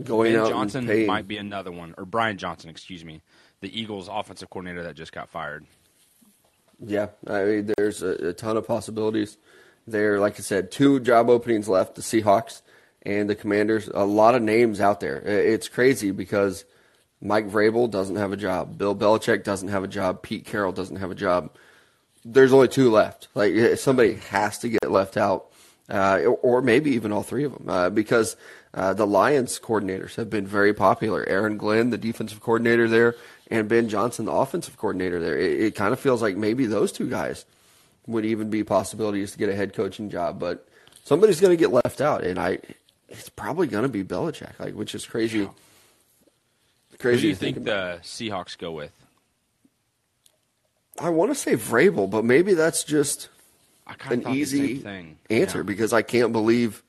Going 0.04 0.34
ben 0.34 0.42
out 0.42 0.50
Johnson 0.50 0.80
and 0.82 0.88
paying. 0.89 1.08
might 1.08 1.27
be 1.27 1.38
another 1.38 1.72
one, 1.72 1.96
or 1.98 2.06
Brian 2.06 2.38
Johnson, 2.38 2.70
excuse 2.70 3.04
me, 3.04 3.22
the 3.62 3.80
Eagles' 3.80 4.08
offensive 4.08 4.50
coordinator 4.50 4.84
that 4.84 4.96
just 4.96 5.12
got 5.12 5.30
fired. 5.30 5.66
Yeah, 6.80 7.08
I 7.25 7.44
mean, 7.44 7.74
there's 7.77 8.04
a, 8.04 8.30
a, 8.30 8.34
ton 8.34 8.58
of 8.58 8.68
possibilities 8.68 9.38
there. 9.88 10.20
Like 10.20 10.36
I 10.39 10.44
said, 10.44 10.72
two 10.72 11.00
job 11.00 11.30
openings 11.30 11.68
left: 11.68 11.96
the 11.96 12.04
Seahawks 12.04 12.62
and 13.01 13.27
the 13.27 13.34
Commanders. 13.34 13.89
A 13.92 14.06
lot 14.06 14.36
of 14.36 14.44
names 14.44 14.80
out 14.80 15.00
there. 15.00 15.18
It's 15.25 15.68
crazy 15.68 16.12
because 16.12 16.66
Mike 17.22 17.50
Vrabel 17.50 17.89
doesn't 17.89 18.18
have 18.18 18.32
a 18.32 18.38
job, 18.38 18.77
Bill 18.77 18.96
Belichick 18.96 19.44
doesn't 19.44 19.70
have 19.70 19.84
a 19.84 19.88
job, 19.88 20.22
Pete 20.22 20.46
Carroll 20.46 20.72
doesn't 20.72 20.98
have 20.98 21.12
a 21.12 21.16
job. 21.16 21.56
There's 22.24 22.54
only 22.54 22.68
two 22.68 22.92
left. 22.92 23.30
Like 23.34 23.77
somebody 23.77 24.16
has 24.30 24.60
to 24.60 24.70
get 24.70 24.92
left 24.92 25.18
out, 25.18 25.51
uh, 25.89 26.20
or 26.41 26.62
maybe 26.62 26.91
even 26.91 27.12
all 27.12 27.24
three 27.24 27.44
of 27.44 27.53
them, 27.53 27.70
uh, 27.70 27.89
because 27.89 28.36
uh, 28.74 28.94
the 28.94 29.08
Lions 29.08 29.60
coordinators 29.60 30.15
have 30.15 30.29
been 30.29 30.46
very 30.46 30.74
popular. 30.74 31.27
Aaron 31.27 31.58
Glenn, 31.58 31.89
the 31.89 31.98
defensive 31.98 32.41
coordinator 32.41 32.88
there, 32.88 33.15
and 33.50 33.67
Ben 33.70 33.89
Johnson, 33.89 34.25
the 34.25 34.32
offensive 34.32 34.77
coordinator 34.77 35.20
there. 35.20 35.38
It, 35.38 35.62
it 35.62 35.75
kind 35.75 35.94
of 35.94 36.00
feels 36.00 36.22
like 36.22 36.36
maybe 36.36 36.65
those 36.65 36.91
two 36.91 37.10
guys 37.10 37.46
would 38.06 38.25
even 38.25 38.50
be 38.50 38.63
possibilities 38.63 39.32
to 39.32 39.38
get 39.38 39.50
a 39.50 39.56
head 39.56 39.74
coaching 39.74 40.10
job, 40.10 40.39
but 40.39 40.67
somebody's 41.03 41.39
going 41.39 41.51
to 41.51 41.58
get 41.58 41.72
left 41.72 42.01
out, 42.01 42.24
and 42.24 42.39
I, 42.39 42.60
it's 43.10 43.29
probably 43.29 43.67
going 43.67 43.84
to 43.84 43.89
be 43.89 44.03
Belichick, 44.03 44.60
like 44.60 44.74
which 44.74 44.96
is 44.96 45.06
crazy. 45.06 45.39
Yeah. 45.39 45.50
Crazy. 47.00 47.17
Who 47.17 47.22
do 47.22 47.27
you 47.27 47.36
think 47.36 47.63
the 47.63 48.00
Seahawks 48.01 48.58
go 48.58 48.72
with? 48.72 48.91
I 51.00 51.10
want 51.10 51.29
to 51.29 51.36
say 51.36 51.56
Vrabel, 51.56 52.10
but 52.10 52.25
maybe 52.25 52.56
that's 52.56 52.84
just 52.84 53.29
an 54.10 54.27
easy 54.29 54.86
answer 55.29 55.60
yeah. 55.60 55.63
because 55.63 55.94
I 55.94 56.01
can't 56.01 56.32
believe 56.32 56.84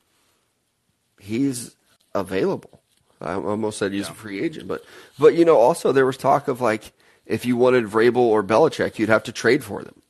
he's 1.19 1.75
available. 2.15 2.81
I 3.21 3.35
almost 3.35 3.79
said 3.79 3.93
he's 3.93 4.07
yeah. 4.07 4.13
a 4.13 4.15
free 4.15 4.41
agent, 4.41 4.69
but 4.69 4.85
but 5.19 5.35
you 5.35 5.45
know, 5.45 5.57
also 5.57 5.93
there 5.93 6.07
was 6.07 6.17
talk 6.17 6.49
of 6.49 6.61
like 6.61 6.93
if 7.27 7.45
you 7.45 7.57
wanted 7.57 7.87
Vrabel 7.87 8.17
or 8.17 8.43
Belichick, 8.43 8.99
you'd 8.99 9.09
have 9.09 9.25
to 9.25 9.33
trade 9.33 9.65
for 9.65 9.83
them. 9.83 10.03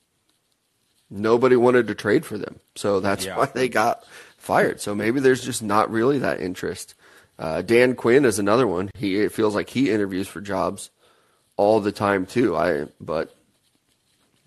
Nobody 1.11 1.57
wanted 1.57 1.87
to 1.87 1.95
trade 1.95 2.26
for 2.26 2.37
them, 2.37 2.61
so 2.75 3.00
that's 3.00 3.25
yeah. 3.25 3.37
why 3.38 3.47
they 3.47 3.68
got 3.68 4.04
fired. 4.37 4.80
So 4.80 4.95
maybe 4.95 5.21
there's 5.21 5.42
just 5.42 5.62
not 5.62 5.90
really 5.90 6.18
that 6.18 6.40
interest. 6.40 6.95
Uh, 7.38 7.62
Dan 7.62 7.95
Quinn 7.95 8.25
is 8.25 8.38
another 8.38 8.66
one. 8.66 8.90
He 8.95 9.16
it 9.21 9.33
feels 9.33 9.54
like 9.54 9.71
he 9.71 9.90
interviews 9.90 10.28
for 10.28 10.40
jobs 10.40 10.90
all 11.57 11.81
the 11.81 11.92
time 11.92 12.27
too. 12.27 12.57
I 12.57 12.87
but 13.01 13.35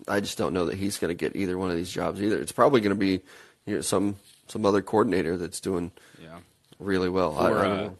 I 0.08 0.20
just 0.20 0.38
don't 0.38 0.52
know 0.52 0.66
that 0.66 0.76
he's 0.76 0.98
going 0.98 1.10
to 1.10 1.14
get 1.14 1.36
either 1.36 1.56
one 1.56 1.70
of 1.70 1.76
these 1.76 1.92
jobs 1.92 2.22
either. 2.22 2.40
It's 2.40 2.52
probably 2.52 2.80
going 2.80 2.94
to 2.94 2.98
be 2.98 3.20
you 3.66 3.76
know, 3.76 3.80
some 3.80 4.16
some 4.48 4.66
other 4.66 4.82
coordinator 4.82 5.36
that's 5.36 5.60
doing 5.60 5.92
yeah. 6.20 6.38
really 6.78 7.08
well. 7.08 7.38
I, 7.38 7.48
I 7.48 7.68
uh, 7.68 7.90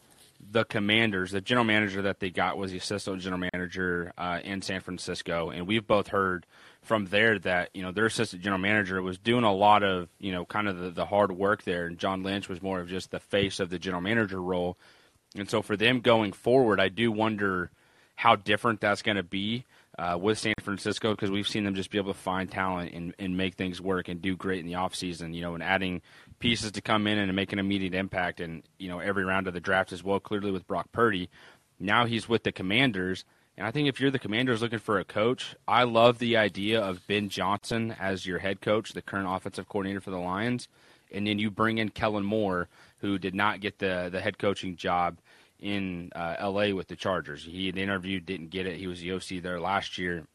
the 0.51 0.65
Commanders, 0.65 1.31
the 1.31 1.41
general 1.41 1.65
manager 1.65 2.03
that 2.03 2.21
they 2.21 2.31
got 2.31 2.59
was 2.59 2.73
the 2.73 2.79
assistant 2.79 3.23
general 3.23 3.49
manager 3.53 4.13
uh, 4.19 4.41
in 4.45 4.61
San 4.61 4.81
Francisco, 4.81 5.51
and 5.51 5.67
we've 5.67 5.87
both 5.87 6.09
heard 6.09 6.47
from 6.83 7.07
there 7.07 7.39
that 7.39 7.71
you 7.75 7.83
know 7.83 7.93
their 7.93 8.07
assistant 8.07 8.43
general 8.43 8.61
manager 8.61 9.01
was 9.01 9.19
doing 9.19 9.45
a 9.45 9.53
lot 9.53 9.83
of 9.83 10.09
you 10.19 10.33
know 10.33 10.45
kind 10.45 10.69
of 10.69 10.79
the, 10.79 10.91
the 10.91 11.07
hard 11.07 11.33
work 11.33 11.63
there, 11.63 11.87
and 11.87 11.99
John 11.99 12.23
Lynch 12.23 12.49
was 12.49 12.61
more 12.61 12.81
of 12.81 12.89
just 12.89 13.11
the 13.11 13.21
face 13.21 13.61
of 13.61 13.71
the 13.71 13.79
general 13.79 14.03
manager 14.03 14.43
role, 14.43 14.77
and 15.37 15.49
so 15.49 15.63
for 15.63 15.77
them 15.77 16.01
going 16.01 16.33
forward, 16.33 16.81
I 16.81 16.89
do 16.89 17.11
wonder 17.11 17.71
how 18.17 18.37
different 18.37 18.81
that's 18.81 19.03
going 19.03 19.17
to 19.17 19.23
be 19.23 19.65
uh, 19.99 20.19
with 20.21 20.39
San 20.39 20.55
Francisco 20.61 21.11
because 21.11 21.31
we've 21.31 21.49
seen 21.49 21.65
them 21.65 21.75
just 21.75 21.91
be 21.91 21.99
able 21.99 22.13
to 22.13 22.19
find 22.19 22.51
talent 22.51 22.93
and, 22.95 23.15
and 23.19 23.37
make 23.37 23.55
things 23.55 23.81
work 23.81 24.09
and 24.09 24.23
do 24.23 24.37
great 24.37 24.61
in 24.61 24.67
the 24.67 24.73
offseason, 24.73 25.35
you 25.35 25.43
know, 25.43 25.55
and 25.55 25.63
adding 25.63 26.01
pieces 26.39 26.73
to 26.73 26.81
come 26.81 27.07
in 27.07 27.19
and 27.19 27.35
make 27.35 27.53
an 27.53 27.59
immediate 27.59 27.95
impact. 27.95 28.41
And 28.41 28.63
you 28.79 28.89
know, 28.89 29.01
every 29.01 29.25
round 29.25 29.47
of 29.47 29.55
the 29.55 29.61
draft 29.61 29.93
as 29.93 30.03
well. 30.03 30.21
Clearly 30.21 30.51
with 30.51 30.67
Brock 30.67 30.91
Purdy, 30.93 31.29
now 31.79 32.07
he's 32.07 32.29
with 32.29 32.45
the 32.45 32.53
Commanders. 32.53 33.25
And 33.57 33.67
I 33.67 33.71
think 33.71 33.87
if 33.87 34.01
you're 34.01 34.11
the 34.11 34.19
Commanders 34.19 34.63
looking 34.63 34.79
for 34.79 34.99
a 34.99 35.05
coach, 35.05 35.55
I 35.69 35.83
love 35.83 36.19
the 36.19 36.39
idea 36.39 36.81
of 36.81 37.07
Ben 37.07 37.29
Johnson 37.29 37.95
as 38.01 38.25
your 38.25 38.39
head 38.39 38.63
coach, 38.63 38.93
the 38.93 39.03
current 39.03 39.29
offensive 39.29 39.69
coordinator 39.69 40.01
for 40.01 40.11
the 40.11 40.17
Lions, 40.17 40.69
and 41.13 41.27
then 41.27 41.39
you 41.39 41.51
bring 41.51 41.77
in 41.77 41.91
Kellen 41.91 42.25
Moore, 42.25 42.69
who 43.01 43.19
did 43.19 43.35
not 43.35 43.61
get 43.61 43.79
the 43.79 44.09
the 44.11 44.21
head 44.23 44.39
coaching 44.39 44.77
job 44.77 45.19
in 45.63 46.11
uh, 46.15 46.35
L.A. 46.39 46.73
with 46.73 46.89
the 46.89 46.97
Chargers. 46.97 47.45
He 47.45 47.71
the 47.71 47.81
interview 47.81 48.21
didn't 48.21 48.51
get 48.51 48.67
it. 48.67 48.77
He 48.77 48.87
was 48.87 49.01
the 49.01 49.13
OC 49.13 49.43
there 49.43 49.61
last 49.61 49.97
year, 49.97 50.27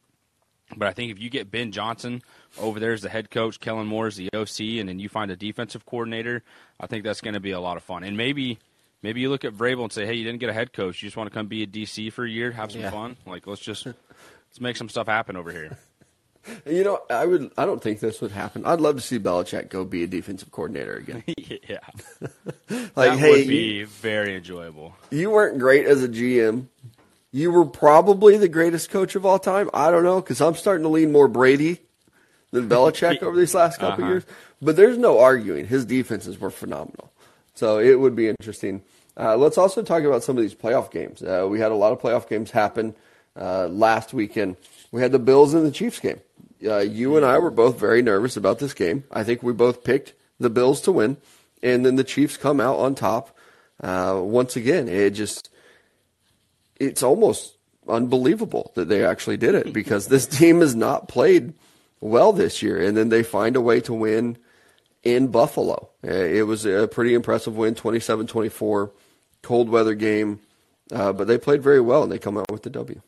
but 0.76 0.88
I 0.88 0.92
think 0.92 1.12
if 1.12 1.20
you 1.20 1.30
get 1.30 1.50
Ben 1.50 1.70
Johnson 1.70 2.22
over 2.58 2.80
there 2.80 2.92
as 2.92 3.02
the 3.02 3.08
head 3.08 3.30
coach, 3.30 3.60
Kellen 3.60 3.86
Moore 3.86 4.08
is 4.08 4.16
the 4.16 4.30
OC, 4.34 4.80
and 4.80 4.88
then 4.88 4.98
you 4.98 5.08
find 5.08 5.30
a 5.30 5.36
defensive 5.36 5.86
coordinator, 5.86 6.42
I 6.80 6.86
think 6.86 7.04
that's 7.04 7.20
going 7.20 7.34
to 7.34 7.40
be 7.40 7.52
a 7.52 7.60
lot 7.60 7.76
of 7.76 7.82
fun. 7.82 8.04
And 8.04 8.16
maybe 8.16 8.58
maybe 9.02 9.20
you 9.20 9.28
look 9.28 9.44
at 9.44 9.54
Vrabel 9.54 9.84
and 9.84 9.92
say, 9.92 10.06
hey, 10.06 10.14
you 10.14 10.24
didn't 10.24 10.40
get 10.40 10.50
a 10.50 10.54
head 10.54 10.72
coach. 10.72 11.02
You 11.02 11.06
just 11.06 11.16
want 11.16 11.30
to 11.30 11.34
come 11.34 11.46
be 11.46 11.62
a 11.62 11.66
DC 11.66 12.12
for 12.12 12.24
a 12.24 12.30
year, 12.30 12.50
have 12.50 12.72
some 12.72 12.80
yeah. 12.80 12.90
fun. 12.90 13.16
Like 13.26 13.46
let's 13.46 13.60
just 13.60 13.86
let's 13.86 14.60
make 14.60 14.76
some 14.76 14.88
stuff 14.88 15.06
happen 15.06 15.36
over 15.36 15.52
here. 15.52 15.78
You 16.64 16.84
know, 16.84 17.00
I 17.10 17.26
would. 17.26 17.50
I 17.58 17.66
don't 17.66 17.82
think 17.82 18.00
this 18.00 18.20
would 18.20 18.30
happen. 18.30 18.64
I'd 18.64 18.80
love 18.80 18.96
to 18.96 19.02
see 19.02 19.18
Belichick 19.18 19.68
go 19.68 19.84
be 19.84 20.04
a 20.04 20.06
defensive 20.06 20.50
coordinator 20.50 20.96
again. 20.96 21.22
yeah, 21.36 21.78
like 22.70 22.94
that 22.94 23.18
hey, 23.18 23.30
would 23.30 23.48
be 23.48 23.82
very 23.84 24.36
enjoyable. 24.36 24.94
You 25.10 25.30
weren't 25.30 25.58
great 25.58 25.86
as 25.86 26.02
a 26.02 26.08
GM 26.08 26.68
you 27.32 27.50
were 27.50 27.64
probably 27.64 28.36
the 28.36 28.48
greatest 28.48 28.90
coach 28.90 29.14
of 29.14 29.26
all 29.26 29.38
time. 29.38 29.68
I 29.74 29.90
don't 29.90 30.02
know 30.02 30.20
because 30.20 30.40
I'm 30.40 30.54
starting 30.54 30.84
to 30.84 30.88
lean 30.88 31.12
more 31.12 31.28
Brady 31.28 31.80
than 32.50 32.68
Belichick 32.70 33.22
over 33.22 33.36
these 33.36 33.54
last 33.54 33.78
couple 33.78 34.04
uh-huh. 34.04 34.12
years. 34.12 34.26
But 34.60 34.76
there's 34.76 34.98
no 34.98 35.18
arguing 35.18 35.66
his 35.66 35.84
defenses 35.84 36.40
were 36.40 36.50
phenomenal. 36.50 37.12
So 37.54 37.78
it 37.78 37.98
would 37.98 38.16
be 38.16 38.28
interesting. 38.28 38.82
Uh, 39.16 39.36
let's 39.36 39.58
also 39.58 39.82
talk 39.82 40.04
about 40.04 40.22
some 40.22 40.36
of 40.36 40.42
these 40.42 40.54
playoff 40.54 40.90
games. 40.90 41.22
Uh, 41.22 41.46
we 41.50 41.58
had 41.58 41.72
a 41.72 41.74
lot 41.74 41.92
of 41.92 42.00
playoff 42.00 42.28
games 42.28 42.50
happen 42.50 42.94
uh, 43.36 43.66
last 43.66 44.14
weekend. 44.14 44.56
We 44.90 45.02
had 45.02 45.12
the 45.12 45.18
Bills 45.18 45.54
and 45.54 45.66
the 45.66 45.70
Chiefs 45.70 45.98
game. 45.98 46.20
Uh, 46.64 46.78
you 46.78 47.16
and 47.16 47.24
I 47.24 47.38
were 47.38 47.50
both 47.50 47.78
very 47.78 48.02
nervous 48.02 48.36
about 48.36 48.58
this 48.58 48.74
game. 48.74 49.04
I 49.12 49.22
think 49.24 49.42
we 49.42 49.52
both 49.52 49.84
picked 49.84 50.14
the 50.40 50.50
Bills 50.50 50.80
to 50.82 50.92
win, 50.92 51.16
and 51.62 51.84
then 51.84 51.96
the 51.96 52.04
Chiefs 52.04 52.36
come 52.36 52.60
out 52.60 52.78
on 52.78 52.94
top 52.94 53.36
uh, 53.82 54.18
once 54.22 54.56
again. 54.56 54.88
It 54.88 55.10
just 55.10 55.50
it's 56.76 57.02
almost 57.02 57.56
unbelievable 57.88 58.72
that 58.74 58.88
they 58.88 59.04
actually 59.04 59.36
did 59.36 59.54
it 59.54 59.72
because 59.72 60.08
this 60.08 60.26
team 60.38 60.60
has 60.60 60.74
not 60.74 61.08
played 61.08 61.54
well 62.00 62.32
this 62.32 62.62
year, 62.62 62.80
and 62.80 62.96
then 62.96 63.08
they 63.08 63.22
find 63.22 63.56
a 63.56 63.60
way 63.60 63.80
to 63.80 63.94
win 63.94 64.38
in 65.02 65.28
Buffalo. 65.28 65.88
Uh, 66.04 66.10
it 66.10 66.46
was 66.46 66.66
a 66.66 66.88
pretty 66.88 67.14
impressive 67.14 67.56
win, 67.56 67.74
27-24, 67.74 68.90
cold 69.42 69.68
weather 69.68 69.94
game, 69.94 70.40
uh, 70.92 71.12
but 71.12 71.26
they 71.26 71.38
played 71.38 71.62
very 71.62 71.80
well 71.80 72.02
and 72.02 72.12
they 72.12 72.18
come 72.18 72.36
out 72.36 72.50
with 72.50 72.62
the 72.62 72.70
W. 72.70 73.00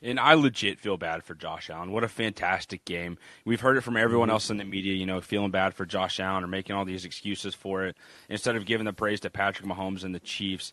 And 0.00 0.20
I 0.20 0.34
legit 0.34 0.78
feel 0.78 0.96
bad 0.96 1.24
for 1.24 1.34
Josh 1.34 1.70
Allen. 1.70 1.90
What 1.90 2.04
a 2.04 2.08
fantastic 2.08 2.84
game. 2.84 3.18
We've 3.44 3.60
heard 3.60 3.76
it 3.76 3.80
from 3.80 3.96
everyone 3.96 4.28
mm-hmm. 4.28 4.34
else 4.34 4.50
in 4.50 4.58
the 4.58 4.64
media, 4.64 4.94
you 4.94 5.06
know, 5.06 5.20
feeling 5.20 5.50
bad 5.50 5.74
for 5.74 5.84
Josh 5.84 6.20
Allen 6.20 6.44
or 6.44 6.46
making 6.46 6.76
all 6.76 6.84
these 6.84 7.04
excuses 7.04 7.54
for 7.54 7.84
it 7.84 7.96
instead 8.28 8.54
of 8.54 8.64
giving 8.64 8.84
the 8.84 8.92
praise 8.92 9.20
to 9.20 9.30
Patrick 9.30 9.68
Mahomes 9.68 10.04
and 10.04 10.14
the 10.14 10.20
Chiefs. 10.20 10.72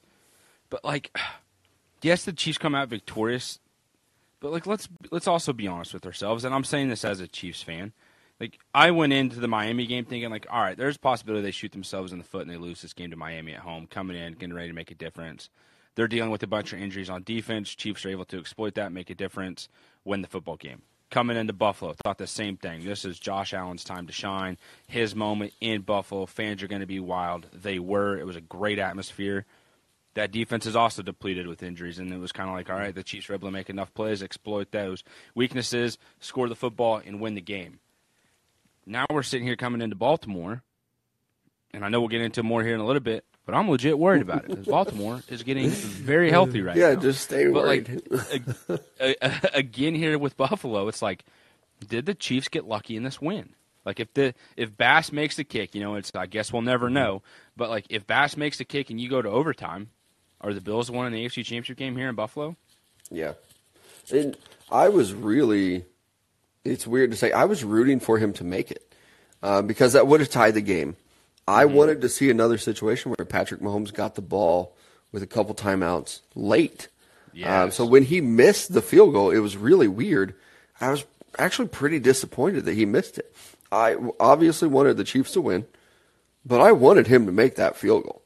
But 0.70 0.86
like 0.86 1.16
yes, 2.02 2.26
the 2.26 2.34
Chiefs 2.34 2.58
come 2.58 2.76
out 2.76 2.90
victorious, 2.90 3.60
but 4.40 4.52
like 4.52 4.68
let's 4.68 4.88
let's 5.12 5.28
also 5.28 5.54
be 5.54 5.68
honest 5.68 5.94
with 5.94 6.06
ourselves. 6.06 6.46
And 6.46 6.54
I'm 6.54 6.64
saying 6.64 6.90
this 6.90 7.06
as 7.06 7.20
a 7.20 7.28
Chiefs 7.28 7.64
fan. 7.64 7.94
Like 8.40 8.60
I 8.74 8.92
went 8.92 9.14
into 9.14 9.40
the 9.40 9.48
Miami 9.48 9.88
game 9.88 10.06
thinking 10.06 10.30
like, 10.30 10.46
all 10.52 10.62
right, 10.62 10.78
there's 10.78 10.98
a 10.98 11.00
possibility 11.00 11.42
they 11.42 11.52
shoot 11.52 11.72
themselves 11.72 12.12
in 12.12 12.18
the 12.18 12.24
foot 12.24 12.42
and 12.42 12.52
they 12.52 12.58
lose 12.58 12.82
this 12.82 12.94
game 12.94 13.12
to 13.12 13.16
Miami 13.16 13.54
at 13.54 13.62
home, 13.62 13.88
coming 13.88 14.18
in, 14.18 14.34
getting 14.34 14.54
ready 14.54 14.68
to 14.68 14.74
make 14.76 14.92
a 14.92 14.96
difference. 14.96 15.50
They're 15.96 16.08
dealing 16.08 16.30
with 16.30 16.44
a 16.44 16.48
bunch 16.48 16.74
of 16.74 16.80
injuries 16.80 17.10
on 17.10 17.24
defense. 17.24 17.74
Chiefs 17.74 18.06
are 18.06 18.10
able 18.10 18.26
to 18.26 18.40
exploit 18.40 18.76
that, 18.76 18.92
make 18.92 19.10
a 19.10 19.16
difference, 19.16 19.70
win 20.04 20.22
the 20.22 20.28
football 20.28 20.58
game. 20.58 20.82
Coming 21.10 21.38
into 21.38 21.54
Buffalo, 21.54 21.94
thought 21.94 22.18
the 22.18 22.28
same 22.28 22.58
thing. 22.58 22.84
This 22.84 23.06
is 23.06 23.20
Josh 23.20 23.54
Allen's 23.54 23.84
time 23.84 24.08
to 24.08 24.14
shine. 24.14 24.58
His 24.88 25.16
moment 25.16 25.54
in 25.62 25.82
Buffalo. 25.82 26.26
Fans 26.26 26.62
are 26.62 26.68
going 26.68 26.82
to 26.82 26.88
be 26.88 27.00
wild. 27.00 27.48
They 27.54 27.80
were. 27.80 28.18
It 28.18 28.26
was 28.26 28.36
a 28.36 28.42
great 28.42 28.80
atmosphere 28.80 29.46
that 30.16 30.32
defense 30.32 30.66
is 30.66 30.76
also 30.76 31.04
depleted 31.04 31.46
with 31.46 31.62
injuries, 31.62 32.00
and 32.00 32.12
it 32.12 32.18
was 32.18 32.32
kind 32.32 32.50
of 32.50 32.56
like, 32.56 32.70
all 32.70 32.78
right, 32.78 32.96
the 32.96 33.04
Chiefs 33.04 33.30
were 33.30 33.36
able 33.36 33.50
to 33.50 33.52
make 33.52 33.70
enough 33.70 33.94
plays, 33.94 34.24
exploit 34.24 34.72
those 34.72 35.04
weaknesses, 35.36 35.98
score 36.20 36.50
the 36.50 36.56
football, 36.56 37.02
and 37.06 37.22
win 37.22 37.36
the 37.36 37.42
game. 37.42 37.80
Now 38.86 39.06
we're 39.10 39.24
sitting 39.24 39.46
here 39.46 39.58
coming 39.58 39.82
into 39.82 39.96
Baltimore, 39.96 40.64
and 41.72 41.84
I 41.84 41.90
know 41.90 42.00
we'll 42.00 42.10
get 42.10 42.22
into 42.22 42.44
more 42.44 42.64
here 42.64 42.74
in 42.74 42.80
a 42.80 42.86
little 42.86 43.02
bit, 43.02 43.26
but 43.46 43.56
I'm 43.56 43.70
legit 43.70 43.98
worried 43.98 44.22
about 44.22 44.46
it 44.46 44.50
because 44.50 44.66
Baltimore 44.66 45.22
is 45.30 45.44
getting 45.44 45.70
very 45.70 46.30
healthy 46.32 46.62
right 46.62 46.76
yeah, 46.76 46.88
now. 46.88 46.90
Yeah, 46.94 47.00
just 47.00 47.22
stay 47.22 47.48
But 47.48 47.64
worried. 47.64 48.02
like 48.10 48.44
a- 49.00 49.16
a- 49.22 49.50
again 49.54 49.96
here 49.96 50.18
with 50.18 50.38
Buffalo, 50.38 50.88
it's 50.88 51.02
like, 51.02 51.24
did 51.88 52.06
the 52.06 52.16
Chiefs 52.16 52.48
get 52.48 52.66
lucky 52.66 52.96
in 52.96 53.04
this 53.04 53.22
win? 53.22 53.50
Like 53.86 54.00
if 54.00 54.14
the 54.16 54.34
if 54.58 54.76
Bass 54.76 55.12
makes 55.12 55.36
the 55.36 55.44
kick, 55.44 55.76
you 55.76 55.82
know, 55.82 55.96
it's 55.96 56.12
I 56.16 56.26
guess 56.26 56.52
we'll 56.52 56.64
never 56.64 56.90
know. 56.90 57.22
But 57.56 57.70
like 57.70 57.86
if 57.90 58.08
Bass 58.08 58.36
makes 58.36 58.58
the 58.58 58.66
kick 58.66 58.90
and 58.90 59.00
you 59.00 59.10
go 59.10 59.22
to 59.22 59.30
overtime, 59.30 59.90
are 60.42 60.54
the 60.54 60.62
Bills 60.62 60.90
won 60.90 61.06
in 61.08 61.14
the 61.14 61.24
AFC 61.26 61.44
Championship 61.44 61.78
game 61.78 61.96
here 61.96 62.10
in 62.10 62.16
Buffalo? 62.16 62.56
Yeah. 63.12 63.34
And 64.12 64.36
I 64.72 64.90
was 64.90 65.14
really, 65.14 65.86
it's 66.64 66.86
weird 66.88 67.12
to 67.12 67.18
say, 67.18 67.32
I 67.32 67.46
was 67.46 67.64
rooting 67.64 68.00
for 68.00 68.18
him 68.18 68.34
to 68.34 68.44
make 68.44 68.72
it 68.72 68.94
uh, 69.44 69.62
because 69.62 69.94
that 69.94 70.08
would 70.08 70.20
have 70.20 70.30
tied 70.30 70.56
the 70.56 70.62
game. 70.62 70.96
I 71.48 71.66
Mm-hmm. 71.66 71.76
wanted 71.76 72.02
to 72.02 72.10
see 72.10 72.30
another 72.30 72.58
situation 72.58 73.12
where 73.18 73.26
Patrick 73.26 73.62
Mahomes 73.62 73.94
got 73.94 74.16
the 74.16 74.22
ball 74.22 74.76
with 75.12 75.22
a 75.24 75.28
couple 75.28 75.54
timeouts 75.56 76.22
late. 76.36 76.88
Um, 77.64 77.72
so 77.72 77.86
when 77.86 78.04
he 78.04 78.22
missed 78.22 78.74
the 78.74 78.82
field 78.82 79.14
goal, 79.14 79.30
it 79.30 79.40
was 79.40 79.58
really 79.58 79.88
weird. 79.88 80.34
I 80.80 80.90
was 80.92 81.06
actually 81.38 81.68
pretty 81.68 82.00
disappointed 82.00 82.66
that 82.66 82.74
he 82.76 82.86
missed 82.86 83.18
it. 83.18 83.36
I 83.72 83.96
obviously 84.20 84.70
wanted 84.70 84.96
the 84.98 85.04
Chiefs 85.04 85.34
to 85.34 85.42
win, 85.42 85.66
but 86.46 86.62
I 86.62 86.72
wanted 86.72 87.08
him 87.08 87.26
to 87.26 87.32
make 87.34 87.56
that 87.56 87.76
field 87.76 88.04
goal. 88.04 88.22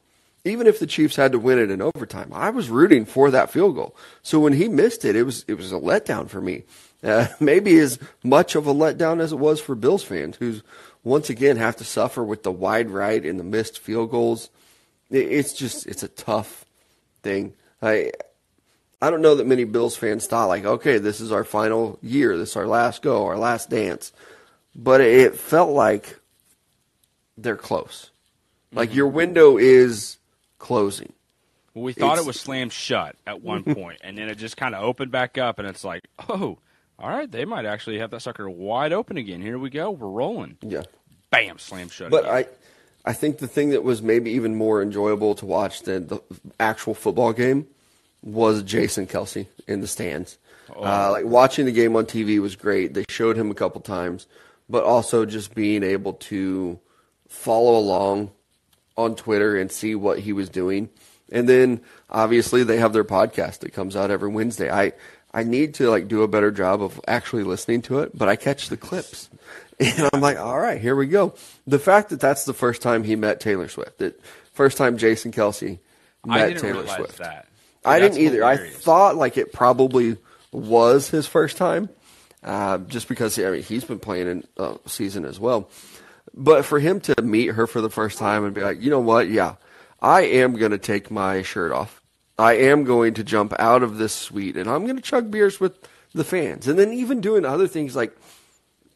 Even 0.45 0.67
if 0.67 0.79
the 0.79 0.87
Chiefs 0.87 1.15
had 1.15 1.31
to 1.33 1.39
win 1.39 1.57
it 1.59 1.71
in 1.71 1.81
overtime, 1.81 2.31
I 2.33 2.49
was 2.51 2.69
rooting 2.69 3.05
for 3.05 3.29
that 3.31 3.49
field 3.51 3.75
goal. 3.75 3.95
So 4.21 4.39
when 4.39 4.53
he 4.53 4.67
missed 4.69 5.03
it, 5.05 5.15
it 5.15 5.23
was 5.23 5.43
it 5.47 5.55
was 5.55 5.71
a 5.71 5.75
letdown 5.79 6.29
for 6.29 6.39
me. 6.39 6.63
Uh, 7.03 7.27
maybe 7.39 7.77
as 7.79 7.97
much 8.23 8.55
of 8.55 8.67
a 8.67 8.73
letdown 8.73 9.19
as 9.21 9.31
it 9.31 9.39
was 9.39 9.59
for 9.59 9.73
Bills 9.75 10.03
fans, 10.03 10.37
who's 10.37 10.61
once 11.03 11.29
again 11.29 11.57
have 11.57 11.75
to 11.77 11.83
suffer 11.83 12.23
with 12.23 12.43
the 12.43 12.51
wide 12.51 12.89
right 12.89 13.25
and 13.25 13.39
the 13.39 13.43
missed 13.43 13.79
field 13.79 14.11
goals. 14.11 14.49
It's 15.09 15.53
just 15.53 15.87
it's 15.87 16.03
a 16.03 16.07
tough 16.07 16.65
thing. 17.23 17.53
I 17.81 18.11
I 19.01 19.09
don't 19.09 19.21
know 19.21 19.35
that 19.35 19.47
many 19.47 19.63
Bills 19.63 19.95
fans 19.95 20.27
thought 20.27 20.47
like, 20.47 20.65
okay, 20.65 20.97
this 20.97 21.21
is 21.21 21.31
our 21.31 21.43
final 21.43 21.97
year, 22.01 22.37
this 22.37 22.51
is 22.51 22.55
our 22.55 22.67
last 22.67 23.01
go, 23.01 23.25
our 23.25 23.37
last 23.37 23.69
dance. 23.69 24.11
But 24.75 25.01
it 25.01 25.35
felt 25.35 25.71
like 25.71 26.19
they're 27.37 27.55
close. 27.55 28.11
Like 28.71 28.93
your 28.93 29.07
mm-hmm. 29.07 29.17
window 29.17 29.57
is 29.57 30.17
closing. 30.59 31.13
Well, 31.73 31.83
we 31.83 31.93
thought 31.93 32.13
It's- 32.13 32.25
it 32.25 32.27
was 32.27 32.39
slammed 32.39 32.73
shut 32.73 33.15
at 33.25 33.41
one 33.41 33.63
point, 33.75 33.99
and 34.03 34.17
then 34.17 34.29
it 34.29 34.35
just 34.35 34.57
kind 34.57 34.75
of 34.75 34.83
opened 34.83 35.11
back 35.11 35.37
up, 35.37 35.59
and 35.59 35.67
it's 35.67 35.83
like, 35.83 36.03
oh, 36.27 36.59
all 36.99 37.09
right, 37.09 37.31
they 37.31 37.45
might 37.45 37.65
actually 37.65 37.99
have 37.99 38.11
that 38.11 38.21
sucker 38.21 38.49
wide 38.49 38.93
open 38.93 39.17
again. 39.17 39.41
Here 39.41 39.57
we 39.57 39.69
go, 39.69 39.91
we're 39.91 40.07
rolling. 40.07 40.57
Yeah. 40.61 40.83
Bam, 41.31 41.59
slam 41.59 41.89
shut. 41.89 42.11
But. 42.11 42.25
I 42.25 42.45
I 43.05 43.13
think 43.13 43.37
the 43.37 43.47
thing 43.47 43.69
that 43.69 43.83
was 43.83 44.01
maybe 44.01 44.31
even 44.31 44.55
more 44.55 44.81
enjoyable 44.81 45.33
to 45.35 45.45
watch 45.45 45.83
than 45.83 46.07
the 46.07 46.21
actual 46.59 46.93
football 46.93 47.33
game 47.33 47.65
was 48.21 48.61
Jason 48.63 49.07
Kelce 49.07 49.47
in 49.67 49.81
the 49.81 49.87
stands. 49.87 50.37
Uh, 50.75 51.09
like 51.11 51.25
watching 51.25 51.65
the 51.65 51.71
game 51.71 51.95
on 51.95 52.05
TV 52.05 52.39
was 52.39 52.55
great. 52.55 52.93
They 52.93 53.05
showed 53.09 53.37
him 53.37 53.49
a 53.49 53.55
couple 53.55 53.81
times, 53.81 54.27
but 54.69 54.83
also 54.83 55.25
just 55.25 55.55
being 55.55 55.81
able 55.81 56.13
to 56.13 56.79
follow 57.27 57.77
along 57.77 58.31
on 58.97 59.15
Twitter 59.15 59.57
and 59.57 59.71
see 59.71 59.95
what 59.95 60.19
he 60.19 60.33
was 60.33 60.49
doing. 60.49 60.89
And 61.31 61.47
then 61.47 61.81
obviously 62.09 62.63
they 62.63 62.77
have 62.77 62.93
their 62.93 63.03
podcast 63.03 63.59
that 63.59 63.73
comes 63.73 63.95
out 63.95 64.11
every 64.11 64.29
Wednesday. 64.29 64.69
I 64.69 64.93
I 65.33 65.43
need 65.43 65.75
to 65.75 65.89
like 65.89 66.07
do 66.07 66.23
a 66.23 66.27
better 66.27 66.51
job 66.51 66.81
of 66.81 66.99
actually 67.07 67.43
listening 67.43 67.81
to 67.83 67.99
it, 67.99 68.17
but 68.17 68.29
I 68.29 68.35
catch 68.35 68.69
the 68.69 68.77
clips. 68.77 69.29
And 69.81 70.09
I'm 70.11 70.19
like, 70.19 70.37
all 70.37 70.59
right, 70.59 70.81
here 70.81 70.93
we 70.93 71.07
go. 71.07 71.35
The 71.65 71.79
fact 71.79 72.09
that 72.09 72.19
that's 72.19 72.43
the 72.43 72.51
first 72.51 72.81
time 72.81 73.05
he 73.05 73.15
met 73.15 73.39
Taylor 73.39 73.69
Swift, 73.69 73.99
that 73.99 74.19
first 74.51 74.77
time 74.77 74.97
Jason 74.97 75.31
Kelce 75.31 75.79
met 76.25 76.37
I 76.41 76.47
didn't 76.49 76.61
Taylor 76.61 76.81
realize 76.81 76.97
Swift. 76.97 77.17
that. 77.19 77.47
I 77.85 77.99
That's 77.99 78.17
didn't 78.17 78.33
either. 78.33 78.43
I 78.43 78.57
thought 78.57 79.15
like 79.15 79.37
it 79.37 79.53
probably 79.53 80.17
was 80.51 81.09
his 81.09 81.27
first 81.27 81.55
time, 81.55 81.87
uh, 82.43 82.79
just 82.79 83.07
because 83.07 83.39
I 83.39 83.49
mean 83.51 83.63
he's 83.63 83.85
been 83.85 83.99
playing 83.99 84.27
in 84.27 84.43
uh, 84.57 84.75
season 84.85 85.23
as 85.23 85.39
well. 85.39 85.69
But 86.33 86.65
for 86.65 86.79
him 86.79 86.99
to 87.01 87.21
meet 87.21 87.47
her 87.47 87.65
for 87.65 87.79
the 87.79 87.89
first 87.89 88.17
time 88.17 88.43
and 88.43 88.53
be 88.53 88.59
like, 88.61 88.81
you 88.81 88.89
know 88.89 88.99
what? 88.99 89.29
Yeah, 89.29 89.55
I 90.01 90.23
am 90.23 90.57
going 90.57 90.71
to 90.71 90.77
take 90.77 91.09
my 91.09 91.41
shirt 91.41 91.71
off. 91.71 92.01
I 92.39 92.53
am 92.53 92.83
going 92.85 93.13
to 93.15 93.23
jump 93.23 93.53
out 93.59 93.83
of 93.83 93.97
this 93.97 94.13
suite 94.13 94.55
and 94.57 94.69
I'm 94.69 94.85
going 94.85 94.95
to 94.95 95.01
chug 95.01 95.29
beers 95.29 95.59
with 95.59 95.73
the 96.13 96.23
fans. 96.23 96.67
And 96.67 96.79
then 96.79 96.93
even 96.93 97.21
doing 97.21 97.45
other 97.45 97.67
things 97.67 97.95
like 97.95 98.15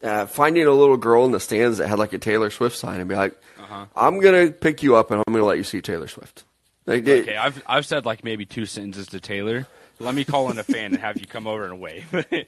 uh, 0.02 0.26
finding 0.26 0.66
a 0.66 0.70
little 0.72 0.96
girl 0.96 1.24
in 1.26 1.32
the 1.32 1.40
stands 1.40 1.78
that 1.78 1.88
had 1.88 1.98
like 1.98 2.12
a 2.12 2.18
Taylor 2.18 2.50
Swift 2.50 2.76
sign 2.76 3.00
and 3.00 3.08
be 3.08 3.14
like, 3.14 3.38
Uh-huh. 3.60 3.86
I'm 3.94 4.18
going 4.20 4.46
to 4.46 4.52
pick 4.52 4.82
you 4.82 4.96
up 4.96 5.10
and 5.10 5.18
I'm 5.26 5.32
going 5.32 5.42
to 5.42 5.46
let 5.46 5.58
you 5.58 5.64
see 5.64 5.80
Taylor 5.80 6.08
Swift. 6.08 6.44
Like, 6.86 7.06
it- 7.06 7.22
Okay, 7.22 7.36
I've 7.36 7.62
I've 7.66 7.86
said 7.86 8.04
like 8.04 8.24
maybe 8.24 8.44
two 8.46 8.66
sentences 8.66 9.06
to 9.08 9.20
Taylor. 9.20 9.66
Let 10.00 10.14
me 10.14 10.24
call 10.24 10.50
in 10.50 10.58
a 10.58 10.64
fan 10.64 10.86
and 10.92 10.98
have 10.98 11.18
you 11.20 11.26
come 11.26 11.46
over 11.46 11.64
and 11.64 11.80
wave. 11.80 12.26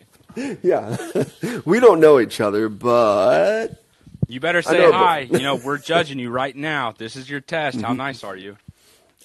Yeah. 0.62 0.96
we 1.64 1.80
don't 1.80 1.98
know 2.00 2.20
each 2.20 2.42
other, 2.42 2.68
but 2.68 3.82
you 4.28 4.38
better 4.40 4.60
say 4.60 4.78
know, 4.78 4.90
but- 4.92 4.98
hi. 4.98 5.20
You 5.30 5.38
know, 5.38 5.54
we're 5.56 5.78
judging 5.78 6.18
you 6.18 6.28
right 6.30 6.54
now. 6.54 6.92
This 6.96 7.16
is 7.16 7.30
your 7.30 7.40
test. 7.40 7.78
Mm-hmm. 7.78 7.86
How 7.86 7.92
nice 7.94 8.22
are 8.24 8.36
you? 8.36 8.58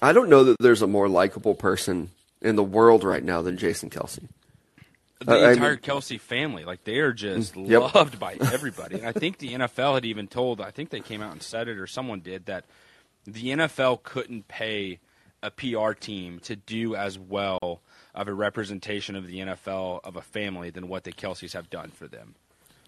I 0.02 0.12
don't 0.12 0.28
know 0.28 0.44
that 0.44 0.56
there's 0.60 0.82
a 0.82 0.86
more 0.86 1.08
likable 1.08 1.54
person 1.54 2.10
in 2.40 2.56
the 2.56 2.62
world 2.64 3.04
right 3.04 3.22
now 3.22 3.40
than 3.40 3.56
Jason 3.56 3.88
Kelce. 3.88 4.18
The 5.20 5.32
I- 5.32 5.36
I 5.36 5.52
entire 5.52 5.70
mean- 5.70 5.78
Kelce 5.78 6.18
family, 6.20 6.64
like 6.64 6.82
they 6.84 6.98
are 6.98 7.12
just 7.12 7.54
mm, 7.54 7.68
Yep. 7.68 7.94
loved 7.94 8.18
by 8.18 8.34
everybody. 8.52 8.96
And 8.96 9.06
I 9.06 9.12
think 9.12 9.38
the 9.38 9.54
NFL 9.54 9.94
had 9.94 10.04
even 10.04 10.26
told, 10.26 10.60
I 10.60 10.72
think 10.72 10.90
they 10.90 11.00
came 11.00 11.22
out 11.22 11.32
and 11.32 11.42
said 11.42 11.68
it, 11.68 11.78
or 11.78 11.86
someone 11.86 12.20
did 12.20 12.46
that 12.46 12.64
the 13.24 13.50
NFL 13.50 14.02
couldn't 14.02 14.48
pay 14.48 14.98
a 15.44 15.50
PR 15.50 15.92
team 15.92 16.40
to 16.40 16.56
do 16.56 16.94
as 16.96 17.18
well 17.18 17.80
of 18.14 18.28
a 18.28 18.34
representation 18.34 19.14
of 19.16 19.26
the 19.28 19.38
NFL 19.38 20.00
of 20.04 20.16
a 20.16 20.22
family 20.22 20.70
than 20.70 20.88
what 20.88 21.04
the 21.04 21.12
Kelces 21.12 21.52
have 21.52 21.70
done 21.70 21.90
for 21.90 22.08
them. 22.08 22.34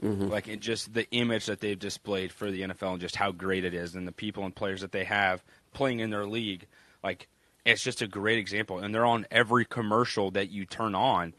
Mm-hmm. 0.03 0.27
Like 0.29 0.49
it 0.49 0.59
just 0.61 0.93
the 0.93 1.09
image 1.13 1.47
that 1.47 1.61
they've 1.61 1.79
displayed 1.79 2.33
for 2.33 2.51
the 2.51 2.63
NFL 2.63 2.93
and 2.93 3.01
just 3.01 3.15
how 3.17 3.31
great 3.31 3.65
it 3.65 3.75
is, 3.75 3.95
and 3.95 4.07
the 4.09 4.13
people 4.13 4.45
and 4.45 4.55
players 4.55 4.81
that 4.81 4.91
they 4.91 5.05
have 5.05 5.43
playing 5.73 6.01
in 6.01 6.11
their 6.11 6.27
league. 6.27 6.67
Like 7.05 7.29
it's 7.65 7.83
just 7.83 8.03
a 8.03 8.09
great 8.09 8.39
example, 8.39 8.79
and 8.79 8.95
they're 8.95 9.07
on 9.07 9.27
every 9.31 9.65
commercial 9.65 10.33
that 10.33 10.51
you 10.51 10.67
turn 10.67 10.95
on. 10.95 11.35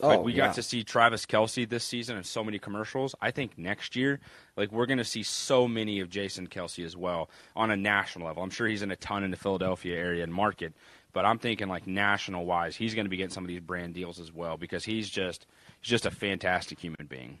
Like 0.00 0.20
Oh, 0.20 0.22
we 0.22 0.32
yeah. 0.32 0.46
got 0.46 0.54
to 0.54 0.62
see 0.62 0.82
Travis 0.82 1.26
Kelce 1.26 1.68
this 1.68 1.84
season 1.84 2.16
in 2.16 2.24
so 2.24 2.42
many 2.42 2.58
commercials. 2.58 3.14
I 3.20 3.30
think 3.30 3.58
next 3.58 3.94
year, 3.94 4.18
like 4.56 4.72
we're 4.72 4.86
going 4.86 4.98
to 4.98 5.04
see 5.04 5.22
so 5.22 5.68
many 5.68 6.00
of 6.00 6.08
Jason 6.08 6.46
Kelce 6.46 6.84
as 6.86 6.96
well 6.96 7.28
on 7.54 7.70
a 7.70 7.76
national 7.76 8.26
level. 8.26 8.42
I'm 8.42 8.48
sure 8.50 8.66
he's 8.66 8.80
in 8.80 8.90
a 8.90 8.96
ton 8.96 9.24
in 9.24 9.30
the 9.30 9.36
Philadelphia 9.36 9.98
area 9.98 10.24
and 10.24 10.32
market, 10.32 10.72
but 11.12 11.26
I'm 11.26 11.38
thinking 11.38 11.68
like 11.68 11.86
national 11.86 12.46
wise, 12.46 12.76
he's 12.76 12.94
going 12.94 13.04
to 13.04 13.10
be 13.10 13.18
getting 13.18 13.30
some 13.30 13.44
of 13.44 13.48
these 13.48 13.60
brand 13.60 13.92
deals 13.92 14.18
as 14.18 14.32
well 14.32 14.56
because 14.56 14.84
he's 14.86 15.08
just 15.10 15.46
he's 15.82 15.90
just 15.90 16.06
a 16.06 16.10
fantastic 16.10 16.78
human 16.78 17.06
being. 17.06 17.38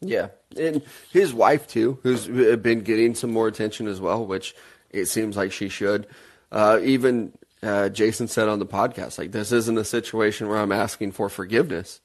Yeah. 0.00 0.28
And 0.56 0.82
his 1.12 1.32
wife, 1.32 1.66
too, 1.68 1.98
who's 2.02 2.28
uh, 2.28 2.56
been 2.56 2.80
getting 2.80 3.14
some 3.14 3.30
more 3.30 3.46
attention 3.46 3.86
as 3.86 4.00
well, 4.00 4.26
which 4.26 4.54
it 4.90 5.06
seems 5.06 5.36
like 5.36 5.52
she 5.52 5.68
should. 5.68 6.06
Uh, 6.52 6.78
even 6.84 7.32
uh, 7.62 7.88
Jason 7.88 8.28
said 8.28 8.46
on 8.48 8.58
the 8.60 8.66
podcast, 8.66 9.18
like, 9.18 9.32
this 9.32 9.50
isn't 9.50 9.78
a 9.78 9.84
situation 9.84 10.48
where 10.48 10.58
I'm 10.58 10.70
asking 10.70 11.12
for 11.12 11.28
forgiveness. 11.28 12.00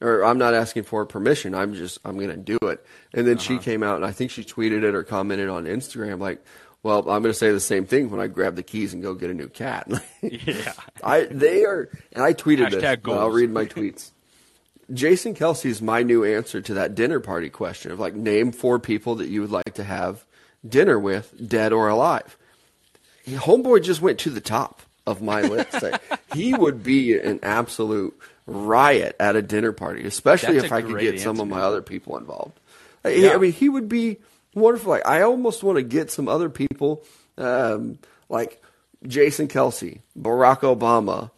Or 0.00 0.24
I'm 0.24 0.38
not 0.38 0.54
asking 0.54 0.84
for 0.84 1.04
permission. 1.06 1.56
I'm 1.56 1.74
just 1.74 1.98
I'm 2.04 2.20
gonna 2.20 2.36
do 2.36 2.56
it. 2.62 2.86
And 3.12 3.26
then 3.26 3.36
she 3.38 3.58
came 3.58 3.82
out 3.82 3.96
and 3.96 4.04
I 4.04 4.12
think 4.12 4.30
she 4.30 4.44
tweeted 4.44 4.84
it 4.84 4.94
or 4.94 5.02
commented 5.02 5.48
on 5.48 5.64
Instagram 5.64 6.20
like, 6.20 6.40
"Well, 6.84 7.00
I'm 7.10 7.20
gonna 7.20 7.34
say 7.34 7.50
the 7.50 7.58
same 7.58 7.84
thing 7.84 8.08
when 8.08 8.20
I 8.20 8.28
grab 8.28 8.54
the 8.54 8.62
keys 8.62 8.94
and 8.94 9.02
go 9.02 9.14
get 9.14 9.28
a 9.28 9.34
new 9.34 9.48
cat." 9.48 9.90
Yeah. 10.22 10.72
I 11.02 11.22
they 11.24 11.64
are, 11.64 11.88
and 12.12 12.22
I 12.22 12.32
tweeted 12.32 12.70
this. 12.70 12.80
Hashtag 12.80 13.02
but 13.02 13.18
I'll 13.18 13.30
read 13.30 13.50
my 13.50 13.64
tweets. 13.74 14.12
Jason 14.94 15.34
Kelce's 15.34 15.82
my 15.82 16.04
new 16.04 16.24
answer 16.24 16.60
to 16.60 16.74
that 16.74 16.94
dinner 16.94 17.18
party 17.18 17.50
question 17.50 17.90
of 17.90 17.98
like 17.98 18.14
name 18.14 18.52
four 18.52 18.78
people 18.78 19.16
that 19.16 19.28
you 19.28 19.40
would 19.40 19.50
like 19.50 19.74
to 19.74 19.82
have 19.82 20.24
dinner 20.64 20.96
with, 20.96 21.34
dead 21.48 21.72
or 21.72 21.88
alive. 21.88 22.37
Homeboy 23.36 23.82
just 23.82 24.00
went 24.00 24.18
to 24.20 24.30
the 24.30 24.40
top 24.40 24.82
of 25.06 25.20
my 25.22 25.40
list. 25.42 25.82
Like, 25.82 26.00
he 26.34 26.54
would 26.54 26.82
be 26.82 27.18
an 27.18 27.40
absolute 27.42 28.18
riot 28.46 29.16
at 29.20 29.36
a 29.36 29.42
dinner 29.42 29.72
party, 29.72 30.04
especially 30.06 30.54
That's 30.54 30.66
if 30.66 30.72
I 30.72 30.82
could 30.82 30.98
get 31.00 31.20
some 31.20 31.40
of 31.40 31.48
my 31.48 31.60
other 31.60 31.82
people 31.82 32.16
involved. 32.16 32.58
I- 33.04 33.10
Yeah. 33.10 33.30
I 33.34 33.36
mean, 33.38 33.52
he 33.52 33.68
would 33.68 33.88
be 33.88 34.18
wonderful. 34.54 34.90
Like, 34.90 35.06
I 35.06 35.22
almost 35.22 35.62
want 35.62 35.76
to 35.76 35.82
get 35.82 36.10
some 36.10 36.28
other 36.28 36.48
people, 36.48 37.04
um, 37.36 37.98
like 38.28 38.62
Jason 39.06 39.48
Kelce, 39.48 40.00
Barack 40.18 40.60
Obama, 40.60 41.30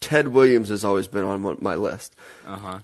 Ted 0.00 0.28
Williams 0.28 0.68
has 0.70 0.84
always 0.84 1.06
been 1.08 1.24
on 1.24 1.58
my 1.60 1.74
list. 1.74 2.14
Uh 2.46 2.56
huh. 2.56 2.78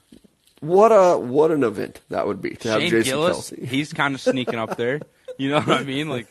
What 0.61 0.89
a 0.91 1.19
what 1.19 1.51
an 1.51 1.63
event 1.65 2.01
that 2.09 2.27
would 2.27 2.41
be 2.43 2.51
to 2.57 2.69
have 2.71 2.81
Shane 2.81 2.91
Jason 2.91 3.13
Gillis, 3.13 3.51
Kelce. 3.51 3.65
he's 3.67 3.93
kind 3.93 4.15
of 4.15 4.21
sneaking 4.21 4.57
up 4.59 4.77
there. 4.77 5.01
You 5.39 5.51
know 5.51 5.61
what 5.61 5.81
I 5.81 5.83
mean? 5.85 6.09
Like, 6.09 6.27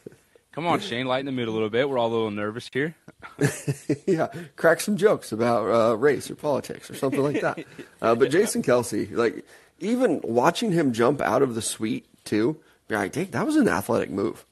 Come 0.56 0.66
on, 0.68 0.80
Shane, 0.80 1.06
lighten 1.06 1.26
the 1.26 1.32
mood 1.34 1.48
a 1.48 1.52
little 1.52 1.70
bit. 1.70 1.90
We're 1.90 1.98
all 2.00 2.08
a 2.08 2.14
little 2.16 2.32
nervous 2.32 2.70
here. 2.72 2.96
yeah, 4.08 4.28
crack 4.56 4.80
some 4.80 4.96
jokes 4.98 5.32
about 5.32 5.70
uh, 5.70 5.98
race 5.98 6.32
or 6.32 6.36
politics 6.36 6.90
or 6.90 6.96
something 6.96 7.22
like 7.22 7.42
that. 7.42 7.60
Uh, 8.02 8.16
but 8.16 8.32
Jason 8.32 8.64
Kelce, 8.64 9.12
like 9.12 9.46
even 9.80 10.22
watching 10.24 10.72
him 10.72 10.94
jump 10.94 11.22
out 11.22 11.42
of 11.42 11.56
the 11.56 11.62
suite 11.62 12.06
too, 12.24 12.58
be 12.88 12.96
like, 12.96 13.12
dang, 13.12 13.32
that 13.32 13.46
was 13.46 13.56
an 13.58 13.68
athletic 13.68 14.10
move. 14.10 14.46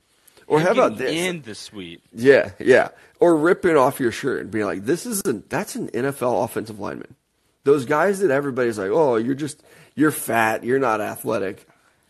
Or 0.45 0.59
how 0.59 0.71
about 0.71 0.97
this? 0.97 1.11
in 1.11 1.41
the 1.43 1.55
suite? 1.55 2.01
Yeah, 2.13 2.51
yeah. 2.59 2.89
Or 3.21 3.37
ripping 3.37 3.77
off 3.77 3.99
your 4.01 4.11
shirt 4.11 4.41
and 4.41 4.51
being 4.51 4.65
like, 4.65 4.83
"This 4.83 5.05
isn't 5.05 5.49
that's 5.49 5.75
an 5.77 5.87
NFL 5.89 6.43
offensive 6.43 6.81
lineman." 6.81 7.15
Those 7.63 7.85
guys 7.85 8.19
that 8.19 8.29
everybody's 8.29 8.77
like, 8.77 8.91
"Oh, 8.91 9.15
you're 9.15 9.35
just 9.35 9.63
you're 9.95 10.11
fat, 10.11 10.65
you're 10.65 10.79
not 10.79 10.99
athletic." 10.99 11.65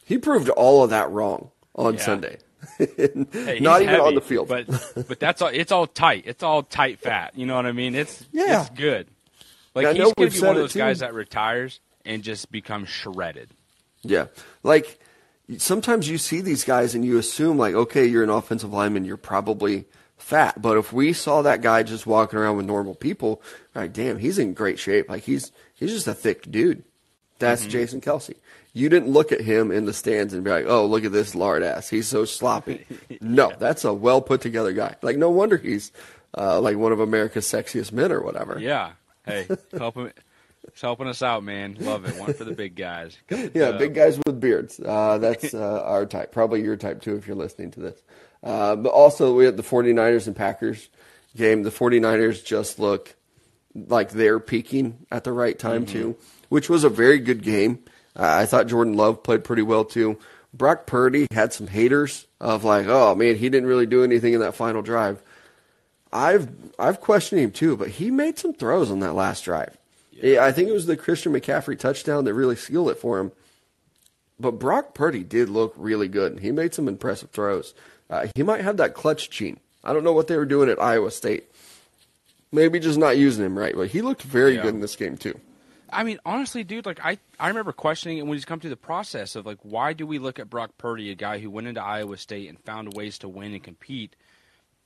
He 0.05 0.17
proved 0.17 0.49
all 0.49 0.83
of 0.83 0.89
that 0.89 1.11
wrong 1.11 1.51
on 1.75 1.93
Yeah. 1.93 1.99
Sunday. 2.01 2.37
Hey, 2.77 3.59
not 3.61 3.81
even 3.81 3.99
on 3.99 4.15
the 4.15 4.21
field. 4.21 4.47
but 4.47 4.67
but 5.07 5.19
that's 5.19 5.41
all. 5.41 5.49
It's 5.49 5.71
all 5.71 5.87
tight. 5.87 6.23
It's 6.25 6.43
all 6.43 6.63
tight 6.63 6.99
fat. 6.99 7.33
You 7.35 7.45
know 7.45 7.55
what 7.55 7.65
I 7.65 7.71
mean? 7.71 7.95
It's 7.95 8.25
Yeah. 8.31 8.61
it's 8.61 8.69
good. 8.71 9.07
Like 9.75 9.87
I 9.87 9.93
he's 9.93 10.13
gonna 10.13 10.29
be 10.29 10.39
one 10.39 10.49
of 10.51 10.55
those 10.57 10.73
too. 10.73 10.79
guys 10.79 10.99
that 10.99 11.13
retires 11.13 11.79
and 12.05 12.23
just 12.23 12.51
becomes 12.51 12.89
shredded. 12.89 13.49
Yeah. 14.03 14.27
Like 14.61 14.99
sometimes 15.57 16.09
you 16.09 16.17
see 16.17 16.41
these 16.41 16.63
guys 16.63 16.95
and 16.95 17.03
you 17.03 17.17
assume 17.17 17.57
like, 17.57 17.73
okay, 17.73 18.05
you're 18.05 18.23
an 18.23 18.29
offensive 18.29 18.71
lineman, 18.71 19.05
you're 19.05 19.17
probably 19.17 19.85
fat. 20.17 20.61
But 20.61 20.77
if 20.77 20.93
we 20.93 21.13
saw 21.13 21.41
that 21.41 21.61
guy 21.61 21.83
just 21.83 22.07
walking 22.07 22.39
around 22.39 22.57
with 22.57 22.65
normal 22.65 22.95
people, 22.95 23.41
like, 23.75 23.93
damn, 23.93 24.17
he's 24.17 24.39
in 24.39 24.53
great 24.53 24.79
shape. 24.79 25.09
Like 25.09 25.23
he's 25.23 25.51
he's 25.73 25.91
just 25.91 26.07
a 26.07 26.13
thick 26.13 26.49
dude. 26.49 26.83
That's 27.39 27.61
mm-hmm. 27.61 27.71
Jason 27.71 28.01
Kelce. 28.01 28.35
You 28.73 28.89
didn't 28.89 29.09
look 29.09 29.31
at 29.31 29.41
him 29.41 29.71
in 29.71 29.85
the 29.85 29.93
stands 29.93 30.33
and 30.33 30.43
be 30.43 30.49
like, 30.49 30.65
oh, 30.67 30.85
look 30.87 31.05
at 31.05 31.11
this 31.11 31.35
lard 31.35 31.61
ass. 31.61 31.89
He's 31.89 32.07
so 32.07 32.25
sloppy. 32.25 32.85
No, 33.21 33.53
that's 33.57 33.85
a 33.85 33.93
well 33.93 34.21
put 34.21 34.41
together 34.41 34.73
guy. 34.73 34.95
Like 35.01 35.17
no 35.17 35.29
wonder 35.29 35.55
he's 35.55 35.91
uh, 36.37 36.59
like 36.59 36.75
one 36.77 36.91
of 36.91 36.99
America's 36.99 37.45
sexiest 37.45 37.91
men 37.93 38.11
or 38.11 38.21
whatever. 38.21 38.59
Yeah. 38.59 38.91
Hey, 39.25 39.47
helping 39.77 40.11
it's 40.65 40.81
helping 40.81 41.07
us 41.07 41.21
out, 41.21 41.43
man. 41.43 41.77
Love 41.79 42.05
it. 42.05 42.19
One 42.19 42.33
for 42.33 42.43
the 42.43 42.53
big 42.53 42.75
guys. 42.75 43.17
Yeah, 43.53 43.73
big 43.73 43.93
guys 43.93 44.19
with 44.25 44.39
beards. 44.39 44.79
Uh, 44.79 45.17
that's 45.19 45.53
uh, 45.53 45.83
our 45.83 46.05
type. 46.05 46.31
Probably 46.31 46.61
your 46.63 46.75
type 46.75 47.01
too 47.01 47.15
if 47.15 47.27
you're 47.27 47.35
listening 47.35 47.71
to 47.71 47.79
this. 47.79 48.01
Uh, 48.41 48.75
but 48.75 48.89
also, 48.89 49.33
we 49.35 49.45
had 49.45 49.57
the 49.57 49.63
49ers 49.63 50.27
and 50.27 50.35
Packers 50.35 50.89
game. 51.35 51.63
The 51.63 51.69
49ers 51.69 52.43
just 52.43 52.79
look 52.79 53.15
like 53.73 54.11
they're 54.11 54.39
peaking 54.39 55.05
at 55.11 55.23
the 55.23 55.31
right 55.31 55.57
time 55.57 55.85
too, 55.85 56.17
which 56.49 56.69
was 56.69 56.83
a 56.83 56.89
very 56.89 57.19
good 57.19 57.43
game. 57.43 57.79
Uh, 58.15 58.23
I 58.23 58.45
thought 58.45 58.67
Jordan 58.67 58.95
Love 58.95 59.23
played 59.23 59.43
pretty 59.43 59.61
well 59.63 59.85
too. 59.85 60.17
Brock 60.53 60.85
Purdy 60.85 61.27
had 61.31 61.51
some 61.51 61.67
haters 61.67 62.27
of 62.39 62.63
like, 62.63 62.85
oh 62.87 63.15
man, 63.15 63.35
he 63.35 63.49
didn't 63.49 63.67
really 63.67 63.85
do 63.87 64.03
anything 64.03 64.33
in 64.33 64.39
that 64.41 64.55
final 64.55 64.81
drive. 64.81 65.21
I've 66.11 66.47
I've 66.77 67.01
questioned 67.01 67.41
him 67.41 67.51
too, 67.51 67.75
but 67.75 67.89
he 67.89 68.11
made 68.11 68.37
some 68.37 68.53
throws 68.53 68.91
on 68.91 68.99
that 68.99 69.13
last 69.15 69.45
drive. 69.45 69.75
Yeah, 70.11 70.45
I 70.45 70.51
think 70.51 70.69
it 70.69 70.73
was 70.73 70.85
the 70.85 70.95
Christian 70.95 71.33
McCaffrey 71.33 71.77
touchdown 71.77 72.23
that 72.25 72.33
really 72.35 72.55
sealed 72.55 72.89
it 72.89 72.99
for 72.99 73.19
him. 73.19 73.31
But 74.39 74.51
Brock 74.59 74.93
Purdy 74.93 75.23
did 75.23 75.49
look 75.49 75.73
really 75.75 76.07
good. 76.07 76.33
And 76.33 76.41
he 76.41 76.51
made 76.51 76.73
some 76.73 76.87
impressive 76.87 77.31
throws. 77.31 77.73
Uh, 78.09 78.27
he 78.35 78.43
might 78.43 78.61
have 78.61 78.77
that 78.77 78.93
clutch 78.93 79.29
gene. 79.31 79.59
I 79.83 79.91
don't 79.91 80.03
know 80.03 80.13
what 80.13 80.27
they 80.27 80.37
were 80.37 80.45
doing 80.45 80.69
at 80.69 80.81
Iowa 80.81 81.11
State. 81.11 81.45
Maybe 82.51 82.79
just 82.79 82.99
not 82.99 83.17
using 83.17 83.43
him 83.43 83.57
right, 83.57 83.75
but 83.75 83.87
he 83.89 84.01
looked 84.01 84.21
very 84.21 84.55
Yeah. 84.55 84.61
good 84.63 84.75
in 84.75 84.81
this 84.81 84.95
game 84.95 85.17
too. 85.17 85.39
I 85.93 86.03
mean, 86.03 86.19
honestly, 86.25 86.63
dude, 86.63 86.85
like 86.85 86.99
I, 87.03 87.17
I 87.39 87.47
remember 87.47 87.71
questioning 87.71 88.17
it 88.17 88.25
when 88.25 88.33
he's 88.33 88.45
come 88.45 88.59
through 88.59 88.71
the 88.71 88.75
process 88.75 89.35
of 89.35 89.45
like, 89.45 89.59
why 89.61 89.93
do 89.93 90.05
we 90.05 90.19
look 90.19 90.39
at 90.39 90.49
Brock 90.49 90.71
Purdy, 90.77 91.11
a 91.11 91.15
guy 91.15 91.39
who 91.39 91.49
went 91.49 91.67
into 91.67 91.81
Iowa 91.81 92.17
State 92.17 92.49
and 92.49 92.59
found 92.59 92.93
ways 92.93 93.17
to 93.19 93.29
win 93.29 93.53
and 93.53 93.63
compete, 93.63 94.15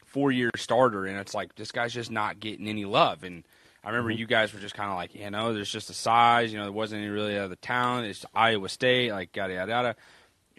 four 0.06 0.32
year 0.32 0.52
starter, 0.56 1.06
and 1.06 1.18
it's 1.18 1.34
like 1.34 1.56
this 1.56 1.72
guy's 1.72 1.94
just 1.94 2.12
not 2.12 2.40
getting 2.40 2.68
any 2.68 2.86
love. 2.86 3.24
And 3.24 3.44
I 3.84 3.90
remember 3.90 4.12
mm-hmm. 4.12 4.20
you 4.20 4.28
guys 4.28 4.54
were 4.54 4.60
just 4.60 4.76
kind 4.76 4.90
of 4.90 4.96
like, 4.96 5.16
you 5.16 5.30
know, 5.30 5.54
there's 5.54 5.72
just 5.72 5.90
a 5.90 5.94
size, 5.94 6.52
you 6.52 6.58
know, 6.58 6.66
there 6.66 6.74
wasn't 6.74 7.02
any 7.02 7.10
really 7.10 7.38
other 7.38 7.56
talent. 7.56 8.08
It's 8.08 8.26
Iowa 8.34 8.70
State, 8.70 9.12
like 9.12 9.36
yada 9.36 9.54
yada 9.54 9.72
yada. 9.72 9.88
And 9.90 9.96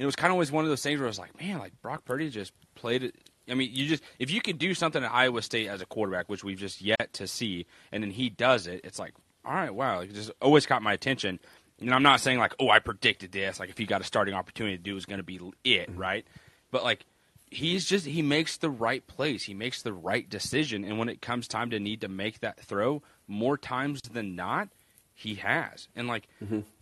it 0.04 0.06
was 0.06 0.16
kind 0.16 0.30
of 0.30 0.34
always 0.34 0.52
one 0.52 0.64
of 0.64 0.70
those 0.70 0.82
things 0.82 0.98
where 0.98 1.06
I 1.06 1.10
was 1.10 1.18
like, 1.18 1.40
man, 1.40 1.58
like 1.58 1.72
Brock 1.82 2.04
Purdy 2.04 2.30
just 2.30 2.52
played 2.74 3.02
it. 3.02 3.14
I 3.50 3.54
mean, 3.54 3.70
you 3.72 3.86
just 3.86 4.02
if 4.18 4.30
you 4.30 4.40
can 4.40 4.56
do 4.56 4.74
something 4.74 5.02
at 5.02 5.12
Iowa 5.12 5.42
State 5.42 5.68
as 5.68 5.80
a 5.80 5.86
quarterback, 5.86 6.28
which 6.28 6.44
we've 6.44 6.58
just 6.58 6.80
yet 6.80 7.12
to 7.14 7.26
see, 7.26 7.66
and 7.92 8.02
then 8.02 8.10
he 8.10 8.28
does 8.28 8.66
it, 8.66 8.82
it's 8.84 8.98
like, 8.98 9.14
all 9.48 9.54
right, 9.54 9.74
wow, 9.74 9.98
like, 9.98 10.10
it 10.10 10.14
just 10.14 10.30
always 10.40 10.66
caught 10.66 10.82
my 10.82 10.92
attention. 10.92 11.40
And 11.80 11.94
I'm 11.94 12.02
not 12.02 12.20
saying 12.20 12.38
like, 12.38 12.54
oh, 12.60 12.68
I 12.70 12.80
predicted 12.80 13.32
this. 13.32 13.58
Like, 13.58 13.70
if 13.70 13.78
he 13.78 13.86
got 13.86 14.00
a 14.00 14.04
starting 14.04 14.34
opportunity 14.34 14.76
to 14.76 14.82
do, 14.82 14.94
was 14.94 15.06
going 15.06 15.18
to 15.18 15.24
be 15.24 15.40
it, 15.64 15.88
right? 15.96 16.26
But 16.70 16.84
like, 16.84 17.04
he's 17.50 17.86
just 17.86 18.04
he 18.04 18.20
makes 18.20 18.58
the 18.58 18.68
right 18.68 19.06
plays. 19.06 19.44
He 19.44 19.54
makes 19.54 19.82
the 19.82 19.92
right 19.92 20.28
decision, 20.28 20.84
and 20.84 20.98
when 20.98 21.08
it 21.08 21.22
comes 21.22 21.48
time 21.48 21.70
to 21.70 21.80
need 21.80 22.02
to 22.02 22.08
make 22.08 22.40
that 22.40 22.60
throw, 22.60 23.02
more 23.26 23.56
times 23.56 24.02
than 24.02 24.36
not, 24.36 24.68
he 25.14 25.36
has. 25.36 25.88
And 25.96 26.08
like 26.08 26.28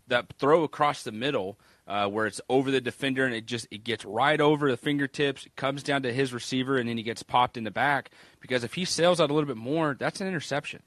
that 0.08 0.32
throw 0.38 0.64
across 0.64 1.02
the 1.02 1.12
middle, 1.12 1.58
uh, 1.86 2.08
where 2.08 2.26
it's 2.26 2.40
over 2.48 2.70
the 2.70 2.80
defender 2.80 3.24
and 3.24 3.34
it 3.34 3.46
just 3.46 3.68
it 3.70 3.84
gets 3.84 4.04
right 4.04 4.40
over 4.40 4.70
the 4.70 4.76
fingertips, 4.76 5.46
it 5.46 5.54
comes 5.56 5.82
down 5.82 6.02
to 6.02 6.12
his 6.12 6.32
receiver, 6.32 6.78
and 6.78 6.88
then 6.88 6.96
he 6.96 7.02
gets 7.02 7.22
popped 7.22 7.56
in 7.56 7.64
the 7.64 7.70
back. 7.70 8.10
Because 8.40 8.64
if 8.64 8.74
he 8.74 8.84
sails 8.84 9.20
out 9.20 9.30
a 9.30 9.34
little 9.34 9.48
bit 9.48 9.56
more, 9.56 9.94
that's 9.98 10.20
an 10.20 10.26
interception, 10.26 10.82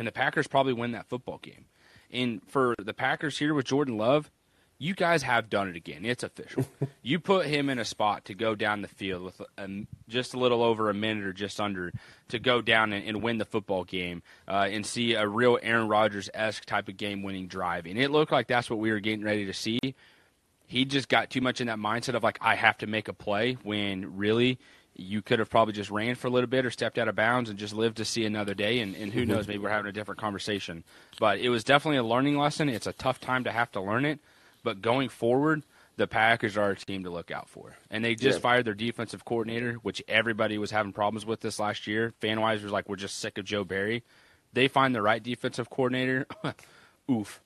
and 0.00 0.06
the 0.06 0.12
Packers 0.12 0.46
probably 0.46 0.72
win 0.72 0.92
that 0.92 1.10
football 1.10 1.36
game. 1.36 1.66
And 2.10 2.40
for 2.48 2.74
the 2.82 2.94
Packers 2.94 3.38
here 3.38 3.52
with 3.52 3.66
Jordan 3.66 3.98
Love, 3.98 4.30
you 4.78 4.94
guys 4.94 5.22
have 5.24 5.50
done 5.50 5.68
it 5.68 5.76
again. 5.76 6.06
It's 6.06 6.22
official. 6.22 6.64
you 7.02 7.20
put 7.20 7.44
him 7.44 7.68
in 7.68 7.78
a 7.78 7.84
spot 7.84 8.24
to 8.24 8.34
go 8.34 8.54
down 8.54 8.80
the 8.80 8.88
field 8.88 9.24
with 9.24 9.42
a, 9.58 9.84
just 10.08 10.32
a 10.32 10.38
little 10.38 10.62
over 10.62 10.88
a 10.88 10.94
minute 10.94 11.26
or 11.26 11.34
just 11.34 11.60
under 11.60 11.92
to 12.28 12.38
go 12.38 12.62
down 12.62 12.94
and, 12.94 13.06
and 13.06 13.22
win 13.22 13.36
the 13.36 13.44
football 13.44 13.84
game 13.84 14.22
uh, 14.48 14.68
and 14.70 14.86
see 14.86 15.12
a 15.12 15.28
real 15.28 15.58
Aaron 15.62 15.86
Rodgers 15.86 16.30
esque 16.32 16.64
type 16.64 16.88
of 16.88 16.96
game 16.96 17.22
winning 17.22 17.46
drive. 17.46 17.84
And 17.84 17.98
it 17.98 18.10
looked 18.10 18.32
like 18.32 18.46
that's 18.46 18.70
what 18.70 18.78
we 18.78 18.90
were 18.90 19.00
getting 19.00 19.22
ready 19.22 19.44
to 19.44 19.52
see. 19.52 19.80
He 20.66 20.86
just 20.86 21.10
got 21.10 21.28
too 21.28 21.42
much 21.42 21.60
in 21.60 21.66
that 21.66 21.78
mindset 21.78 22.14
of 22.14 22.22
like, 22.22 22.38
I 22.40 22.54
have 22.54 22.78
to 22.78 22.86
make 22.86 23.08
a 23.08 23.12
play 23.12 23.58
when 23.64 24.16
really 24.16 24.58
you 25.00 25.22
could 25.22 25.38
have 25.38 25.48
probably 25.48 25.72
just 25.72 25.90
ran 25.90 26.14
for 26.14 26.26
a 26.26 26.30
little 26.30 26.48
bit 26.48 26.66
or 26.66 26.70
stepped 26.70 26.98
out 26.98 27.08
of 27.08 27.16
bounds 27.16 27.48
and 27.48 27.58
just 27.58 27.72
lived 27.74 27.96
to 27.96 28.04
see 28.04 28.24
another 28.24 28.54
day. 28.54 28.80
And, 28.80 28.94
and 28.94 29.12
who 29.12 29.24
knows, 29.24 29.48
maybe 29.48 29.58
we're 29.58 29.70
having 29.70 29.88
a 29.88 29.92
different 29.92 30.20
conversation. 30.20 30.84
But 31.18 31.38
it 31.38 31.48
was 31.48 31.64
definitely 31.64 31.98
a 31.98 32.02
learning 32.04 32.36
lesson. 32.36 32.68
It's 32.68 32.86
a 32.86 32.92
tough 32.92 33.20
time 33.20 33.44
to 33.44 33.50
have 33.52 33.72
to 33.72 33.80
learn 33.80 34.04
it. 34.04 34.18
But 34.62 34.82
going 34.82 35.08
forward, 35.08 35.62
the 35.96 36.06
Packers 36.06 36.56
are 36.56 36.70
a 36.70 36.76
team 36.76 37.04
to 37.04 37.10
look 37.10 37.30
out 37.30 37.48
for. 37.48 37.76
And 37.90 38.04
they 38.04 38.14
just 38.14 38.38
Yeah. 38.38 38.42
fired 38.42 38.66
their 38.66 38.74
defensive 38.74 39.24
coordinator, 39.24 39.74
which 39.82 40.02
everybody 40.06 40.58
was 40.58 40.70
having 40.70 40.92
problems 40.92 41.24
with 41.24 41.40
this 41.40 41.58
last 41.58 41.86
year. 41.86 42.12
Fan 42.20 42.40
wise 42.40 42.62
was 42.62 42.70
like, 42.72 42.88
we're 42.88 42.96
just 42.96 43.18
sick 43.18 43.38
of 43.38 43.44
Joe 43.46 43.64
Barry. 43.64 44.02
They 44.52 44.68
find 44.68 44.94
the 44.94 45.02
right 45.02 45.22
defensive 45.22 45.70
coordinator. 45.70 46.26
Oof. 47.10 47.40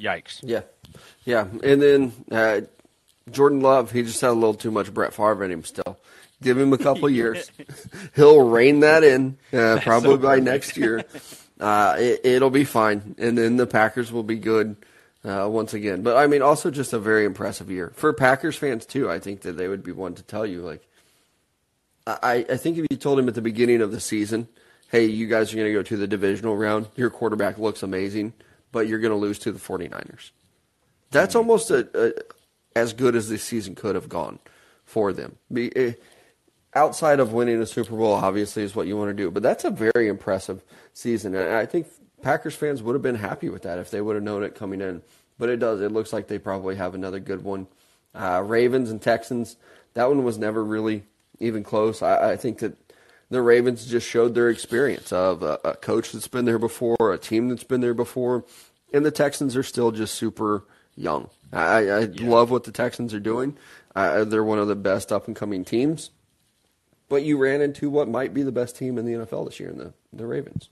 Yikes. 0.00 0.40
Yeah, 0.42 0.62
yeah. 1.24 1.46
And 1.62 1.80
then 1.80 2.12
uh, 2.30 2.62
Jordan 3.30 3.60
Love, 3.60 3.92
he 3.92 4.02
just 4.02 4.20
had 4.20 4.30
a 4.30 4.32
little 4.32 4.54
too 4.54 4.70
much 4.72 4.92
Brett 4.92 5.12
Favre 5.14 5.44
in 5.44 5.50
him 5.52 5.64
still. 5.64 5.98
Give 6.44 6.58
him 6.58 6.72
a 6.72 6.78
couple 6.78 7.08
years, 7.20 7.50
he'll 8.14 8.48
rein 8.48 8.80
that 8.80 9.02
in. 9.02 9.38
Uh, 9.52 9.80
probably 9.82 10.10
so 10.10 10.18
by 10.18 10.38
next 10.38 10.76
year, 10.76 11.04
uh, 11.58 11.96
it, 11.98 12.20
it'll 12.24 12.50
be 12.50 12.64
fine, 12.64 13.16
and 13.18 13.36
then 13.36 13.56
the 13.56 13.66
Packers 13.66 14.12
will 14.12 14.22
be 14.22 14.36
good 14.36 14.76
uh, 15.24 15.48
once 15.50 15.74
again. 15.74 16.02
But 16.02 16.16
I 16.16 16.26
mean, 16.26 16.42
also 16.42 16.70
just 16.70 16.92
a 16.92 16.98
very 16.98 17.24
impressive 17.24 17.70
year 17.70 17.92
for 17.96 18.12
Packers 18.12 18.56
fans 18.56 18.86
too. 18.86 19.10
I 19.10 19.18
think 19.18 19.40
that 19.40 19.52
they 19.52 19.66
would 19.66 19.82
be 19.82 19.92
one 19.92 20.14
to 20.14 20.22
tell 20.22 20.46
you 20.46 20.60
like. 20.60 20.86
I, 22.06 22.44
I 22.50 22.56
think 22.58 22.76
if 22.76 22.86
you 22.90 22.98
told 22.98 23.18
him 23.18 23.28
at 23.28 23.34
the 23.34 23.40
beginning 23.40 23.80
of 23.80 23.90
the 23.90 23.98
season, 23.98 24.46
hey, 24.90 25.06
you 25.06 25.26
guys 25.26 25.52
are 25.52 25.56
going 25.56 25.68
to 25.68 25.72
go 25.72 25.82
to 25.82 25.96
the 25.96 26.06
divisional 26.06 26.54
round, 26.54 26.86
your 26.96 27.08
quarterback 27.08 27.56
looks 27.56 27.82
amazing, 27.82 28.34
but 28.72 28.86
you're 28.86 28.98
going 28.98 29.10
to 29.10 29.16
lose 29.16 29.38
to 29.38 29.52
the 29.52 29.58
49ers. 29.58 30.32
That's 31.10 31.34
almost 31.34 31.70
a, 31.70 31.88
a, 31.94 32.12
as 32.78 32.92
good 32.92 33.16
as 33.16 33.30
this 33.30 33.42
season 33.42 33.74
could 33.74 33.94
have 33.94 34.10
gone 34.10 34.38
for 34.84 35.14
them. 35.14 35.36
Outside 36.74 37.20
of 37.20 37.32
winning 37.32 37.60
a 37.60 37.66
Super 37.66 37.96
Bowl, 37.96 38.14
obviously, 38.14 38.62
is 38.62 38.74
what 38.74 38.86
you 38.86 38.96
want 38.96 39.10
to 39.10 39.14
do, 39.14 39.30
but 39.30 39.42
that's 39.42 39.64
a 39.64 39.70
very 39.70 40.08
impressive 40.08 40.62
season. 40.92 41.34
And 41.34 41.54
I 41.54 41.66
think 41.66 41.86
Packers 42.22 42.54
fans 42.54 42.82
would 42.82 42.94
have 42.94 43.02
been 43.02 43.14
happy 43.14 43.48
with 43.48 43.62
that 43.62 43.78
if 43.78 43.90
they 43.90 44.00
would 44.00 44.16
have 44.16 44.24
known 44.24 44.42
it 44.42 44.54
coming 44.54 44.80
in. 44.80 45.02
But 45.38 45.50
it 45.50 45.58
does. 45.58 45.80
It 45.80 45.92
looks 45.92 46.12
like 46.12 46.28
they 46.28 46.38
probably 46.38 46.76
have 46.76 46.94
another 46.94 47.20
good 47.20 47.44
one. 47.44 47.66
Uh, 48.14 48.42
Ravens 48.44 48.90
and 48.90 49.00
Texans, 49.02 49.56
that 49.94 50.08
one 50.08 50.24
was 50.24 50.38
never 50.38 50.64
really 50.64 51.04
even 51.40 51.62
close. 51.64 52.02
I, 52.02 52.32
I 52.32 52.36
think 52.36 52.58
that 52.58 52.76
the 53.30 53.42
Ravens 53.42 53.86
just 53.86 54.08
showed 54.08 54.34
their 54.34 54.48
experience 54.48 55.12
of 55.12 55.42
a, 55.42 55.58
a 55.64 55.74
coach 55.74 56.12
that's 56.12 56.28
been 56.28 56.44
there 56.44 56.58
before, 56.58 56.96
a 57.12 57.18
team 57.18 57.48
that's 57.48 57.64
been 57.64 57.80
there 57.80 57.94
before, 57.94 58.44
and 58.92 59.04
the 59.04 59.10
Texans 59.10 59.56
are 59.56 59.62
still 59.62 59.90
just 59.90 60.14
super 60.14 60.64
young. 60.96 61.28
I, 61.52 61.88
I 61.88 62.04
love 62.04 62.50
what 62.50 62.64
the 62.64 62.72
Texans 62.72 63.12
are 63.14 63.20
doing. 63.20 63.56
Uh, 63.94 64.24
they're 64.24 64.44
one 64.44 64.58
of 64.58 64.68
the 64.68 64.76
best 64.76 65.12
up 65.12 65.26
and 65.26 65.36
coming 65.36 65.64
teams. 65.64 66.10
But 67.08 67.22
you 67.22 67.36
ran 67.36 67.60
into 67.60 67.90
what 67.90 68.08
might 68.08 68.32
be 68.32 68.42
the 68.42 68.52
best 68.52 68.76
team 68.76 68.98
in 68.98 69.04
the 69.04 69.12
NFL 69.12 69.46
this 69.46 69.60
year 69.60 69.68
in 69.68 69.78
the, 69.78 69.92
the 70.12 70.26
Ravens. 70.26 70.70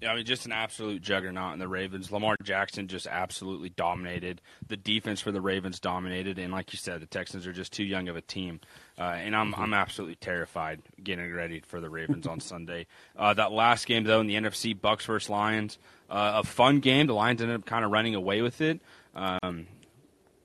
Yeah, 0.00 0.12
I 0.12 0.16
mean, 0.16 0.24
just 0.24 0.46
an 0.46 0.52
absolute 0.52 1.02
juggernaut 1.02 1.52
in 1.52 1.58
the 1.58 1.68
Ravens. 1.68 2.10
Lamar 2.10 2.34
Jackson 2.42 2.88
just 2.88 3.06
absolutely 3.06 3.68
dominated. 3.68 4.40
The 4.66 4.78
defense 4.78 5.20
for 5.20 5.30
the 5.30 5.42
Ravens 5.42 5.78
dominated, 5.78 6.38
and 6.38 6.50
like 6.50 6.72
you 6.72 6.78
said, 6.78 7.02
the 7.02 7.06
Texans 7.06 7.46
are 7.46 7.52
just 7.52 7.70
too 7.70 7.84
young 7.84 8.08
of 8.08 8.16
a 8.16 8.22
team. 8.22 8.60
Uh, 8.98 9.02
and 9.02 9.36
I'm 9.36 9.54
I'm 9.54 9.74
absolutely 9.74 10.14
terrified 10.14 10.80
getting 11.04 11.30
ready 11.30 11.60
for 11.60 11.80
the 11.82 11.90
Ravens 11.90 12.26
on 12.26 12.40
Sunday. 12.40 12.86
Uh, 13.14 13.34
that 13.34 13.52
last 13.52 13.86
game 13.86 14.04
though 14.04 14.20
in 14.20 14.26
the 14.26 14.36
NFC, 14.36 14.78
Bucks 14.78 15.04
versus 15.04 15.28
Lions, 15.28 15.76
uh, 16.08 16.32
a 16.36 16.44
fun 16.44 16.80
game. 16.80 17.06
The 17.06 17.14
Lions 17.14 17.42
ended 17.42 17.56
up 17.56 17.66
kind 17.66 17.84
of 17.84 17.90
running 17.90 18.14
away 18.14 18.40
with 18.40 18.62
it. 18.62 18.80
Um, 19.14 19.66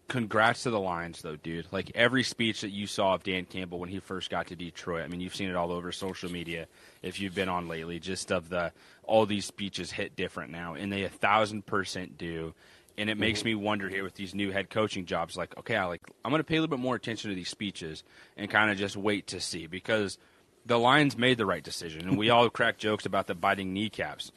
congrats 0.08 0.64
to 0.64 0.70
the 0.70 0.80
Lions, 0.80 1.22
though, 1.22 1.36
dude. 1.36 1.68
Like 1.72 1.92
every 1.96 2.24
speech 2.24 2.62
that 2.62 2.70
you 2.70 2.88
saw 2.88 3.14
of 3.16 3.24
Dan 3.24 3.46
Campbell 3.46 3.80
when 3.80 3.90
he 3.90 4.00
first 4.00 4.30
got 4.30 4.48
to 4.48 4.56
Detroit. 4.56 5.04
I 5.04 5.08
mean, 5.08 5.22
you've 5.22 5.36
seen 5.36 5.50
it 5.50 5.56
all 5.56 5.72
over 5.72 5.92
social 5.92 6.32
media 6.32 6.68
if 7.02 7.20
you've 7.20 7.36
been 7.36 7.50
on 7.50 7.68
lately. 7.68 8.00
Just 8.00 8.32
of 8.32 8.50
the 8.50 8.72
all 9.04 9.26
these 9.26 9.46
speeches 9.46 9.92
hit 9.92 10.16
different 10.16 10.52
now, 10.52 10.76
and 10.76 10.92
they 10.92 11.04
a 11.04 11.10
thousand 11.10 11.66
percent 11.66 12.18
do. 12.18 12.54
And 12.98 13.10
it 13.10 13.18
makes 13.18 13.40
mm-hmm. 13.40 13.50
me 13.50 13.56
wonder 13.56 13.90
here 13.90 14.04
with 14.04 14.16
these 14.16 14.34
new 14.34 14.52
head 14.52 14.70
coaching 14.70 15.06
jobs, 15.06 15.36
like, 15.36 15.58
okay, 15.58 15.76
I 15.76 15.86
like 15.86 16.02
I'm 16.24 16.32
going 16.32 16.40
to 16.40 16.46
pay 16.46 16.58
a 16.58 16.62
little 16.62 16.78
bit 16.78 16.82
more 16.82 16.96
attention 16.96 17.30
to 17.30 17.36
these 17.36 17.50
speeches 17.50 18.04
and 18.38 18.50
kind 18.50 18.72
of 18.72 18.78
just 18.78 18.96
wait 18.96 19.28
to 19.28 19.42
see 19.42 19.68
because 19.68 20.18
the 20.66 20.80
Lions 20.80 21.18
made 21.18 21.38
the 21.38 21.46
right 21.46 21.64
decision, 21.64 22.08
and 22.08 22.18
we 22.18 22.30
all 22.32 22.50
crack 22.50 22.78
jokes 22.78 23.06
about 23.06 23.28
the 23.28 23.36
biting 23.36 23.74
kneecaps 23.74 24.32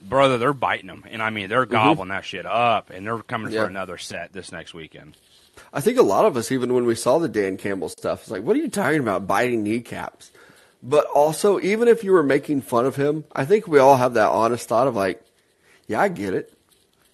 brother, 0.00 0.38
they're 0.38 0.52
biting 0.52 0.86
them, 0.86 1.04
and 1.08 1.22
I 1.22 1.30
mean 1.30 1.48
they're 1.48 1.64
mm-hmm. 1.64 1.72
gobbling 1.72 2.08
mm-hmm. 2.08 2.16
that 2.16 2.24
shit 2.24 2.46
up, 2.46 2.90
and 2.90 3.06
they're 3.06 3.18
coming 3.18 3.52
yeah. 3.52 3.62
for 3.62 3.66
another 3.68 3.98
set 3.98 4.32
this 4.32 4.52
next 4.52 4.74
weekend. 4.74 5.16
I 5.72 5.80
think 5.80 5.98
a 5.98 6.02
lot 6.02 6.24
of 6.24 6.36
us, 6.36 6.52
even 6.52 6.74
when 6.74 6.84
we 6.84 6.94
saw 6.94 7.18
the 7.18 7.28
Dan 7.28 7.56
Campbell 7.56 7.88
stuff, 7.88 8.22
it's 8.22 8.30
like, 8.30 8.42
what 8.42 8.56
are 8.56 8.60
you 8.60 8.68
talking 8.68 9.00
about, 9.00 9.26
biting 9.26 9.62
kneecaps? 9.62 10.30
But 10.82 11.06
also, 11.06 11.58
even 11.60 11.88
if 11.88 12.04
you 12.04 12.12
were 12.12 12.22
making 12.22 12.60
fun 12.60 12.86
of 12.86 12.96
him, 12.96 13.24
I 13.34 13.44
think 13.44 13.66
we 13.66 13.78
all 13.78 13.96
have 13.96 14.14
that 14.14 14.28
honest 14.28 14.68
thought 14.68 14.86
of 14.86 14.94
like, 14.94 15.22
yeah, 15.86 16.00
I 16.00 16.08
get 16.08 16.34
it. 16.34 16.52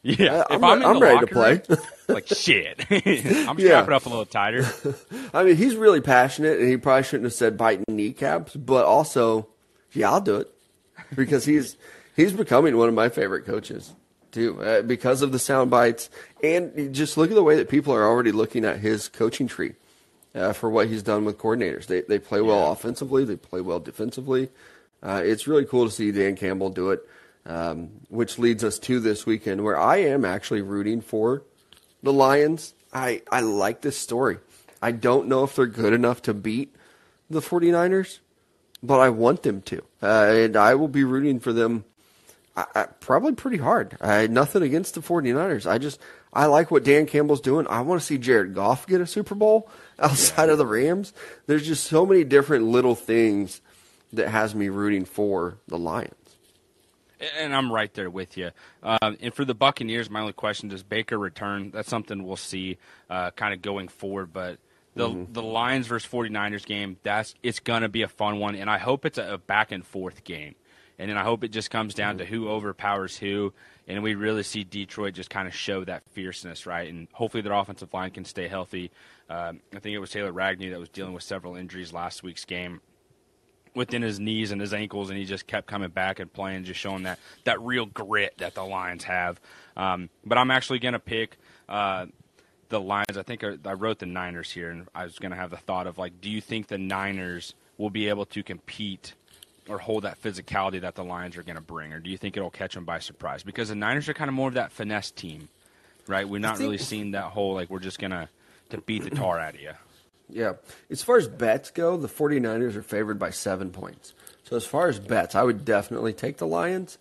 Yeah, 0.03 0.43
I'm, 0.51 0.65
I'm, 0.65 0.85
I'm 0.85 1.01
ready 1.01 1.21
to 1.21 1.27
play. 1.29 1.63
Room, 1.69 1.79
like 2.09 2.27
shit, 2.27 2.85
I'm 2.91 3.01
strapping 3.01 3.65
yeah. 3.65 3.79
up 3.79 4.07
a 4.07 4.09
little 4.09 4.27
tighter. 4.27 4.67
I 5.35 5.45
mean, 5.45 5.57
he's 5.57 5.77
really 5.77 6.01
passionate, 6.01 6.59
and 6.59 6.69
he 6.69 6.77
probably 6.77 7.05
shouldn't 7.05 7.25
have 7.25 7.35
said 7.35 7.57
biting 7.57 7.85
kneecaps, 7.89 8.57
but 8.57 8.85
also, 8.85 9.47
yeah, 9.93 10.11
I'll 10.11 10.21
do 10.21 10.39
it 10.39 10.53
because 11.15 11.45
he's 11.45 11.77
he's 12.17 12.33
becoming 12.33 12.77
one 12.77 12.89
of 12.89 12.95
my 12.95 13.09
favorite 13.09 13.45
coaches 13.45 13.95
too 14.31 14.63
uh, 14.63 14.83
because 14.83 15.23
of 15.23 15.33
the 15.33 15.39
sound 15.39 15.71
bites 15.71 16.11
and 16.43 16.95
just 16.95 17.17
look 17.17 17.31
at 17.31 17.35
the 17.35 17.43
way 17.43 17.57
that 17.57 17.69
people 17.69 17.95
are 17.95 18.05
already 18.05 18.33
looking 18.33 18.65
at 18.65 18.79
his 18.79 19.09
coaching 19.09 19.47
tree 19.47 19.75
uh, 20.35 20.53
for 20.53 20.71
what 20.71 20.89
he's 20.89 21.03
done 21.03 21.25
with 21.25 21.39
coordinators. 21.39 21.87
They 21.87 22.03
they 22.03 22.19
play 22.19 22.41
well 22.41 22.67
yeah. 22.67 22.73
offensively, 22.73 23.25
they 23.25 23.37
play 23.37 23.61
well 23.61 23.81
defensively. 23.81 24.51
Uh, 25.03 25.21
it's 25.25 25.47
really 25.47 25.65
cool 25.65 25.85
to 25.85 25.91
see 25.91 26.13
Dan 26.13 26.37
Campbell 26.37 26.71
do 26.71 26.91
it, 26.91 27.07
um, 27.45 27.91
which 28.09 28.39
leads 28.39 28.63
us 28.63 28.79
to 28.81 29.01
this 29.01 29.27
weekend 29.27 29.65
where 29.65 29.79
I 29.79 29.97
am 29.97 30.25
actually 30.25 30.63
rooting 30.63 31.01
for 31.01 31.43
the 32.03 32.13
Lions. 32.13 32.75
I, 32.93 33.23
I 33.31 33.41
like 33.41 33.81
this 33.81 33.97
story. 33.97 34.39
I 34.81 34.93
don't 34.93 35.29
know 35.29 35.45
if 35.45 35.57
they're 35.57 35.67
good 35.67 35.93
enough 35.93 36.23
to 36.23 36.35
beat 36.35 36.75
the 37.31 37.41
49ers, 37.41 38.21
but 38.83 39.01
I 39.01 39.09
want 39.09 39.43
them 39.43 39.63
to. 39.63 39.83
Uh, 40.03 40.31
and 40.31 40.57
I 40.57 40.75
will 40.75 40.89
be 40.89 41.05
rooting 41.05 41.41
for 41.41 41.53
them 41.53 41.85
I, 42.57 42.67
I, 42.75 42.83
probably 43.01 43.35
pretty 43.35 43.57
hard. 43.57 43.97
I 44.01 44.27
nothing 44.27 44.63
against 44.63 44.95
the 44.95 45.01
49ers. 45.01 45.71
I 45.71 45.79
just 45.79 46.01
I 46.33 46.47
like 46.47 46.71
what 46.71 46.85
Dan 46.85 47.07
Campbell's 47.07 47.41
doing. 47.41 47.67
I 47.67 47.81
want 47.81 48.01
to 48.01 48.07
see 48.07 48.19
Jared 48.19 48.55
Goff 48.55 48.87
get 48.87 49.01
a 49.01 49.07
Super 49.07 49.35
Bowl 49.35 49.71
outside 49.99 50.47
yeah. 50.47 50.53
of 50.53 50.59
the 50.59 50.67
Rams. 50.67 51.13
There's 51.47 51.67
just 51.67 51.85
so 51.85 52.05
many 52.05 52.25
different 52.25 52.67
little 52.67 52.95
things 52.95 53.61
that 54.13 54.29
has 54.29 54.55
me 54.55 54.69
rooting 54.69 55.05
for 55.05 55.59
the 55.69 55.79
Lions. 55.79 56.15
And 57.39 57.55
I'm 57.55 57.71
right 57.71 57.93
there 57.95 58.11
with 58.11 58.37
you. 58.37 58.51
Uh, 58.83 59.13
and 59.21 59.33
for 59.33 59.45
the 59.45 59.55
Buccaneers, 59.55 60.11
my 60.11 60.21
only 60.21 60.33
question: 60.33 60.69
Does 60.69 60.83
Baker 60.83 61.17
return? 61.17 61.71
That's 61.71 61.89
something 61.89 62.25
we'll 62.25 62.37
see, 62.37 62.79
uh, 63.09 63.31
kind 63.31 63.55
of 63.55 63.63
going 63.63 63.87
forward. 63.87 64.33
But 64.33 64.59
the 64.97 65.09
mm-hmm. 65.09 65.33
the 65.33 65.43
Lions 65.43 65.87
versus 65.87 66.11
49ers 66.11 66.67
game, 66.67 66.97
that's 67.05 67.37
it's 67.43 67.61
gonna 67.61 67.89
be 67.89 68.03
a 68.03 68.09
fun 68.09 68.41
one, 68.41 68.57
and 68.57 68.69
I 68.69 68.79
hope 68.79 69.07
it's 69.07 69.19
a, 69.19 69.35
a 69.35 69.39
back 69.39 69.71
and 69.71 69.87
forth 69.87 70.25
game 70.25 70.57
and 70.99 71.11
then 71.11 71.19
I 71.19 71.25
hope 71.25 71.45
it 71.45 71.49
just 71.49 71.71
comes 71.71 71.95
down 71.95 72.19
to 72.19 72.25
who 72.25 72.49
overpowers 72.49 73.17
who, 73.17 73.53
and 73.89 74.03
we 74.03 74.15
really 74.15 74.43
see 74.43 74.65
Detroit 74.65 75.15
just 75.15 75.31
kind 75.31 75.49
of 75.49 75.55
show 75.55 75.85
that 75.85 76.03
fierceness, 76.13 76.67
right? 76.67 76.89
And 76.89 77.09
hopefully 77.13 77.43
their 77.43 77.53
offensive 77.53 77.93
line 77.93 78.11
can 78.11 78.25
stay 78.25 78.49
healthy. 78.49 78.91
Um, 79.29 79.61
I 79.75 79.79
think 79.79 79.95
it 79.95 79.99
was 79.99 80.11
Taylor 80.11 80.33
Ragnow 80.33 80.71
that 80.71 80.81
was 80.81 80.89
dealing 80.89 81.13
with 81.13 81.23
several 81.23 81.57
injuries 81.57 81.93
last 81.93 82.23
week's 82.23 82.45
game 82.45 82.81
within 83.75 84.03
his 84.03 84.21
knees 84.21 84.51
and 84.53 84.61
his 84.61 84.75
ankles, 84.75 85.09
and 85.09 85.19
he 85.19 85.25
just 85.25 85.47
kept 85.47 85.67
coming 85.67 85.91
back 85.91 86.21
and 86.21 86.33
playing, 86.33 86.65
just 86.65 86.79
showing 86.79 87.05
that 87.05 87.19
that 87.45 87.61
real 87.61 87.87
grit 87.87 88.35
that 88.39 88.55
the 88.55 88.63
Lions 88.63 89.05
have. 89.05 89.41
Um, 89.77 90.11
but 90.25 90.39
I'm 90.39 90.51
actually 90.51 90.79
going 90.79 90.93
to 90.93 91.01
pick. 91.01 91.39
Uh, 91.69 92.07
the 92.73 92.81
Lions. 92.81 93.17
I 93.17 93.23
think 93.23 93.45
I 93.45 93.73
wrote 93.73 93.99
the 93.99 94.07
Niners 94.07 94.51
here, 94.51 94.71
and 94.71 94.89
I 94.95 95.05
was 95.05 95.19
going 95.19 95.31
to 95.31 95.37
have 95.37 95.51
the 95.51 95.59
thought 95.59 95.87
of 95.87 95.99
like, 95.99 96.21
do 96.21 96.29
you 96.31 96.41
think 96.41 96.67
the 96.67 96.79
Niners 96.79 97.55
will 97.79 97.91
be 97.91 98.09
able 98.09 98.25
to 98.27 98.43
compete 98.43 99.15
or 99.69 99.79
hold 99.79 100.05
that 100.05 100.21
physicality 100.21 100.81
that 100.81 100.95
the 100.95 101.05
Lions 101.05 101.37
are 101.37 101.43
going 101.43 101.57
to 101.57 101.63
bring, 101.63 101.93
or 101.93 102.01
do 102.01 102.11
you 102.11 102.19
think 102.19 102.37
it'll 102.37 102.51
catch 102.51 102.75
them 102.75 102.85
by 102.85 102.99
surprise? 102.99 103.43
Because 103.43 103.69
the 103.69 103.75
Niners 103.75 104.09
are 104.09 104.15
kind 104.15 104.29
of 104.29 104.35
more 104.35 104.49
of 104.49 104.55
that 104.55 104.73
finesse 104.73 105.11
team, 105.11 105.49
right? 106.07 106.29
We're 106.29 106.39
not 106.39 106.59
think, 106.59 106.69
really 106.69 106.79
seeing 106.79 107.13
that 107.13 107.25
whole 107.25 107.55
like 107.55 107.71
we're 107.71 107.79
just 107.79 107.99
going 107.99 108.11
to 108.11 108.29
to 108.71 108.79
beat 108.79 109.05
the 109.05 109.11
tar 109.11 109.39
out 109.39 109.55
of 109.55 109.61
you. 109.61 109.73
Yeah. 110.35 110.55
As 110.89 111.03
far 111.03 111.19
as 111.19 111.29
bets 111.29 111.71
go, 111.71 111.99
the 111.99 112.09
49ers 112.09 112.75
are 112.75 112.83
favored 112.83 113.19
by 113.19 113.29
7 113.29 113.71
points. 113.71 114.15
So 114.45 114.57
as 114.57 114.65
far 114.65 114.89
as 114.89 114.99
bets, 114.99 115.35
I 115.35 115.43
would 115.43 115.63
definitely 115.67 116.15
take 116.15 116.39
the 116.39 116.47
Lions 116.47 116.97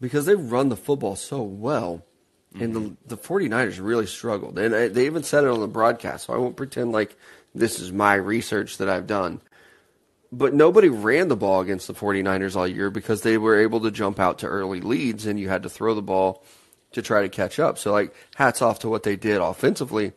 because 0.00 0.26
they 0.26 0.34
run 0.34 0.68
the 0.68 0.76
football 0.76 1.14
so 1.14 1.42
well. 1.42 2.02
And 2.58 2.74
the, 2.74 2.80
mm-hmm. 2.80 2.94
the 3.06 3.16
49ers 3.16 3.78
really 3.80 4.06
struggled. 4.06 4.58
And 4.58 4.74
I, 4.74 4.88
they 4.88 5.06
even 5.06 5.22
said 5.22 5.44
it 5.44 5.50
on 5.50 5.60
the 5.60 5.68
broadcast, 5.68 6.26
so 6.26 6.34
I 6.34 6.38
won't 6.38 6.56
pretend 6.56 6.90
like 6.90 7.16
this 7.54 7.78
is 7.78 7.92
my 7.92 8.14
research 8.14 8.78
that 8.78 8.88
I've 8.88 9.06
done 9.06 9.40
but 10.32 10.54
nobody 10.54 10.88
ran 10.88 11.28
the 11.28 11.36
ball 11.36 11.60
against 11.60 11.86
the 11.86 11.94
49ers 11.94 12.56
all 12.56 12.66
year 12.66 12.90
because 12.90 13.22
they 13.22 13.38
were 13.38 13.60
able 13.60 13.80
to 13.80 13.90
jump 13.90 14.18
out 14.18 14.38
to 14.40 14.46
early 14.46 14.80
leads 14.80 15.26
and 15.26 15.38
you 15.38 15.48
had 15.48 15.62
to 15.62 15.68
throw 15.68 15.94
the 15.94 16.02
ball 16.02 16.44
to 16.92 17.02
try 17.02 17.22
to 17.22 17.28
catch 17.28 17.58
up. 17.58 17.78
So 17.78 17.92
like 17.92 18.14
hats 18.34 18.62
off 18.62 18.80
to 18.80 18.88
what 18.88 19.02
they 19.02 19.16
did 19.16 19.40
offensively. 19.40 20.12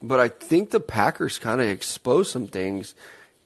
But 0.00 0.20
I 0.20 0.28
think 0.28 0.70
the 0.70 0.80
Packers 0.80 1.38
kind 1.38 1.60
of 1.60 1.66
exposed 1.66 2.30
some 2.30 2.46
things 2.46 2.94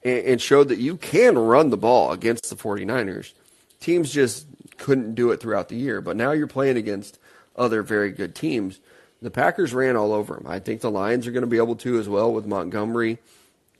and, 0.03 0.25
and 0.25 0.41
showed 0.41 0.67
that 0.69 0.77
you 0.77 0.97
can 0.97 1.37
run 1.37 1.71
the 1.71 1.77
ball 1.77 2.11
against 2.11 2.49
the 2.49 2.55
49ers. 2.55 3.33
Teams 3.79 4.11
just 4.11 4.45
couldn't 4.77 5.15
do 5.15 5.31
it 5.31 5.39
throughout 5.39 5.69
the 5.69 5.75
year, 5.75 5.99
but 5.99 6.15
now 6.15 6.31
you're 6.31 6.47
playing 6.47 6.77
against 6.77 7.19
other 7.55 7.81
very 7.81 8.11
good 8.11 8.35
teams. 8.35 8.79
The 9.21 9.31
Packers 9.31 9.73
ran 9.73 9.95
all 9.95 10.13
over 10.13 10.35
them. 10.35 10.45
I 10.47 10.59
think 10.59 10.81
the 10.81 10.91
Lions 10.91 11.25
are 11.25 11.31
going 11.31 11.41
to 11.41 11.47
be 11.47 11.57
able 11.57 11.77
to 11.77 11.99
as 11.99 12.09
well 12.09 12.31
with 12.33 12.45
Montgomery 12.45 13.17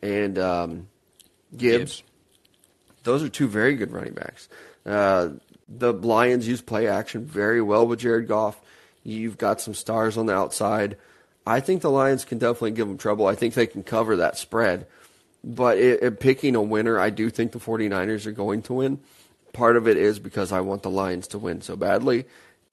and 0.02 0.40
um, 0.40 0.88
Gibbs. 1.56 1.98
Gibbs 1.98 2.04
those 3.04 3.24
are 3.24 3.30
two 3.30 3.48
very 3.48 3.76
good 3.76 3.92
running 3.92 4.14
backs. 4.14 4.50
Uh, 4.86 5.30
the 5.68 5.94
Lions 5.94 6.48
use 6.48 6.62
play 6.62 6.88
action 6.88 7.26
very 7.26 7.62
well 7.62 7.88
with 7.88 8.00
Jared 8.00 8.28
Goff. 8.28 8.60
You've 9.04 9.38
got 9.38 9.62
some 9.62 9.74
stars 9.74 10.18
on 10.18 10.26
the 10.26 10.36
outside. 10.36 10.98
I 11.46 11.60
think 11.60 11.82
the 11.82 11.92
Lions 11.92 12.26
can 12.26 12.38
definitely 12.38 12.72
give 12.72 12.88
them 12.88 12.98
trouble. 12.98 13.28
I 13.28 13.36
think 13.36 13.54
they 13.54 13.68
can 13.68 13.84
cover 13.84 14.18
that 14.18 14.38
spread. 14.38 14.88
But 15.44 15.78
it, 15.78 16.02
it, 16.02 16.20
picking 16.20 16.56
a 16.56 16.62
winner, 16.62 16.98
I 17.00 17.10
do 17.10 17.30
think 17.30 17.52
the 17.52 17.60
49ers 17.60 18.26
are 18.26 18.32
going 18.32 18.62
to 18.64 18.74
win. 18.74 19.00
Part 19.52 19.76
of 19.76 19.88
it 19.88 19.98
is 19.98 20.20
because 20.20 20.52
I 20.52 20.62
want 20.62 20.84
the 20.84 20.90
Lions 20.90 21.28
to 21.30 21.38
win 21.38 21.62
so 21.62 21.76
badly, 21.76 22.26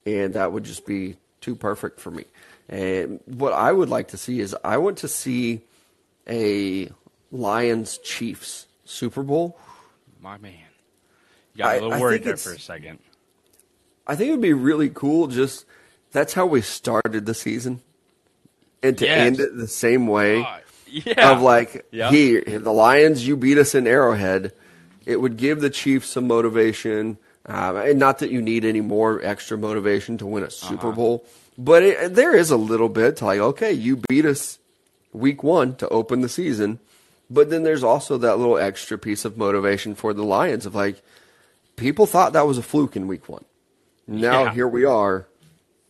and 0.05 0.33
that 0.35 0.53
would 0.53 0.63
just 0.63 0.85
be 0.85 1.17
too 1.41 1.55
perfect 1.55 1.99
for 1.99 2.11
me. 2.11 2.23
And 2.69 3.19
what 3.25 3.51
I 3.51 3.71
would 3.71 3.89
like 3.89 4.09
to 4.09 4.17
see 4.17 4.39
is 4.39 4.55
I 4.63 4.77
want 4.77 4.99
to 4.99 5.09
see 5.09 5.61
a 6.29 6.89
Lions 7.31 7.97
Chiefs 7.97 8.67
Super 8.85 9.21
Bowl 9.21 9.59
my 10.21 10.37
man. 10.37 10.53
You 11.53 11.63
got 11.63 11.77
a 11.77 11.81
little 11.81 11.99
worried 11.99 12.23
there 12.23 12.37
for 12.37 12.53
a 12.53 12.59
second. 12.59 12.99
I 14.07 14.15
think 14.15 14.29
it 14.29 14.31
would 14.31 14.41
be 14.41 14.53
really 14.53 14.89
cool. 14.89 15.27
Just 15.27 15.65
that's 16.11 16.33
how 16.33 16.45
we 16.45 16.61
started 16.61 17.25
the 17.25 17.33
season, 17.33 17.81
and 18.81 18.97
to 18.97 19.05
yes. 19.05 19.19
end 19.19 19.39
it 19.39 19.57
the 19.57 19.67
same 19.67 20.07
way. 20.07 20.41
Uh, 20.41 20.59
yeah. 20.87 21.31
Of 21.31 21.41
like, 21.41 21.85
yep. 21.91 22.11
here, 22.11 22.41
the 22.41 22.73
Lions, 22.73 23.25
you 23.25 23.37
beat 23.37 23.57
us 23.57 23.75
in 23.75 23.87
Arrowhead. 23.87 24.51
It 25.05 25.21
would 25.21 25.37
give 25.37 25.61
the 25.61 25.69
Chiefs 25.69 26.09
some 26.09 26.27
motivation. 26.27 27.17
Um, 27.45 27.77
and 27.77 27.97
not 27.97 28.19
that 28.19 28.29
you 28.29 28.41
need 28.41 28.65
any 28.65 28.81
more 28.81 29.19
extra 29.23 29.57
motivation 29.57 30.17
to 30.19 30.27
win 30.27 30.43
a 30.43 30.51
Super 30.51 30.89
uh-huh. 30.89 30.95
Bowl, 30.95 31.25
but 31.57 31.81
it, 31.81 32.13
there 32.13 32.35
is 32.35 32.51
a 32.51 32.57
little 32.57 32.89
bit 32.89 33.17
to 33.17 33.25
like, 33.25 33.39
okay, 33.39 33.71
you 33.71 33.97
beat 34.09 34.25
us 34.25 34.59
week 35.11 35.41
one 35.41 35.75
to 35.77 35.89
open 35.89 36.21
the 36.21 36.29
season. 36.29 36.79
But 37.31 37.49
then 37.49 37.63
there's 37.63 37.83
also 37.83 38.17
that 38.17 38.39
little 38.39 38.57
extra 38.57 38.97
piece 38.97 39.23
of 39.23 39.37
motivation 39.37 39.95
for 39.95 40.13
the 40.13 40.23
Lions 40.23 40.65
of 40.65 40.75
like, 40.75 41.01
people 41.77 42.05
thought 42.05 42.33
that 42.33 42.45
was 42.45 42.57
a 42.57 42.61
fluke 42.61 42.97
in 42.97 43.07
week 43.07 43.29
one. 43.29 43.45
Now 44.05 44.43
yeah. 44.43 44.53
here 44.53 44.67
we 44.67 44.83
are. 44.83 45.27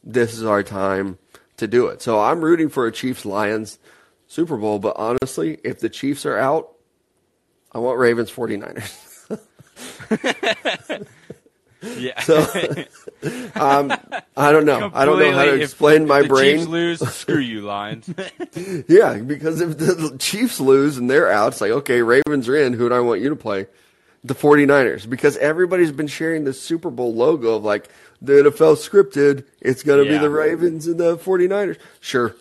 This 0.03 0.33
is 0.33 0.45
our 0.45 0.61
time 0.61 1.17
to 1.57 1.67
do 1.67 1.87
it. 1.87 2.03
So 2.03 2.19
I'm 2.19 2.41
rooting 2.41 2.69
for 2.69 2.85
a 2.85 2.91
Chiefs 2.91 3.25
Lions 3.25 3.79
Super 4.27 4.55
Bowl, 4.55 4.77
but 4.77 4.95
honestly, 4.97 5.57
if 5.63 5.79
the 5.79 5.89
Chiefs 5.89 6.27
are 6.27 6.37
out, 6.37 6.73
I 7.71 7.79
want 7.79 7.97
Ravens 7.97 8.31
49ers. 8.31 9.39
Yeah. 11.97 12.19
So 12.21 12.37
um, 13.55 13.91
I 14.37 14.51
don't 14.51 14.65
know. 14.65 14.91
I 14.93 15.05
don't 15.05 15.19
know 15.19 15.31
how 15.31 15.45
to 15.45 15.51
Completely. 15.51 15.55
If- 15.55 15.61
explain 15.61 16.01
if 16.03 16.07
my 16.07 16.21
the 16.21 16.27
brain. 16.27 16.57
Chiefs 16.57 16.67
lose, 16.69 16.99
screw 17.13 17.39
you, 17.39 17.61
Lions. 17.61 18.09
Yeah, 18.87 19.17
because 19.17 19.61
if 19.61 19.77
the 19.77 20.15
Chiefs 20.19 20.59
lose 20.59 20.97
and 20.97 21.09
they're 21.09 21.31
out, 21.31 21.53
it's 21.53 21.61
like, 21.61 21.71
okay, 21.71 22.01
Ravens 22.01 22.47
are 22.49 22.55
in. 22.55 22.73
Who 22.73 22.89
do 22.89 22.95
I 22.95 22.99
want 22.99 23.21
you 23.21 23.29
to 23.29 23.35
play? 23.35 23.67
The 24.23 24.35
49ers. 24.35 25.09
Because 25.09 25.37
everybody's 25.37 25.91
been 25.91 26.07
sharing 26.07 26.43
the 26.43 26.53
Super 26.53 26.91
Bowl 26.91 27.13
logo 27.13 27.55
of 27.55 27.63
like, 27.63 27.89
the 28.21 28.33
NFL 28.33 28.75
scripted. 28.77 29.45
It's 29.59 29.81
going 29.81 30.03
to 30.05 30.09
be 30.11 30.17
the 30.19 30.29
Ravens 30.29 30.85
and 30.85 30.99
the 30.99 31.17
49ers. 31.17 31.77
Sure. 32.01 32.35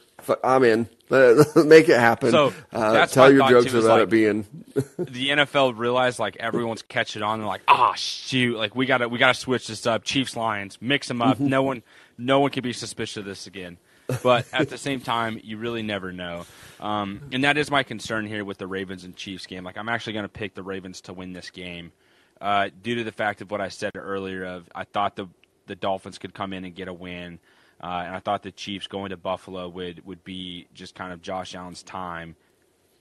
I'm 0.44 0.62
in. 0.64 0.88
Make 1.56 1.88
it 1.88 1.98
happen. 1.98 2.30
So, 2.30 2.52
uh, 2.72 2.92
that's 2.92 3.12
tell 3.12 3.32
your 3.32 3.48
jokes 3.48 3.72
without 3.72 3.94
like- 3.94 4.02
it 4.04 4.10
being. 4.10 4.46
the 4.98 5.30
NFL 5.30 5.76
realized 5.76 6.18
like 6.18 6.36
everyone's 6.36 6.82
catching 6.82 7.22
on. 7.22 7.40
They're 7.40 7.48
like, 7.48 7.62
ah, 7.68 7.94
shoot, 7.94 8.56
like 8.56 8.74
we 8.76 8.86
gotta 8.86 9.08
we 9.08 9.18
gotta 9.18 9.34
switch 9.34 9.66
this 9.66 9.86
up. 9.86 10.04
Chiefs 10.04 10.36
Lions, 10.36 10.78
mix 10.80 11.08
them 11.08 11.20
up. 11.20 11.40
no 11.40 11.62
one 11.62 11.82
no 12.16 12.40
one 12.40 12.50
can 12.50 12.62
be 12.62 12.72
suspicious 12.72 13.16
of 13.16 13.24
this 13.24 13.46
again. 13.46 13.78
But 14.22 14.46
at 14.52 14.68
the 14.68 14.78
same 14.78 15.00
time, 15.00 15.40
you 15.42 15.56
really 15.56 15.82
never 15.82 16.12
know. 16.12 16.44
Um, 16.80 17.28
and 17.32 17.44
that 17.44 17.56
is 17.56 17.70
my 17.70 17.82
concern 17.82 18.26
here 18.26 18.44
with 18.44 18.58
the 18.58 18.66
Ravens 18.66 19.04
and 19.04 19.14
Chiefs 19.14 19.46
game. 19.46 19.64
Like 19.64 19.78
I'm 19.78 19.88
actually 19.88 20.14
going 20.14 20.24
to 20.24 20.28
pick 20.28 20.54
the 20.54 20.62
Ravens 20.62 21.00
to 21.02 21.12
win 21.12 21.32
this 21.32 21.50
game 21.50 21.92
uh, 22.40 22.70
due 22.82 22.96
to 22.96 23.04
the 23.04 23.12
fact 23.12 23.40
of 23.40 23.50
what 23.50 23.60
I 23.60 23.68
said 23.68 23.92
earlier. 23.94 24.44
Of 24.44 24.68
I 24.74 24.84
thought 24.84 25.16
the 25.16 25.28
the 25.66 25.76
Dolphins 25.76 26.18
could 26.18 26.34
come 26.34 26.52
in 26.52 26.64
and 26.64 26.74
get 26.74 26.88
a 26.88 26.92
win. 26.92 27.38
Uh, 27.82 28.02
and 28.06 28.14
I 28.14 28.20
thought 28.20 28.42
the 28.42 28.52
Chiefs 28.52 28.86
going 28.86 29.10
to 29.10 29.16
Buffalo 29.16 29.68
would, 29.68 30.04
would 30.06 30.22
be 30.22 30.66
just 30.74 30.94
kind 30.94 31.12
of 31.12 31.22
Josh 31.22 31.54
Allen's 31.54 31.82
time. 31.82 32.36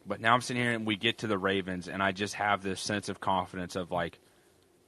But 0.07 0.21
now 0.21 0.33
I'm 0.33 0.41
sitting 0.41 0.61
here 0.63 0.71
and 0.71 0.85
we 0.85 0.95
get 0.95 1.19
to 1.19 1.27
the 1.27 1.37
Ravens, 1.37 1.87
and 1.87 2.01
I 2.01 2.13
just 2.13 2.35
have 2.35 2.63
this 2.63 2.79
sense 2.79 3.09
of 3.09 3.19
confidence 3.19 3.75
of 3.75 3.91
like 3.91 4.19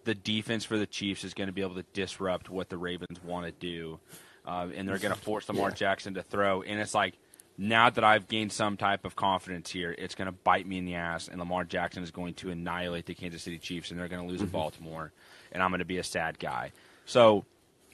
the 0.05 0.15
defense 0.15 0.63
for 0.65 0.77
the 0.77 0.87
Chiefs 0.87 1.23
is 1.23 1.33
going 1.33 1.47
to 1.47 1.53
be 1.53 1.61
able 1.61 1.75
to 1.75 1.85
disrupt 1.93 2.49
what 2.49 2.69
the 2.69 2.77
Ravens 2.77 3.21
want 3.23 3.45
to 3.45 3.51
do, 3.51 3.99
uh, 4.47 4.67
and 4.73 4.87
they're 4.87 4.97
going 4.97 5.13
to 5.13 5.19
force 5.19 5.47
Lamar 5.49 5.69
Yeah. 5.69 5.75
Jackson 5.75 6.13
to 6.15 6.23
throw. 6.23 6.61
And 6.61 6.79
it's 6.79 6.95
like 6.95 7.15
now 7.57 7.89
that 7.89 8.03
I've 8.03 8.27
gained 8.27 8.51
some 8.51 8.77
type 8.77 9.05
of 9.05 9.15
confidence 9.15 9.69
here, 9.69 9.93
it's 9.95 10.15
going 10.15 10.25
to 10.27 10.31
bite 10.31 10.65
me 10.65 10.77
in 10.77 10.85
the 10.85 10.95
ass, 10.95 11.27
and 11.27 11.37
Lamar 11.37 11.65
Jackson 11.65 12.01
is 12.01 12.09
going 12.11 12.33
to 12.35 12.49
annihilate 12.49 13.05
the 13.05 13.13
Kansas 13.13 13.43
City 13.43 13.59
Chiefs, 13.59 13.91
and 13.91 13.99
they're 13.99 14.07
going 14.07 14.25
to 14.25 14.27
lose 14.31 14.41
at 14.41 14.51
Baltimore, 14.51 15.11
and 15.51 15.61
I'm 15.61 15.69
going 15.69 15.79
to 15.79 15.85
be 15.85 15.97
a 15.97 16.03
sad 16.03 16.39
guy. 16.39 16.71
So 17.05 17.45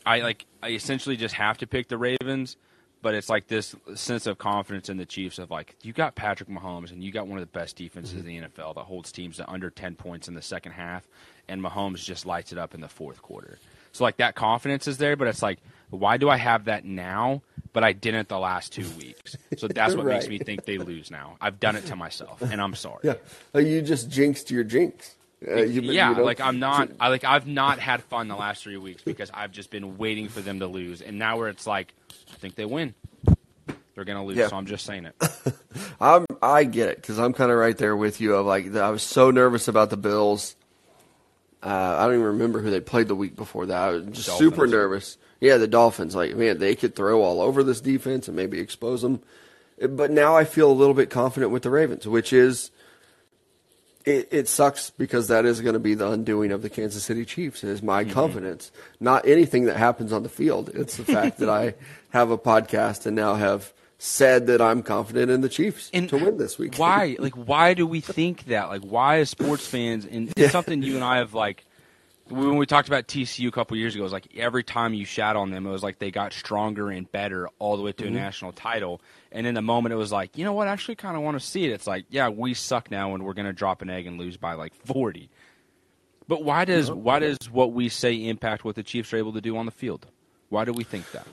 I 0.08 0.22
like 0.22 0.46
I 0.64 0.70
essentially 0.70 1.18
just 1.18 1.36
have 1.36 1.58
to 1.58 1.68
pick 1.68 1.90
the 1.90 1.98
Ravens, 1.98 2.56
but 3.02 3.14
it's 3.14 3.30
like 3.30 3.48
this 3.48 3.76
sense 3.96 4.26
of 4.26 4.38
confidence 4.38 4.90
in 4.90 4.98
the 4.98 5.06
Chiefs 5.06 5.38
of 5.38 5.52
like 5.52 5.76
you 5.84 5.92
got 5.92 6.16
Patrick 6.16 6.50
Mahomes 6.50 6.92
and 6.92 7.04
you 7.04 7.12
got 7.12 7.28
one 7.28 7.38
of 7.38 7.42
the 7.42 7.60
best 7.60 7.76
defenses 7.76 8.20
mm-hmm. 8.20 8.30
in 8.30 8.42
the 8.44 8.48
NFL 8.48 8.76
that 8.76 8.86
holds 8.86 9.12
teams 9.12 9.38
to 9.38 9.50
under 9.50 9.70
10 9.70 9.96
points 9.96 10.28
in 10.30 10.34
the 10.34 10.42
second 10.42 10.72
half 10.72 11.06
and 11.50 11.62
Mahomes 11.62 12.04
just 12.04 12.26
lights 12.26 12.52
it 12.52 12.58
up 12.58 12.74
in 12.74 12.80
the 12.82 12.88
fourth 12.88 13.22
quarter. 13.22 13.60
So 13.92 14.06
like 14.06 14.18
that 14.18 14.36
confidence 14.36 14.88
is 14.88 14.98
there, 14.98 15.18
but 15.18 15.28
it's 15.28 15.42
like 15.42 15.60
why 15.90 16.16
do 16.16 16.30
I 16.30 16.38
have 16.38 16.66
that 16.66 16.86
now 16.86 17.42
but 17.74 17.84
I 17.84 17.92
didn't 17.92 18.30
the 18.30 18.40
last 18.40 18.72
2 18.74 18.90
weeks. 18.98 19.36
So 19.58 19.68
that's 19.74 19.94
what 19.94 20.06
makes 20.06 20.30
me 20.30 20.40
think 20.40 20.64
they 20.64 20.78
lose 20.78 21.12
now. 21.12 21.36
I've 21.42 21.60
done 21.60 21.76
it 21.76 21.86
to 21.88 21.98
myself 21.98 22.42
and 22.42 22.62
I'm 22.62 22.76
sorry. 22.76 23.02
Yeah. 23.04 23.60
You 23.60 23.82
just 23.82 24.10
jinxed 24.10 24.50
your 24.52 24.64
jinx. 24.64 25.17
Uh, 25.46 25.56
you- 25.58 25.82
yeah, 25.82 26.10
you 26.10 26.16
know? 26.18 26.24
like 26.24 26.40
I'm 26.42 26.60
not. 26.60 26.90
I 27.00 27.10
like 27.10 27.24
I've 27.24 27.46
not 27.48 27.80
had 27.80 28.02
fun 28.04 28.28
the 28.28 28.36
last 28.36 28.64
three 28.64 28.78
weeks 28.78 29.04
because 29.04 29.30
I've 29.34 29.52
just 29.52 29.70
been 29.70 29.98
waiting 29.98 30.30
for 30.30 30.42
them 30.42 30.60
to 30.60 30.68
lose, 30.68 31.02
and 31.02 31.20
now 31.20 31.38
where 31.38 31.50
it's 31.50 31.68
like, 31.68 31.94
I 32.32 32.36
think 32.38 32.56
they 32.56 32.66
win, 32.66 32.96
they're 33.94 34.04
gonna 34.06 34.26
lose. 34.26 34.38
Yeah. 34.38 34.48
So 34.48 34.56
I'm 34.58 34.66
just 34.66 34.86
saying 34.86 35.06
it. 35.06 35.16
I'm 36.02 36.26
I 36.42 36.64
get 36.64 36.90
it 36.90 36.98
because 36.98 37.20
I'm 37.20 37.34
kind 37.34 37.52
of 37.52 37.58
right 37.58 37.78
there 37.78 37.96
with 37.96 38.20
you. 38.20 38.36
Of 38.36 38.46
like 38.46 38.76
I 38.76 38.90
was 38.90 39.04
so 39.04 39.30
nervous 39.32 39.68
about 39.68 39.90
the 39.92 39.98
Bills. 39.98 40.56
Uh, 41.62 41.98
I 42.00 42.06
don't 42.06 42.14
even 42.16 42.26
remember 42.28 42.60
who 42.62 42.70
they 42.70 42.80
played 42.80 43.08
the 43.08 43.16
week 43.16 43.36
before 43.36 43.66
that. 43.68 43.78
I 43.82 43.90
was 43.92 44.06
just 44.08 44.28
Dolphins. 44.28 44.52
super 44.52 44.68
nervous. 44.68 45.18
Yeah, 45.40 45.58
the 45.58 45.68
Dolphins. 45.68 46.16
Like 46.16 46.36
man, 46.36 46.58
they 46.60 46.76
could 46.76 46.96
throw 46.96 47.22
all 47.22 47.42
over 47.42 47.64
this 47.64 47.82
defense 47.82 48.28
and 48.28 48.36
maybe 48.36 48.60
expose 48.60 49.02
them. 49.02 49.22
But 49.80 50.10
now 50.10 50.36
I 50.36 50.44
feel 50.46 50.72
a 50.72 50.74
little 50.74 50.96
bit 50.96 51.12
confident 51.12 51.52
with 51.52 51.62
the 51.64 51.70
Ravens, 51.70 52.08
which 52.08 52.34
is 52.34 52.72
it, 54.08 54.28
it 54.32 54.48
sucks 54.48 54.90
because 54.92 55.28
that 55.28 55.46
is 55.46 55.62
going 55.62 55.74
to 55.74 55.80
be 55.80 55.94
the 55.94 56.10
undoing 56.10 56.52
of 56.52 56.62
the 56.62 56.70
Kansas 56.70 57.04
City 57.04 57.26
Chiefs. 57.26 57.64
Is 57.64 57.84
my 57.84 58.04
Mm-hmm. 58.04 58.14
confidence, 58.14 58.72
not 59.00 59.28
anything 59.28 59.66
that 59.66 59.76
happens 59.78 60.12
on 60.14 60.24
the 60.24 60.30
field. 60.30 60.70
It's 60.74 60.98
the 60.98 61.04
fact 61.06 61.38
that 61.40 61.50
I 61.50 61.76
have 62.12 62.32
a 62.32 62.38
podcast 62.38 63.06
and 63.06 63.16
now 63.16 63.36
have 63.36 63.74
said 64.00 64.46
that 64.48 64.62
I'm 64.62 64.84
confident 64.84 65.32
in 65.32 65.42
the 65.42 65.50
Chiefs 65.50 65.90
And 65.92 66.08
to 66.10 66.18
win 66.18 66.38
this 66.38 66.58
week. 66.58 66.76
Why? 66.78 67.16
Like, 67.20 67.34
why 67.34 67.74
do 67.74 67.86
we 67.88 68.00
think 68.00 68.46
that? 68.46 68.70
Like, 68.70 68.84
why 68.84 69.20
as 69.20 69.30
sports 69.32 69.66
fans? 69.68 70.06
And 70.06 70.32
it's 70.38 70.52
something 70.52 70.82
you 70.84 70.96
and 70.96 71.04
I 71.04 71.18
have 71.18 71.34
like 71.34 71.66
when 72.30 72.58
we 72.58 72.66
talked 72.66 72.88
about 72.88 73.08
TCU 73.08 73.48
a 73.48 73.52
couple 73.52 73.78
years 73.78 73.96
ago. 73.96 74.02
It 74.02 74.04
was 74.04 74.14
like 74.14 74.28
every 74.36 74.64
time 74.64 74.94
you 74.94 75.06
shat 75.06 75.36
on 75.36 75.52
them, 75.52 75.66
it 75.66 75.70
was 75.70 75.84
like 75.84 76.00
they 76.00 76.12
got 76.12 76.34
stronger 76.34 76.90
and 76.90 77.12
better 77.12 77.50
all 77.60 77.78
the 77.78 77.84
way 77.84 77.92
to 77.94 78.04
a 78.04 78.08
mm-hmm. 78.08 78.16
national 78.16 78.52
title. 78.52 79.02
And 79.32 79.46
in 79.46 79.56
the 79.56 79.62
moment, 79.62 79.94
it 79.94 79.98
was 79.98 80.12
like, 80.12 80.38
you 80.38 80.46
know 80.46 80.54
what? 80.54 80.68
I 80.68 80.72
actually 80.72 80.96
kind 80.96 81.16
of 81.16 81.24
want 81.24 81.40
to 81.40 81.46
see 81.46 81.66
it. 81.66 81.72
It's 81.72 81.88
like, 81.88 82.06
yeah, 82.10 82.30
we 82.30 82.54
suck 82.54 82.90
now, 82.92 83.14
and 83.14 83.24
we're 83.24 83.34
going 83.34 83.48
to 83.48 83.54
drop 83.54 83.82
an 83.82 83.90
egg 83.90 84.08
and 84.08 84.20
lose 84.20 84.38
by 84.38 84.54
like 84.54 84.74
forty. 84.74 85.30
But 86.28 86.44
why 86.44 86.66
does 86.66 86.92
why 86.92 87.20
does 87.20 87.38
what 87.50 87.72
we 87.72 87.90
say 87.90 88.14
impact 88.28 88.66
what 88.66 88.76
the 88.76 88.84
Chiefs 88.84 89.14
are 89.14 89.18
able 89.18 89.34
to 89.34 89.42
do 89.42 89.58
on 89.58 89.66
the 89.66 89.72
field? 89.72 90.06
Why 90.50 90.66
do 90.66 90.74
we 90.74 90.84
think 90.84 91.12
that? 91.12 91.28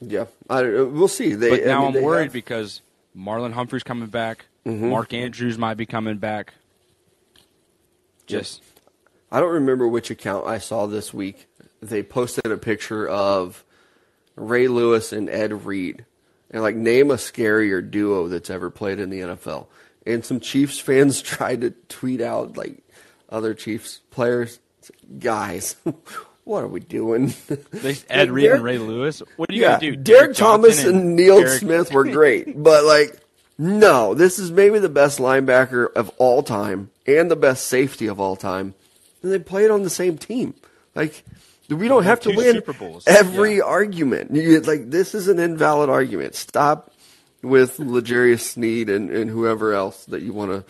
Yeah, 0.00 0.26
I, 0.50 0.60
uh, 0.60 0.84
we'll 0.84 1.08
see. 1.08 1.34
They, 1.34 1.50
But 1.50 1.62
I 1.62 1.64
now 1.64 1.78
mean, 1.78 1.86
I'm 1.88 1.92
they 1.94 2.02
worried 2.02 2.24
have- 2.24 2.32
because 2.32 2.82
Marlon 3.16 3.52
Humphrey's 3.52 3.82
coming 3.82 4.08
back. 4.08 4.46
Mm-hmm. 4.66 4.90
Mark 4.90 5.12
Andrews 5.14 5.58
might 5.58 5.74
be 5.74 5.86
coming 5.86 6.18
back. 6.18 6.52
Just 8.26 8.62
I 9.36 9.40
don't 9.40 9.52
remember 9.52 9.86
which 9.86 10.10
account 10.10 10.46
I 10.46 10.56
saw 10.56 10.86
this 10.86 11.12
week. 11.12 11.46
They 11.82 12.02
posted 12.02 12.46
a 12.46 12.56
picture 12.56 13.06
of 13.06 13.66
Ray 14.34 14.66
Lewis 14.66 15.12
and 15.12 15.28
Ed 15.28 15.66
Reed, 15.66 16.06
and 16.50 16.62
like 16.62 16.74
name 16.74 17.10
a 17.10 17.16
scarier 17.16 17.82
duo 17.90 18.28
that's 18.28 18.48
ever 18.48 18.70
played 18.70 18.98
in 18.98 19.10
the 19.10 19.20
NFL. 19.20 19.66
And 20.06 20.24
some 20.24 20.40
Chiefs 20.40 20.78
fans 20.78 21.20
tried 21.36 21.60
to 21.60 21.72
tweet 21.90 22.22
out 22.22 22.56
like 22.56 22.78
other 23.28 23.52
Chiefs 23.52 24.00
players, 24.10 24.58
guys, 25.18 25.76
what 26.44 26.64
are 26.64 26.68
we 26.68 26.80
doing? 26.80 27.34
they, 27.72 27.98
Ed 28.08 28.30
Reed 28.30 28.44
Derrick- 28.44 28.56
and 28.56 28.64
Ray 28.64 28.78
Lewis. 28.78 29.22
What 29.36 29.50
are 29.50 29.54
you 29.54 29.60
yeah, 29.60 29.72
gonna 29.72 29.80
do? 29.80 29.96
Derrick 29.96 30.34
Thomas 30.34 30.76
Johnson 30.76 30.96
and 30.96 31.16
Neil 31.16 31.42
Derrick- 31.42 31.60
Smith 31.60 31.92
were 31.92 32.04
great, 32.04 32.62
but 32.62 32.84
like, 32.84 33.14
no, 33.58 34.14
this 34.14 34.38
is 34.38 34.50
maybe 34.50 34.78
the 34.78 34.88
best 34.88 35.18
linebacker 35.18 35.92
of 35.92 36.08
all 36.16 36.42
time 36.42 36.90
and 37.06 37.30
the 37.30 37.36
best 37.36 37.66
safety 37.66 38.06
of 38.06 38.18
all 38.18 38.34
time, 38.34 38.72
and 39.22 39.32
they 39.32 39.38
played 39.38 39.70
on 39.70 39.82
the 39.82 39.90
same 39.90 40.18
team. 40.18 40.54
Like, 40.94 41.24
we 41.68 41.88
don't 41.88 42.04
have 42.04 42.20
to 42.20 42.30
win 42.30 42.54
Super 42.56 42.72
Bowls. 42.72 43.04
every 43.06 43.56
Yeah. 43.56 43.64
argument. 43.64 44.34
You, 44.34 44.60
like, 44.60 44.90
this 44.90 45.14
is 45.14 45.28
an 45.28 45.38
invalid 45.38 45.90
argument. 45.90 46.34
Stop 46.34 46.92
with 47.42 47.78
L'Jarius 47.78 48.40
Sneed 48.40 48.88
and, 48.88 49.10
and 49.10 49.30
whoever 49.30 49.72
else 49.72 50.04
that 50.06 50.22
you 50.22 50.32
want 50.32 50.52
to 50.52 50.64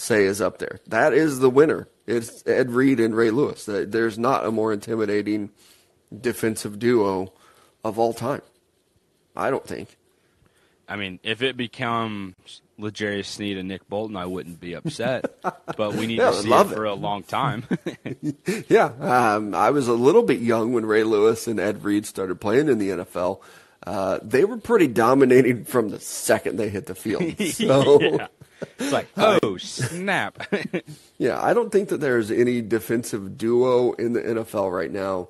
say 0.00 0.24
is 0.24 0.40
up 0.40 0.58
there. 0.58 0.78
That 0.86 1.12
is 1.12 1.38
the 1.40 1.50
winner. 1.50 1.88
It's 2.06 2.42
Ed 2.46 2.70
Reed 2.70 3.00
and 3.00 3.14
Ray 3.16 3.30
Lewis. 3.30 3.64
There's 3.66 4.18
not 4.18 4.46
a 4.46 4.50
more 4.52 4.72
intimidating 4.72 5.50
defensive 6.20 6.78
duo 6.78 7.32
of 7.84 7.98
all 7.98 8.12
time. 8.14 8.42
I 9.34 9.50
don't 9.50 9.66
think. 9.66 9.96
I 10.88 10.94
mean, 10.96 11.18
if 11.24 11.42
it 11.42 11.56
becomes 11.56 12.62
L'Jarius 12.78 13.26
Sneed 13.26 13.56
and 13.56 13.68
Nick 13.68 13.88
Bolton, 13.88 14.16
I 14.16 14.26
wouldn't 14.26 14.60
be 14.60 14.74
upset. 14.74 15.24
but 15.76 15.94
we 15.94 16.06
need 16.06 16.18
Yeah, 16.18 16.30
to 16.30 16.36
see 16.42 16.48
love 16.48 16.70
it 16.70 16.74
it. 16.74 16.76
for 16.76 16.84
a 16.84 16.94
long 16.94 17.22
time. 17.22 17.64
Yeah, 18.68 18.92
um, 19.00 19.54
I 19.54 19.70
was 19.70 19.88
a 19.88 19.92
little 19.92 20.22
bit 20.22 20.40
young 20.40 20.72
when 20.72 20.84
Ray 20.86 21.04
Lewis 21.04 21.46
and 21.46 21.58
Ed 21.60 21.84
Reed 21.84 22.06
started 22.06 22.40
playing 22.40 22.68
in 22.68 22.78
the 22.78 22.88
NFL. 22.90 23.40
Uh, 23.86 24.18
they 24.22 24.44
were 24.44 24.56
pretty 24.56 24.86
dominating 24.88 25.64
from 25.64 25.90
the 25.90 26.00
second 26.00 26.56
they 26.56 26.68
hit 26.68 26.86
the 26.86 26.94
field. 26.94 27.22
So, 27.52 28.00
yeah. 28.00 28.26
It's 28.78 28.92
like, 28.92 29.06
oh 29.18 29.58
snap! 29.58 30.42
yeah, 31.18 31.38
I 31.42 31.52
don't 31.52 31.70
think 31.70 31.90
that 31.90 32.00
there's 32.00 32.30
any 32.30 32.62
defensive 32.62 33.36
duo 33.36 33.92
in 33.92 34.14
the 34.14 34.22
NFL 34.22 34.72
right 34.72 34.90
now 34.90 35.28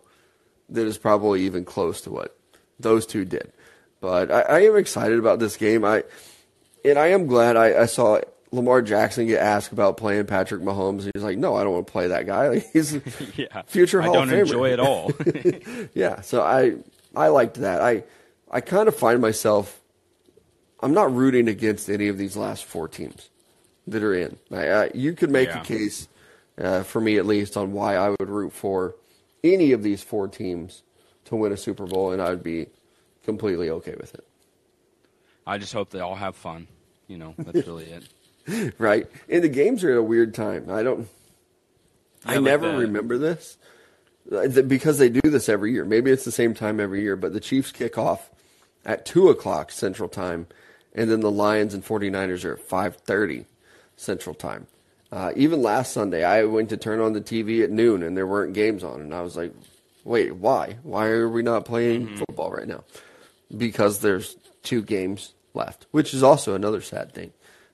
that 0.68 0.86
is 0.86 0.96
probably 0.96 1.42
even 1.42 1.64
close 1.64 2.00
to 2.02 2.10
what 2.10 2.38
those 2.78 3.04
two 3.04 3.24
did. 3.24 3.52
But 4.00 4.30
I, 4.30 4.40
I 4.42 4.60
am 4.60 4.76
excited 4.76 5.18
about 5.18 5.40
this 5.40 5.56
game. 5.56 5.84
I 5.84 6.04
and 6.86 6.98
I 6.98 7.08
am 7.08 7.26
glad 7.26 7.56
I, 7.56 7.82
I 7.82 7.86
saw 7.86 8.20
Lamar 8.52 8.80
Jackson 8.82 9.26
get 9.26 9.40
asked 9.40 9.72
about 9.72 9.96
playing 9.96 10.26
Patrick 10.26 10.62
Mahomes. 10.62 11.10
He's 11.14 11.22
like, 11.22 11.36
"No, 11.38 11.56
I 11.56 11.64
don't 11.64 11.72
want 11.74 11.86
to 11.86 11.92
play 11.92 12.08
that 12.08 12.26
guy. 12.26 12.48
Like, 12.54 12.70
he's 12.72 12.94
yeah, 13.36 13.62
Future 13.66 14.00
I 14.02 14.06
Hall 14.06 14.14
don't 14.14 14.30
of 14.30 14.34
Famer. 14.34 14.40
enjoy 14.42 14.72
it 14.72 14.80
all. 14.80 15.12
yeah." 15.94 16.20
So 16.22 16.42
I 16.42 16.76
I 17.14 17.28
liked 17.28 17.56
that. 17.60 17.80
I 17.82 18.04
I 18.50 18.60
kind 18.60 18.88
of 18.88 18.96
find 18.96 19.20
myself 19.20 19.80
I'm 20.80 20.92
not 20.94 21.12
rooting 21.14 21.48
against 21.48 21.88
any 21.88 22.08
of 22.08 22.18
these 22.18 22.36
last 22.36 22.64
four 22.64 22.86
teams 22.88 23.30
that 23.86 24.02
are 24.02 24.14
in. 24.14 24.36
I, 24.52 24.68
I, 24.68 24.90
you 24.94 25.14
could 25.14 25.30
make 25.30 25.48
Yeah. 25.48 25.60
a 25.62 25.64
case 25.64 26.06
uh, 26.60 26.82
for 26.82 27.00
me 27.00 27.16
at 27.18 27.24
least 27.26 27.56
on 27.56 27.72
why 27.72 27.96
I 27.96 28.10
would 28.10 28.28
root 28.28 28.52
for 28.52 28.94
any 29.42 29.72
of 29.72 29.82
these 29.82 30.02
four 30.02 30.28
teams 30.28 30.82
to 31.26 31.36
win 31.36 31.52
a 31.52 31.56
Super 31.56 31.86
Bowl, 31.86 32.12
and 32.12 32.20
I'd 32.20 32.42
be 32.42 32.66
completely 33.24 33.70
okay 33.70 33.94
with 33.98 34.14
it. 34.14 34.24
I 35.46 35.58
just 35.58 35.72
hope 35.72 35.90
they 35.90 36.00
all 36.00 36.14
have 36.16 36.34
fun. 36.36 36.66
You 37.08 37.18
know, 37.18 37.34
that's 37.38 37.66
really 37.66 37.84
it. 37.84 38.04
Right? 38.78 39.08
And 39.28 39.42
the 39.42 39.48
games 39.48 39.82
are 39.82 39.90
at 39.90 39.98
a 39.98 40.02
weird 40.02 40.32
time. 40.32 40.70
I 40.70 40.84
don't. 40.84 41.08
I 42.24 42.34
Yeah, 42.34 42.38
like 42.38 42.44
never 42.44 42.78
remember 42.78 43.18
this, 43.18 43.56
because 44.30 44.98
they 44.98 45.08
do 45.08 45.20
this 45.28 45.48
every 45.48 45.72
year. 45.72 45.84
Maybe 45.84 46.12
it's 46.12 46.24
the 46.24 46.30
same 46.30 46.54
time 46.54 46.78
every 46.78 47.02
year, 47.02 47.16
but 47.16 47.32
the 47.32 47.40
Chiefs 47.40 47.72
kick 47.72 47.98
off 47.98 48.30
at 48.84 49.04
two 49.04 49.30
o'clock 49.30 49.72
Central 49.72 50.08
Time, 50.08 50.46
and 50.94 51.10
then 51.10 51.20
the 51.20 51.30
Lions 51.30 51.74
and 51.74 51.84
49ers 51.84 52.44
are 52.44 52.52
at 52.52 52.60
five 52.60 52.94
thirty 52.98 53.46
Central 53.96 54.34
Time. 54.34 54.68
Uh, 55.10 55.32
even 55.34 55.60
last 55.60 55.92
Sunday, 55.92 56.22
I 56.22 56.44
went 56.44 56.68
to 56.68 56.76
turn 56.76 57.00
on 57.00 57.14
the 57.14 57.20
TV 57.20 57.64
at 57.64 57.70
noon, 57.70 58.04
and 58.04 58.16
there 58.16 58.28
weren't 58.28 58.54
games 58.54 58.84
on, 58.84 59.00
and 59.00 59.12
I 59.12 59.22
was 59.22 59.36
like, 59.36 59.52
"Wait, 60.04 60.36
why? 60.36 60.76
Why 60.84 61.08
are 61.08 61.28
we 61.28 61.42
not 61.42 61.64
playing 61.64 62.06
mm-hmm. 62.06 62.16
football 62.16 62.52
right 62.52 62.68
now?" 62.68 62.84
Because 63.56 63.98
there's 63.98 64.36
two 64.62 64.82
games 64.82 65.32
left, 65.56 65.86
which 65.90 66.14
is 66.14 66.22
also 66.22 66.54
another 66.54 66.80
sad 66.80 67.12
thing. 67.12 67.32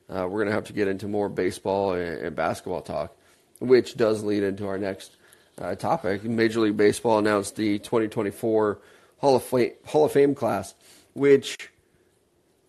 Uh, 0.08 0.26
we're 0.28 0.38
going 0.38 0.48
to 0.48 0.54
have 0.54 0.64
to 0.64 0.72
get 0.72 0.88
into 0.88 1.08
more 1.08 1.28
baseball 1.28 1.92
and, 1.92 2.18
and, 2.18 2.36
basketball 2.36 2.82
talk, 2.82 3.16
which 3.60 3.96
does 3.96 4.22
lead 4.22 4.42
into 4.42 4.66
our 4.66 4.78
next 4.78 5.16
uh, 5.60 5.74
topic. 5.74 6.24
Major 6.24 6.60
League 6.60 6.76
Baseball 6.76 7.18
announced 7.18 7.56
the 7.56 7.78
2024 7.78 8.78
Hall 9.18 9.36
of, 9.36 9.42
Fame, 9.42 9.72
Hall 9.86 10.04
of 10.04 10.12
Fame 10.12 10.34
class, 10.34 10.74
which 11.14 11.70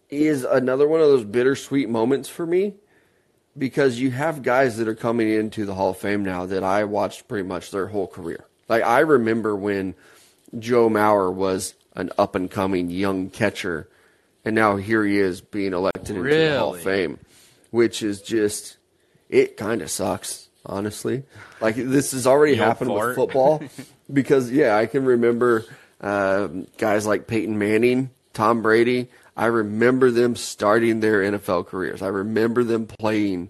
is 0.09 0.43
another 0.43 0.87
one 0.87 1.01
of 1.01 1.07
those 1.07 1.25
bittersweet 1.25 1.89
moments 1.89 2.29
for 2.29 2.45
me 2.45 2.75
because 3.57 3.99
you 3.99 4.11
have 4.11 4.43
guys 4.43 4.77
that 4.77 4.87
are 4.87 4.95
coming 4.95 5.29
into 5.29 5.65
the 5.65 5.75
Hall 5.75 5.91
of 5.91 5.97
Fame 5.97 6.23
now 6.23 6.45
that 6.45 6.63
I 6.63 6.83
watched 6.83 7.27
pretty 7.27 7.47
much 7.47 7.71
their 7.71 7.87
whole 7.87 8.07
career. 8.07 8.45
Like 8.69 8.83
I 8.83 8.99
remember 8.99 9.55
when 9.55 9.95
Joe 10.57 10.89
Mauer 10.89 11.33
was 11.33 11.75
an 11.95 12.11
up 12.17 12.35
and 12.35 12.49
coming 12.49 12.89
young 12.89 13.29
catcher, 13.29 13.89
and 14.45 14.55
now 14.55 14.75
here 14.75 15.03
he 15.03 15.19
is 15.19 15.41
being 15.41 15.73
elected 15.73 16.15
really? 16.15 16.41
into 16.41 16.51
the 16.53 16.59
Hall 16.59 16.75
of 16.75 16.81
Fame, 16.81 17.19
which 17.71 18.03
is 18.03 18.21
just 18.21 18.77
it 19.29 19.57
kind 19.57 19.81
of 19.81 19.89
sucks, 19.89 20.49
honestly. 20.65 21.23
Like 21.61 21.75
this 21.75 22.11
has 22.11 22.27
already 22.27 22.55
happened 22.55 22.89
fart. 22.89 23.09
with 23.09 23.15
football 23.15 23.63
because 24.11 24.51
yeah, 24.51 24.75
I 24.77 24.85
can 24.85 25.05
remember 25.05 25.65
uh, 26.01 26.47
guys 26.77 27.05
like 27.05 27.27
Peyton 27.27 27.57
Manning, 27.57 28.09
Tom 28.33 28.61
Brady. 28.61 29.09
I 29.35 29.47
remember 29.47 30.11
them 30.11 30.35
starting 30.35 30.99
their 30.99 31.21
NFL 31.21 31.65
careers. 31.67 32.01
I 32.01 32.07
remember 32.07 32.63
them 32.63 32.85
playing 32.85 33.49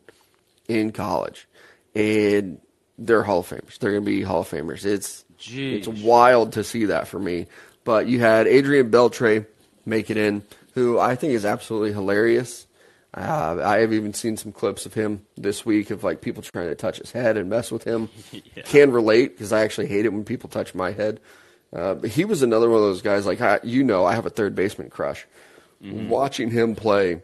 in 0.70 0.92
college, 0.94 1.48
and 1.94 2.60
they're 2.98 3.24
Hall 3.24 3.40
of 3.40 3.50
Famers. 3.50 3.78
They're 3.80 3.92
going 3.92 4.06
to 4.06 4.10
be 4.10 4.22
Hall 4.22 4.42
of 4.42 4.50
Famers. 4.50 4.86
It's 4.86 5.26
Jeez. 5.38 5.80
it's 5.80 5.88
wild 5.88 6.54
to 6.54 6.64
see 6.64 6.86
that 6.86 7.08
for 7.08 7.20
me. 7.20 7.48
But 7.84 8.08
you 8.08 8.20
had 8.20 8.48
Adrian 8.48 8.92
Beltre 8.92 9.46
make 9.86 10.10
it 10.10 10.16
in, 10.16 10.44
who 10.74 11.00
I 11.00 11.16
think 11.16 11.34
is 11.34 11.46
absolutely 11.46 11.94
hilarious. 11.94 12.68
Uh, 13.16 13.62
I 13.64 13.80
have 13.80 13.94
even 13.94 14.14
seen 14.14 14.38
some 14.38 14.52
clips 14.52 14.88
of 14.88 14.94
him 14.96 15.26
this 15.38 15.66
week 15.66 15.92
of 15.92 16.04
like 16.04 16.22
people 16.22 16.42
trying 16.42 16.70
to 16.70 16.76
touch 16.76 16.98
his 16.98 17.12
head 17.12 17.38
and 17.38 17.50
mess 17.50 17.72
with 17.72 17.84
him. 17.84 18.10
yeah. 18.32 18.64
Can 18.64 18.92
relate 18.92 19.34
because 19.38 19.54
I 19.54 19.62
actually 19.62 19.88
hate 19.88 20.06
it 20.06 20.14
when 20.14 20.24
people 20.26 20.50
touch 20.50 20.74
my 20.74 20.92
head. 20.92 21.20
Uh, 21.72 21.96
but 21.96 22.10
he 22.10 22.26
was 22.26 22.42
another 22.42 22.70
one 22.70 22.78
of 22.78 22.84
those 22.84 23.02
guys. 23.02 23.26
Like 23.26 23.42
I, 23.42 23.60
you 23.64 23.84
know, 23.84 24.06
I 24.06 24.16
have 24.16 24.26
a 24.26 24.32
third 24.32 24.56
baseman 24.56 24.90
crush. 24.90 25.26
Mm-hmm. 25.84 26.10
Watching 26.10 26.50
him 26.50 26.76
play 26.76 27.22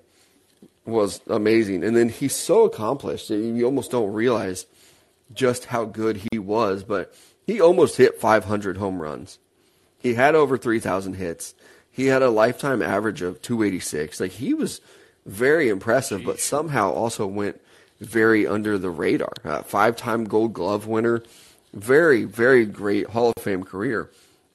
was 0.85 1.21
amazing, 1.27 1.83
and 1.83 1.95
then 1.95 2.09
he's 2.09 2.35
so 2.35 2.65
accomplished 2.65 3.29
you 3.29 3.63
almost 3.63 3.91
don't 3.91 4.11
realize 4.11 4.65
just 5.33 5.65
how 5.65 5.85
good 5.85 6.21
he 6.31 6.39
was. 6.39 6.83
But 6.83 7.13
he 7.45 7.61
almost 7.61 7.97
hit 7.97 8.19
500 8.19 8.77
home 8.77 9.01
runs. 9.01 9.39
He 9.97 10.13
had 10.13 10.35
over 10.35 10.57
3,000 10.57 11.13
hits. 11.15 11.53
He 11.99 12.05
had 12.05 12.21
a 12.21 12.29
lifetime 12.29 12.81
average 12.81 13.21
of 13.21 13.41
286. 13.41 14.21
Like 14.21 14.31
he 14.31 14.53
was 14.53 14.79
very 15.25 15.67
impressive, 15.67 16.21
Jeez. 16.21 16.25
but 16.25 16.39
somehow 16.39 16.93
also 16.93 17.27
went 17.27 17.59
very 17.99 18.47
under 18.47 18.77
the 18.77 18.89
radar. 18.89 19.33
Uh, 19.43 19.63
five-time 19.63 20.23
Gold 20.23 20.53
Glove 20.53 20.87
winner, 20.87 21.21
very 21.73 22.23
very 22.23 22.65
great 22.65 23.07
Hall 23.07 23.33
of 23.35 23.43
Fame 23.43 23.65
career. 23.65 24.09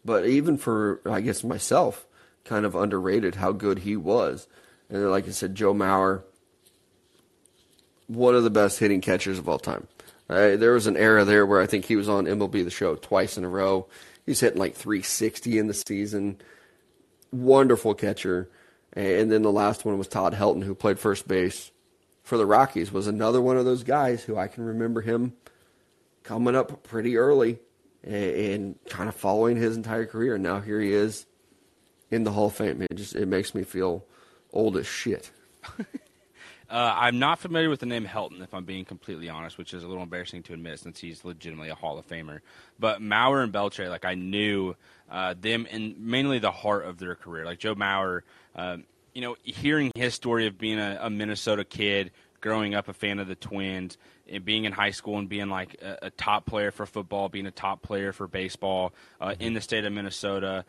But 0.06 0.24
even 0.24 0.56
for 0.56 1.02
I 1.04 1.20
guess 1.20 1.44
myself, 1.44 2.06
kind 2.44 2.64
of 2.64 2.74
underrated 2.74 3.34
how 3.34 3.52
good 3.52 3.80
he 3.80 3.94
was. 3.94 4.48
And 4.88 5.10
like 5.10 5.28
I 5.28 5.32
said, 5.32 5.54
Joe 5.54 5.74
Mauer, 5.74 6.22
one 8.06 8.34
of 8.34 8.42
the 8.42 8.48
best 8.48 8.78
hitting 8.78 9.02
catchers 9.02 9.38
of 9.38 9.50
all 9.50 9.58
time. 9.58 9.86
Uh, 10.30 10.56
there 10.56 10.72
was 10.72 10.86
an 10.86 10.96
era 10.96 11.26
there 11.26 11.44
where 11.44 11.60
I 11.60 11.66
think 11.66 11.84
he 11.84 11.96
was 11.96 12.08
on 12.08 12.24
MLB 12.24 12.64
The 12.64 12.70
Show 12.70 12.94
twice 12.94 13.36
in 13.36 13.44
a 13.44 13.50
row. 13.50 13.86
He's 14.24 14.40
hitting 14.40 14.58
like 14.58 14.74
360 14.74 15.58
in 15.58 15.66
the 15.66 15.74
season. 15.74 16.38
Wonderful 17.34 17.94
catcher. 17.94 18.48
And 18.92 19.30
then 19.30 19.42
the 19.42 19.50
last 19.50 19.84
one 19.84 19.98
was 19.98 20.06
Todd 20.06 20.34
Helton, 20.34 20.62
who 20.62 20.74
played 20.74 21.00
first 21.00 21.26
base 21.26 21.72
for 22.22 22.38
the 22.38 22.46
Rockies, 22.46 22.92
was 22.92 23.08
another 23.08 23.40
one 23.40 23.56
of 23.56 23.64
those 23.64 23.82
guys 23.82 24.22
who 24.22 24.36
I 24.36 24.46
can 24.46 24.64
remember 24.64 25.00
him 25.00 25.32
coming 26.22 26.54
up 26.54 26.84
pretty 26.84 27.16
early 27.16 27.58
and 28.04 28.78
kind 28.88 29.08
of 29.08 29.16
following 29.16 29.56
his 29.56 29.76
entire 29.76 30.06
career. 30.06 30.34
And 30.34 30.44
now 30.44 30.60
here 30.60 30.80
he 30.80 30.92
is 30.92 31.26
in 32.10 32.22
the 32.22 32.30
Hall 32.30 32.46
of 32.46 32.54
Fame. 32.54 32.82
It 32.82 32.94
just 32.94 33.16
it 33.16 33.26
makes 33.26 33.52
me 33.54 33.64
feel 33.64 34.04
old 34.52 34.76
as 34.76 34.86
shit. 34.86 35.30
Uh, 36.70 36.92
I'm 36.96 37.18
not 37.18 37.38
familiar 37.38 37.68
with 37.68 37.80
the 37.80 37.86
name 37.86 38.06
Helton, 38.06 38.42
if 38.42 38.54
I'm 38.54 38.64
being 38.64 38.84
completely 38.84 39.28
honest, 39.28 39.58
which 39.58 39.74
is 39.74 39.84
a 39.84 39.86
little 39.86 40.02
embarrassing 40.02 40.42
to 40.44 40.54
admit 40.54 40.80
since 40.80 40.98
he's 40.98 41.24
legitimately 41.24 41.68
a 41.68 41.74
Hall 41.74 41.98
of 41.98 42.08
Famer. 42.08 42.40
But 42.80 43.00
Mauer 43.00 43.44
and 43.44 43.52
Beltre, 43.52 43.88
like 43.88 44.04
I 44.04 44.14
knew 44.14 44.74
uh, 45.14 45.32
them 45.40 45.64
and 45.70 45.96
mainly 45.96 46.40
the 46.40 46.50
heart 46.50 46.84
of 46.84 46.98
their 46.98 47.14
career. 47.14 47.44
Like 47.44 47.60
Joe 47.60 47.76
Mauer, 47.76 48.22
uh, 48.56 48.78
you 49.14 49.22
know, 49.22 49.36
hearing 49.44 49.92
his 49.94 50.12
story 50.12 50.48
of 50.48 50.58
being 50.58 50.80
a, 50.80 50.98
a, 51.02 51.08
Minnesota 51.08 51.62
kid, 51.62 52.10
growing 52.40 52.74
up 52.74 52.88
a 52.88 52.92
fan 52.92 53.20
of 53.20 53.28
the 53.28 53.36
Twins, 53.36 53.96
and 54.28 54.44
being 54.44 54.64
in 54.64 54.72
high 54.72 54.90
school 54.90 55.18
and 55.18 55.28
being 55.28 55.48
like 55.48 55.80
a, 55.80 56.06
a 56.06 56.10
top 56.10 56.46
player 56.46 56.72
for 56.72 56.84
football, 56.84 57.28
being 57.28 57.46
a 57.46 57.52
top 57.52 57.80
player 57.80 58.12
for 58.12 58.26
baseball 58.26 58.92
uh, 59.20 59.28
mm-hmm. 59.28 59.42
in 59.42 59.54
the 59.54 59.60
state 59.60 59.84
of 59.84 59.92
Minnesota, 59.92 60.64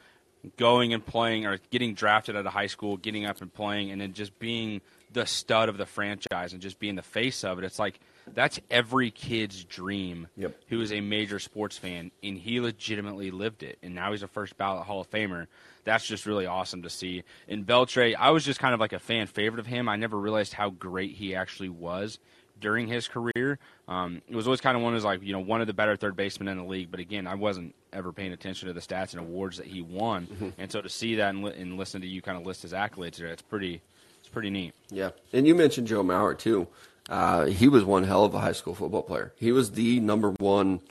going 0.58 0.94
and 0.94 1.04
playing 1.04 1.48
or 1.48 1.58
getting 1.72 1.96
drafted 1.96 2.36
out 2.36 2.46
of 2.46 2.54
high 2.54 2.68
school, 2.68 2.98
getting 2.98 3.26
up 3.26 3.42
and 3.42 3.52
playing, 3.52 3.90
and 3.90 4.00
then 4.00 4.14
just 4.14 4.38
being 4.38 4.80
the 5.12 5.26
stud 5.26 5.70
of 5.70 5.78
the 5.78 5.88
franchise 5.88 6.54
and 6.54 6.62
just 6.62 6.78
being 6.78 6.94
the 6.94 7.02
face 7.02 7.44
of 7.44 7.58
it. 7.58 7.64
It's 7.64 7.80
like 7.80 8.00
that's 8.34 8.60
every 8.70 9.12
kid's 9.12 9.64
dream 9.64 10.28
yep. 10.36 10.56
who 10.68 10.82
is 10.82 10.92
a 10.92 11.02
major 11.02 11.40
sports 11.40 11.78
fan, 11.78 12.12
and 12.24 12.38
he 12.38 12.60
legitimately 12.60 13.32
lived 13.32 13.64
it. 13.64 13.78
And 13.84 13.96
now 13.96 14.12
he's 14.12 14.24
a 14.24 14.28
first 14.28 14.58
ballot 14.58 14.86
Hall 14.86 15.02
of 15.02 15.10
Famer. 15.10 15.48
That's 15.84 16.06
just 16.06 16.26
really 16.26 16.46
awesome 16.46 16.82
to 16.84 16.90
see. 16.90 17.24
In 17.48 17.66
Beltre, 17.66 18.16
I 18.18 18.32
was 18.32 18.44
just 18.44 18.60
kind 18.60 18.74
of 18.74 18.80
like 18.80 18.94
a 18.94 19.00
fan 19.00 19.28
favorite 19.28 19.60
of 19.60 19.68
him. 19.68 19.88
I 19.88 19.96
never 19.96 20.18
realized 20.18 20.54
how 20.54 20.72
great 20.72 21.12
he 21.12 21.36
actually 21.36 21.70
was 21.70 22.18
during 22.60 22.88
his 22.88 23.08
career. 23.08 23.60
Um, 23.88 24.22
it 24.28 24.36
was 24.36 24.48
always 24.48 24.62
kind 24.62 24.76
of 24.76 24.84
one 24.84 24.96
of 24.96 25.04
like 25.04 25.22
you 25.22 25.34
know 25.34 25.40
one 25.40 25.62
of 25.62 25.68
the 25.68 25.74
better 25.74 25.96
third 25.96 26.16
basemen 26.16 26.48
in 26.48 26.58
the 26.58 26.64
league. 26.64 26.90
But 26.92 27.00
again, 27.00 27.28
I 27.28 27.36
wasn't 27.36 27.76
ever 27.94 28.12
paying 28.12 28.34
attention 28.34 28.68
to 28.68 28.74
the 28.74 28.80
stats 28.80 29.12
and 29.12 29.20
awards 29.20 29.58
that 29.58 29.68
he 29.68 29.82
won. 29.82 30.28
Mm-hmm. 30.28 30.50
And 30.58 30.72
so 30.72 30.82
to 30.82 30.90
see 30.90 31.16
that 31.16 31.30
and, 31.30 31.44
li- 31.44 31.54
and, 31.58 31.78
listen 31.78 32.02
to 32.02 32.08
you 32.08 32.22
kind 32.22 32.38
of 32.38 32.46
list 32.46 32.64
his 32.64 32.74
accolades 32.74 33.18
there, 33.18 33.28
it's 33.28 33.42
pretty 33.42 33.82
it's 34.20 34.30
pretty 34.30 34.50
neat. 34.50 34.74
Yeah, 34.90 35.12
and 35.34 35.46
you 35.48 35.56
mentioned 35.56 35.88
Joe 35.88 36.04
Mauer 36.04 36.38
too. 36.38 36.68
Uh, 37.10 37.46
he 37.46 37.68
was 37.68 37.84
one 37.84 38.04
hell 38.04 38.26
of 38.26 38.34
a 38.34 38.40
high 38.40 38.52
school 38.52 38.74
football 38.74 39.04
player. 39.04 39.34
He 39.38 39.52
was 39.52 39.72
the 39.72 40.00
number 40.00 40.32
one 40.32 40.82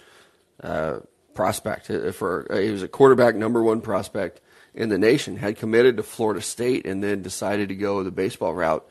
uh, 0.63 1.01
prospect 1.35 1.91
uh, 1.91 2.13
for. 2.13 2.47
Uh, 2.51 2.59
he 2.59 2.71
was 2.71 2.83
a 2.83 2.89
quarterback 2.89 3.35
number 3.35 3.63
one 3.63 3.81
prospect 3.81 4.41
in 4.75 4.89
the 4.89 4.99
nation. 4.99 5.37
Had 5.37 5.57
committed 5.57 5.97
to 5.97 6.03
Florida 6.03 6.41
State 6.41 6.87
and 6.87 7.03
then 7.03 7.23
decided 7.23 7.69
to 7.69 7.75
go 7.75 8.03
the 8.03 8.11
baseball 8.11 8.55
route. 8.55 8.87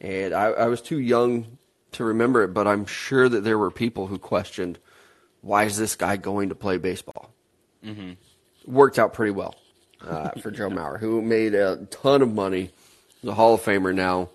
And 0.00 0.32
I, 0.32 0.46
I 0.46 0.66
was 0.66 0.80
too 0.80 0.98
young 0.98 1.58
to 1.92 2.04
remember 2.04 2.44
it, 2.44 2.54
but 2.54 2.66
I'm 2.66 2.86
sure 2.86 3.28
that 3.28 3.42
there 3.42 3.58
were 3.58 3.70
people 3.70 4.06
who 4.06 4.18
questioned 4.18 4.78
why 5.40 5.64
is 5.64 5.76
this 5.76 5.96
guy 5.96 6.16
going 6.16 6.48
to 6.50 6.54
play 6.54 6.76
baseball. 6.76 7.32
Mm-hmm. 7.84 8.12
Worked 8.66 8.98
out 8.98 9.12
pretty 9.12 9.30
well 9.32 9.54
uh, 10.06 10.30
for 10.40 10.50
Joe 10.50 10.68
Mauer, 10.70 10.98
who 10.98 11.22
made 11.22 11.54
a 11.54 11.86
ton 11.90 12.22
of 12.22 12.34
money. 12.34 12.70
The 13.22 13.34
Hall 13.34 13.54
of 13.54 13.62
Famer 13.62 13.94
now, 13.94 14.28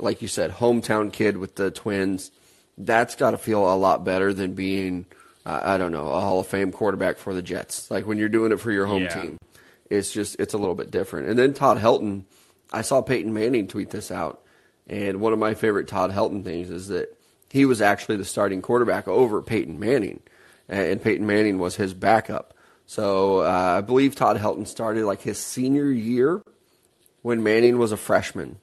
like 0.00 0.22
you 0.22 0.28
said, 0.28 0.52
hometown 0.52 1.12
kid 1.12 1.36
with 1.36 1.56
the 1.56 1.70
Twins. 1.70 2.30
That's 2.78 3.14
got 3.14 3.32
to 3.32 3.38
feel 3.38 3.72
a 3.72 3.76
lot 3.76 4.04
better 4.04 4.32
than 4.32 4.54
being, 4.54 5.06
uh, 5.44 5.60
I 5.62 5.78
don't 5.78 5.92
know, 5.92 6.08
a 6.08 6.20
Hall 6.20 6.40
of 6.40 6.46
Fame 6.46 6.72
quarterback 6.72 7.18
for 7.18 7.34
the 7.34 7.42
Jets. 7.42 7.90
Like 7.90 8.06
when 8.06 8.18
you're 8.18 8.28
doing 8.28 8.52
it 8.52 8.60
for 8.60 8.72
your 8.72 8.86
home 8.86 9.02
yeah. 9.02 9.20
team, 9.22 9.38
it's 9.90 10.12
just 10.12 10.38
it's 10.38 10.54
a 10.54 10.58
little 10.58 10.74
bit 10.74 10.90
different. 10.90 11.28
And 11.28 11.38
then 11.38 11.52
Todd 11.52 11.78
Helton, 11.78 12.24
I 12.72 12.82
saw 12.82 13.02
Peyton 13.02 13.32
Manning 13.34 13.68
tweet 13.68 13.90
this 13.90 14.10
out 14.10 14.42
and 14.90 15.20
one 15.20 15.32
of 15.32 15.38
my 15.38 15.54
favorite 15.54 15.86
Todd 15.86 16.10
Helton 16.10 16.42
things 16.42 16.68
is 16.68 16.88
that 16.88 17.16
he 17.48 17.64
was 17.64 17.80
actually 17.80 18.16
the 18.16 18.24
starting 18.24 18.60
quarterback 18.60 19.06
over 19.06 19.40
Peyton 19.40 19.78
Manning, 19.78 20.20
and 20.68 21.00
Peyton 21.00 21.26
Manning 21.26 21.58
was 21.58 21.76
his 21.76 21.94
backup. 21.94 22.54
So 22.86 23.40
uh, 23.40 23.76
I 23.78 23.80
believe 23.82 24.16
Todd 24.16 24.36
Helton 24.36 24.66
started 24.66 25.04
like 25.04 25.22
his 25.22 25.38
senior 25.38 25.90
year 25.90 26.42
when 27.22 27.44
Manning 27.44 27.78
was 27.78 27.92
a 27.92 27.96
freshman, 27.96 28.58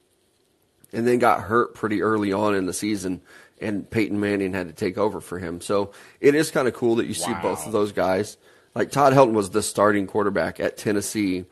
and 0.92 1.06
then 1.06 1.18
got 1.18 1.42
hurt 1.42 1.74
pretty 1.74 2.02
early 2.02 2.32
on 2.32 2.54
in 2.54 2.66
the 2.66 2.72
season, 2.72 3.20
and 3.60 3.88
Peyton 3.88 4.20
Manning 4.20 4.54
had 4.54 4.68
to 4.68 4.74
take 4.74 4.98
over 4.98 5.20
for 5.20 5.38
him. 5.38 5.60
So 5.60 5.92
it 6.20 6.34
is 6.34 6.50
kind 6.50 6.68
of 6.68 6.74
cool 6.74 6.96
that 6.96 7.06
you 7.06 7.14
wow. 7.20 7.26
see 7.26 7.42
both 7.42 7.66
of 7.66 7.72
those 7.72 7.92
guys. 7.92 8.36
Like 8.74 8.90
Todd 8.90 9.12
Helton 9.12 9.32
was 9.32 9.50
the 9.50 9.62
starting 9.62 10.06
quarterback 10.06 10.60
at 10.60 10.76
Tennessee 10.76 11.44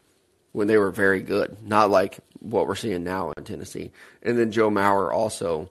when 0.52 0.68
they 0.68 0.78
were 0.78 0.90
very 0.90 1.20
good, 1.20 1.56
not 1.62 1.90
like 1.90 2.18
what 2.40 2.66
we're 2.66 2.74
seeing 2.74 3.04
now 3.04 3.32
in 3.36 3.44
Tennessee. 3.44 3.90
And 4.22 4.38
then 4.38 4.52
Joe 4.52 4.70
Mauer 4.70 5.12
also 5.12 5.70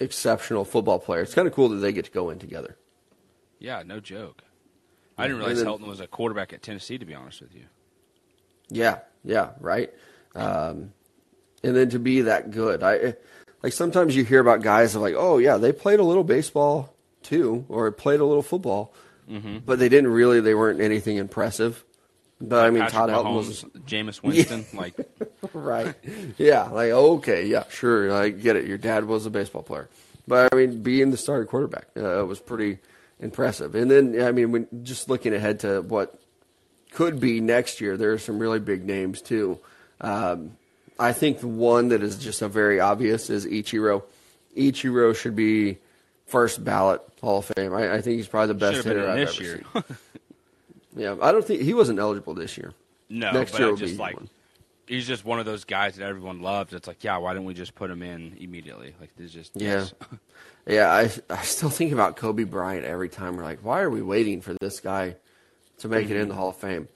exceptional 0.00 0.64
football 0.64 0.98
player. 0.98 1.20
It's 1.22 1.34
kind 1.34 1.46
of 1.46 1.54
cool 1.54 1.68
that 1.70 1.76
they 1.76 1.92
get 1.92 2.06
to 2.06 2.10
go 2.10 2.30
in 2.30 2.38
together. 2.38 2.76
Yeah, 3.58 3.82
no 3.86 4.00
joke. 4.00 4.42
I 5.16 5.24
didn't 5.24 5.38
realize 5.38 5.58
then- 5.58 5.66
Helton 5.66 5.86
was 5.86 6.00
a 6.00 6.06
quarterback 6.06 6.52
at 6.52 6.62
Tennessee. 6.62 6.98
To 6.98 7.04
be 7.04 7.14
honest 7.14 7.40
with 7.40 7.54
you, 7.54 7.66
Yeah, 8.68 9.00
yeah, 9.24 9.50
right. 9.60 9.92
Um, 10.34 10.92
and 11.62 11.76
then 11.76 11.90
to 11.90 11.98
be 11.98 12.22
that 12.22 12.50
good, 12.50 12.82
I 12.82 13.14
like 13.62 13.72
sometimes 13.72 14.16
you 14.16 14.24
hear 14.24 14.40
about 14.40 14.62
guys 14.62 14.92
that 14.92 14.98
are 14.98 15.02
like, 15.02 15.14
oh 15.16 15.38
yeah, 15.38 15.56
they 15.56 15.72
played 15.72 16.00
a 16.00 16.04
little 16.04 16.24
baseball 16.24 16.94
too, 17.22 17.64
or 17.68 17.90
played 17.92 18.20
a 18.20 18.24
little 18.24 18.42
football, 18.42 18.94
Mm-hmm. 19.30 19.58
but 19.64 19.78
they 19.78 19.88
didn't 19.88 20.10
really. 20.10 20.40
They 20.40 20.54
weren't 20.54 20.80
anything 20.80 21.16
impressive. 21.16 21.84
But 22.40 22.66
I 22.66 22.70
mean, 22.70 22.82
Patrick 22.82 22.92
Todd 22.92 23.08
Helton 23.10 23.34
was 23.36 23.62
Jameis 23.86 24.20
Winston, 24.24 24.66
like 24.74 24.94
right. 25.52 25.94
Yeah, 26.38 26.64
like 26.64 26.90
okay, 26.90 27.46
yeah, 27.46 27.64
sure, 27.70 28.12
I 28.12 28.30
get 28.30 28.56
it. 28.56 28.66
Your 28.66 28.78
dad 28.78 29.04
was 29.04 29.24
a 29.24 29.30
baseball 29.30 29.62
player, 29.62 29.88
but 30.26 30.52
I 30.52 30.56
mean, 30.56 30.82
being 30.82 31.12
the 31.12 31.16
starting 31.16 31.46
quarterback 31.46 31.86
uh, 31.96 32.24
was 32.26 32.40
pretty 32.40 32.78
impressive. 33.20 33.76
And 33.76 33.88
then, 33.88 34.20
I 34.20 34.32
mean, 34.32 34.50
when 34.50 34.66
just 34.82 35.08
looking 35.08 35.32
ahead 35.32 35.60
to 35.60 35.82
what 35.82 36.18
could 36.92 37.20
be 37.20 37.40
next 37.40 37.80
year, 37.80 37.96
there 37.96 38.10
are 38.12 38.18
some 38.18 38.40
really 38.40 38.58
big 38.58 38.84
names 38.84 39.22
too. 39.22 39.60
Um, 40.00 40.56
I 41.02 41.12
think 41.12 41.40
the 41.40 41.48
one 41.48 41.88
that 41.88 42.02
is 42.02 42.16
just 42.16 42.42
a 42.42 42.48
very 42.48 42.78
obvious 42.80 43.28
is 43.28 43.44
Ichiro. 43.46 44.02
Ichiro 44.56 45.14
should 45.16 45.34
be 45.34 45.78
first 46.26 46.64
ballot 46.64 47.02
Hall 47.20 47.38
of 47.38 47.46
Fame. 47.46 47.74
I, 47.74 47.94
I 47.94 48.00
think 48.00 48.16
he's 48.16 48.28
probably 48.28 48.48
the 48.48 48.54
best 48.54 48.84
hitter 48.84 49.08
I've 49.08 49.18
ever 49.18 49.42
year. 49.42 49.62
seen. 49.72 49.84
Yeah, 50.94 51.16
I 51.22 51.32
don't 51.32 51.44
think 51.44 51.62
he 51.62 51.74
wasn't 51.74 51.98
eligible 51.98 52.34
this 52.34 52.56
year. 52.56 52.74
no, 53.08 53.32
Next 53.32 53.52
but 53.52 53.58
year 53.60 53.68
I 53.68 53.70
will 53.70 53.76
just 53.78 53.94
be 53.94 53.98
like 53.98 54.14
one. 54.16 54.28
he's 54.86 55.06
just 55.06 55.24
one 55.24 55.38
of 55.38 55.46
those 55.46 55.64
guys 55.64 55.96
that 55.96 56.04
everyone 56.04 56.42
loves. 56.42 56.74
It's 56.74 56.86
like, 56.86 57.02
yeah, 57.02 57.16
why 57.16 57.34
don't 57.34 57.44
we 57.44 57.54
just 57.54 57.74
put 57.74 57.90
him 57.90 58.02
in 58.02 58.36
immediately? 58.38 58.94
Like, 59.00 59.10
there's 59.16 59.32
just 59.32 59.52
Yeah. 59.54 59.86
Yeah, 60.64 60.92
I 60.92 61.10
I 61.28 61.42
still 61.42 61.70
think 61.70 61.90
about 61.90 62.14
Kobe 62.14 62.44
Bryant 62.44 62.84
every 62.84 63.08
time. 63.08 63.36
We're 63.36 63.42
like, 63.42 63.64
why 63.64 63.80
are 63.80 63.90
we 63.90 64.00
waiting 64.00 64.40
for 64.40 64.54
this 64.60 64.78
guy 64.78 65.16
to 65.78 65.88
make 65.88 66.08
it 66.08 66.16
in 66.16 66.28
the 66.28 66.34
mm-hmm. 66.34 66.38
Hall 66.38 66.50
of 66.50 66.56
Fame? 66.56 66.86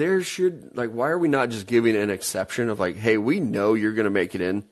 There 0.00 0.22
should 0.22 0.74
like, 0.78 0.88
why 0.92 1.10
are 1.10 1.18
we 1.18 1.28
not 1.28 1.50
just 1.50 1.66
giving 1.66 1.94
an 1.94 2.08
exception 2.08 2.70
of 2.70 2.80
like, 2.80 2.96
hey, 2.96 3.18
we 3.18 3.38
know 3.38 3.74
you're 3.74 3.92
going 3.92 4.04
to 4.04 4.10
make 4.10 4.34
it 4.34 4.40
in. 4.40 4.64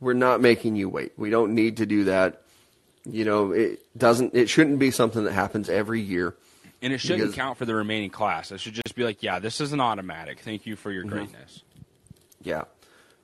We're 0.00 0.14
not 0.14 0.40
making 0.40 0.74
you 0.76 0.88
wait. 0.88 1.12
We 1.18 1.28
don't 1.28 1.54
need 1.54 1.76
to 1.76 1.86
do 1.86 2.04
that. 2.04 2.40
You 3.04 3.26
know, 3.26 3.52
it 3.52 3.80
doesn't. 3.98 4.34
It 4.34 4.48
shouldn't 4.48 4.78
be 4.78 4.90
something 4.90 5.24
that 5.24 5.32
happens 5.32 5.68
every 5.68 6.00
year. 6.00 6.34
And 6.80 6.94
it 6.94 6.98
shouldn't 6.98 7.20
Because- 7.20 7.34
count 7.34 7.58
for 7.58 7.66
the 7.66 7.74
remaining 7.74 8.08
class. 8.08 8.52
It 8.52 8.60
should 8.60 8.72
just 8.72 8.94
be 8.94 9.04
like, 9.04 9.22
yeah, 9.22 9.38
this 9.38 9.60
is 9.60 9.74
an 9.74 9.80
automatic. 9.82 10.40
Thank 10.40 10.64
you 10.64 10.76
for 10.76 10.88
Mm-hmm. 10.90 10.94
your 10.94 11.04
greatness. 11.18 11.62
Yeah. 12.42 12.62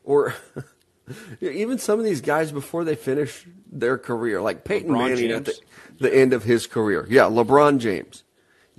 Or 0.05 0.35
even 1.41 1.79
some 1.79 1.99
of 1.99 2.05
these 2.05 2.21
guys 2.21 2.53
before 2.53 2.85
they 2.85 2.97
finish 2.97 3.47
their 3.73 3.97
career, 3.99 4.43
like 4.43 4.65
Peyton 4.65 4.91
LeBron 4.91 5.09
Manning 5.09 5.31
at 5.33 5.45
the, 5.47 5.53
James. 5.53 5.65
the 6.01 6.15
end 6.15 6.33
of 6.35 6.45
his 6.45 6.67
career. 6.67 7.07
Yeah, 7.09 7.23
LeBron 7.25 7.79
James. 7.79 8.25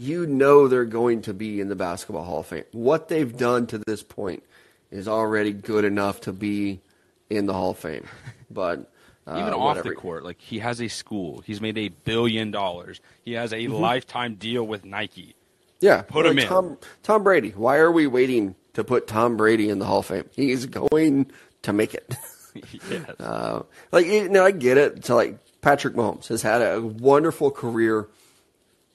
You 0.02 0.26
know 0.26 0.68
they're 0.68 0.84
going 0.86 1.22
to 1.24 1.34
be 1.34 1.62
in 1.62 1.70
the 1.70 1.76
Basketball 1.76 2.24
Hall 2.24 2.40
of 2.40 2.48
Fame. 2.48 2.64
What 2.72 3.08
they've 3.08 3.38
done 3.38 3.68
to 3.68 3.78
this 3.78 4.02
point 4.02 4.42
is 4.90 5.08
already 5.08 5.54
good 5.54 5.86
enough 5.86 6.22
to 6.22 6.34
be 6.34 6.82
in 7.30 7.46
the 7.46 7.54
Hall 7.54 7.70
of 7.72 7.78
Fame. 7.78 8.06
But 8.50 8.92
uh, 9.28 9.38
Even 9.40 9.54
off 9.54 9.60
whatever. 9.78 9.90
the 9.90 9.96
court, 9.96 10.24
like 10.26 10.42
he 10.42 10.60
has 10.60 10.82
a 10.82 10.88
school. 10.90 11.42
He's 11.46 11.62
made 11.62 11.78
a 11.78 11.88
billion 11.90 12.50
dollars. 12.52 13.00
He 13.24 13.34
has 13.34 13.54
a 13.54 13.58
Mm-hmm. 13.58 13.74
lifetime 13.76 14.36
deal 14.36 14.66
with 14.66 14.84
Nike. 14.84 15.36
Yeah, 15.80 16.02
Put 16.02 16.26
him 16.26 16.36
like 16.36 16.44
in. 16.46 16.50
Tom, 16.50 16.78
Tom 17.04 17.24
Brady. 17.24 17.52
Why 17.52 17.78
are 17.78 17.92
we 17.92 18.08
waiting 18.08 18.56
to 18.74 18.84
put 18.84 19.06
Tom 19.08 19.38
Brady 19.38 19.70
in 19.70 19.78
the 19.80 19.86
Hall 19.86 20.00
of 20.00 20.08
Fame? 20.08 20.26
He's 20.36 20.66
going 20.66 21.32
to 21.62 21.72
make 21.74 21.94
it. 21.94 22.14
yes. 22.90 23.06
Uh, 23.22 23.62
like 23.94 24.06
you 24.08 24.28
know, 24.28 24.44
I 24.44 24.52
get 24.52 24.78
it. 24.78 25.06
So 25.06 25.16
like 25.16 25.38
Patrick 25.62 25.94
Mahomes 25.94 26.28
has 26.28 26.42
had 26.42 26.62
a 26.62 26.82
wonderful 26.82 27.52
career. 27.52 28.08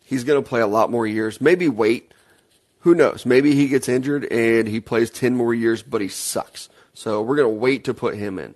He's 0.06 0.22
going 0.22 0.40
to 0.40 0.48
play 0.48 0.60
a 0.60 0.68
lot 0.68 0.88
more 0.88 1.04
years. 1.04 1.40
Maybe 1.40 1.68
wait. 1.68 2.14
Who 2.80 2.94
knows? 2.94 3.26
Maybe 3.26 3.56
he 3.56 3.66
gets 3.66 3.88
injured 3.88 4.24
and 4.26 4.68
he 4.68 4.80
plays 4.80 5.10
ten 5.10 5.34
more 5.34 5.52
years, 5.52 5.82
but 5.82 6.00
he 6.00 6.06
sucks. 6.06 6.68
So 6.94 7.20
we're 7.22 7.34
going 7.34 7.52
to 7.52 7.60
wait 7.60 7.82
to 7.84 7.92
put 7.92 8.14
him 8.14 8.38
in. 8.38 8.54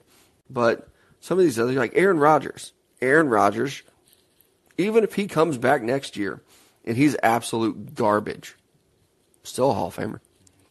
But 0.48 0.88
some 1.18 1.40
of 1.40 1.44
these 1.44 1.58
others, 1.58 1.74
like 1.74 1.96
Aaron 1.96 2.20
Rodgers, 2.20 2.72
Aaron 3.02 3.28
Rodgers, 3.28 3.82
even 4.78 5.02
if 5.02 5.14
he 5.14 5.26
comes 5.26 5.58
back 5.58 5.82
next 5.82 6.16
year 6.16 6.40
and 6.84 6.96
he's 6.96 7.16
absolute 7.20 7.96
garbage, 7.96 8.54
still 9.42 9.72
a 9.72 9.74
Hall 9.74 9.88
of 9.88 9.96
Famer. 9.96 10.20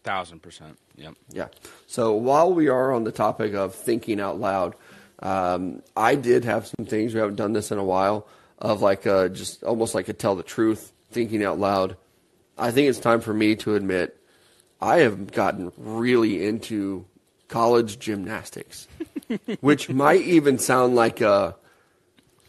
Thousand 0.03 0.41
percent. 0.41 0.79
Yep. 0.95 1.15
Yeah. 1.31 1.47
So 1.87 2.13
while 2.13 2.53
we 2.53 2.69
are 2.69 2.93
on 2.93 3.03
the 3.03 3.11
topic 3.11 3.53
of 3.53 3.75
thinking 3.75 4.21
out 4.21 4.39
loud, 4.39 4.75
um, 5.21 5.83
I 5.97 6.15
did 6.15 6.45
have 6.45 6.67
some 6.67 6.85
things. 6.85 7.13
We 7.13 7.19
haven't 7.19 7.35
done 7.35 7.51
this 7.51 7.69
in 7.69 7.77
a 7.77 7.83
while 7.83 8.29
of 8.59 8.81
like 8.81 9.07
uh, 9.07 9.29
just 9.29 9.63
almost 9.63 9.95
like 9.95 10.09
a 10.09 10.13
tell 10.13 10.35
the 10.35 10.43
truth, 10.43 10.91
thinking 11.11 11.43
out 11.43 11.59
loud. 11.59 11.95
I 12.57 12.71
think 12.71 12.89
it's 12.89 12.99
time 12.99 13.21
for 13.21 13.33
me 13.33 13.55
to 13.57 13.75
admit 13.75 14.17
I 14.81 14.97
have 14.99 15.31
gotten 15.31 15.71
really 15.77 16.45
into 16.45 17.05
college 17.47 17.99
gymnastics, 17.99 18.87
which 19.61 19.89
might 19.89 20.21
even 20.21 20.59
sound 20.59 20.95
like 20.95 21.21
a 21.21 21.55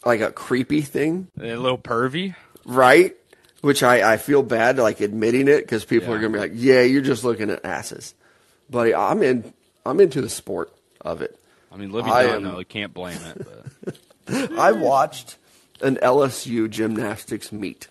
like 0.05 0.21
a 0.21 0.33
creepy 0.33 0.81
thing, 0.81 1.29
A 1.41 1.55
little 1.57 1.79
pervy. 1.79 2.35
right? 2.65 3.15
Which 3.61 3.83
I, 3.83 4.15
I 4.15 4.17
feel 4.17 4.43
bad 4.43 4.79
like 4.79 5.01
admitting 5.01 5.47
it 5.47 5.61
because 5.61 5.85
people 5.85 6.13
are 6.15 6.19
gonna 6.19 6.33
be 6.33 6.39
like, 6.39 6.53
yeah, 6.55 6.81
you're 6.83 7.03
just 7.03 7.25
looking 7.25 7.51
at 7.51 7.65
asses. 7.65 8.15
But 8.71 8.95
I'm 8.95 9.23
in. 9.23 9.53
I'm 9.85 10.01
into 10.01 10.21
the 10.23 10.29
sport 10.29 10.73
of 11.03 11.21
it. 11.23 11.39
I 11.73 11.77
mean, 11.77 11.93
Livvy 11.93 12.11
I 12.11 12.23
Dunne, 12.25 12.47
am- 12.47 12.53
though, 12.55 12.65
can't 12.65 12.93
blame 12.95 13.19
it. 13.23 13.47
But 14.27 14.53
I 14.59 14.73
watched 14.73 15.37
an 15.83 15.97
LSU 15.97 16.69
gymnastics 16.69 17.53
meet 17.53 17.89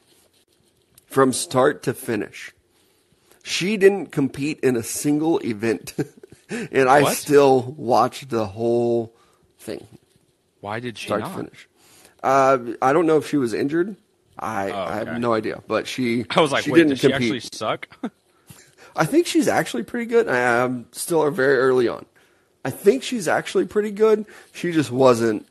from 1.06 1.34
start 1.34 1.84
to 1.84 1.94
finish. 1.94 2.52
She 3.44 3.78
didn't 3.78 4.08
compete 4.12 4.60
in 4.62 4.76
a 4.76 4.84
single 4.84 5.40
event, 5.40 5.94
and 6.50 6.90
I 6.90 7.02
What? 7.02 7.18
still 7.18 7.74
watched 7.78 8.30
the 8.30 8.46
whole 8.46 9.14
thing 9.58 9.86
why 10.62 10.80
did 10.80 10.98
she 10.98 11.08
start 11.08 11.22
not? 11.22 11.30
to 11.32 11.36
finish. 11.38 11.68
Uh, 12.22 12.58
I 12.82 12.92
don't 12.94 13.06
know 13.08 13.18
if 13.18 13.28
she 13.30 13.38
was 13.38 13.54
injured. 13.54 13.96
I, 14.38 14.72
Oh, 14.72 14.84
I 14.84 14.96
have 14.96 15.20
no 15.20 15.34
idea, 15.34 15.64
but 15.68 15.88
she. 15.88 16.26
I 16.30 16.42
was 16.42 16.52
like, 16.52 16.66
she 16.66 16.72
wait, 16.72 16.80
didn't 16.80 16.90
does 16.92 17.00
she 17.00 17.10
compete. 17.12 17.34
actually 17.36 17.50
suck? 17.58 17.88
I 18.96 19.06
think 19.06 19.26
she's 19.26 19.48
actually 19.48 19.84
pretty 19.84 20.06
good. 20.06 20.28
I 20.28 20.38
am 20.38 20.88
still 20.92 21.30
very 21.32 21.58
early 21.58 21.88
on. 21.88 22.06
I 22.66 22.70
think 22.72 23.04
she's 23.04 23.28
actually 23.30 23.66
pretty 23.66 23.92
good. 23.92 24.26
She 24.54 24.72
just 24.74 24.92
wasn't 24.92 25.48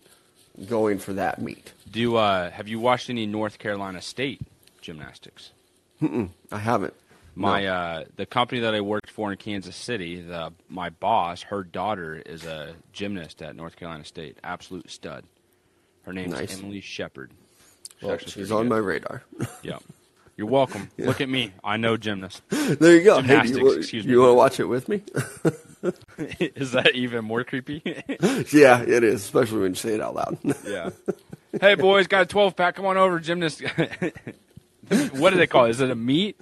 going 0.68 0.98
for 0.98 1.14
that 1.14 1.40
meet. 1.40 1.72
Do 1.90 2.16
uh, 2.16 2.50
have 2.50 2.68
you 2.68 2.80
watched 2.80 3.10
any 3.10 3.26
North 3.26 3.58
Carolina 3.58 4.00
State 4.02 4.40
gymnastics? 4.80 5.52
I 6.02 6.58
haven't. 6.58 6.94
My 7.34 7.62
No. 7.64 7.72
uh, 7.72 8.04
the 8.16 8.26
company 8.26 8.60
that 8.62 8.74
I 8.74 8.80
worked 8.80 9.10
for 9.10 9.30
in 9.32 9.38
Kansas 9.38 9.76
City, 9.76 10.20
the 10.20 10.52
my 10.68 10.90
boss, 10.90 11.42
her 11.42 11.62
daughter 11.62 12.16
is 12.24 12.44
a 12.44 12.74
gymnast 12.92 13.42
at 13.42 13.54
North 13.56 13.76
Carolina 13.76 14.04
State, 14.04 14.38
absolute 14.44 14.90
stud. 14.90 15.24
Her 16.02 16.12
name's 16.12 16.32
Nice. 16.32 16.58
Emily 16.58 16.80
Shepard. 16.80 17.30
Well, 18.02 18.12
actually 18.12 18.32
she's 18.32 18.52
on 18.52 18.64
good. 18.64 18.70
my 18.70 18.78
radar. 18.78 19.22
Yeah, 19.62 19.78
you're 20.36 20.46
welcome. 20.46 20.90
Look 20.98 21.20
at 21.20 21.28
me, 21.28 21.52
I 21.64 21.76
know 21.76 21.96
gymnasts. 21.96 22.42
there 22.48 22.96
you 22.96 23.04
go. 23.04 23.20
Hey, 23.20 23.28
Gymnastics, 23.42 23.58
you, 23.58 23.70
excuse 23.72 24.04
you 24.04 24.12
me. 24.12 24.18
want 24.18 24.30
to 24.30 24.34
watch 24.34 24.60
it 24.60 24.64
with 24.66 24.88
me? 24.88 25.02
is 26.56 26.72
that 26.72 26.94
even 26.94 27.24
more 27.24 27.44
creepy? 27.44 27.82
yeah, 28.52 28.82
it 28.82 29.02
is, 29.04 29.22
especially 29.22 29.60
when 29.60 29.72
you 29.72 29.76
say 29.76 29.94
it 29.94 30.00
out 30.00 30.14
loud. 30.14 30.38
yeah. 30.66 30.90
Hey 31.60 31.74
boys, 31.74 32.06
got 32.06 32.22
a 32.22 32.26
12 32.26 32.56
pack. 32.56 32.76
Come 32.76 32.86
on 32.86 32.96
over, 32.96 33.18
gymnast. 33.20 33.62
what 35.12 35.30
do 35.30 35.36
they 35.36 35.46
call 35.46 35.64
it? 35.66 35.70
Is 35.70 35.80
it 35.80 35.90
a 35.90 35.94
meet? 35.94 36.38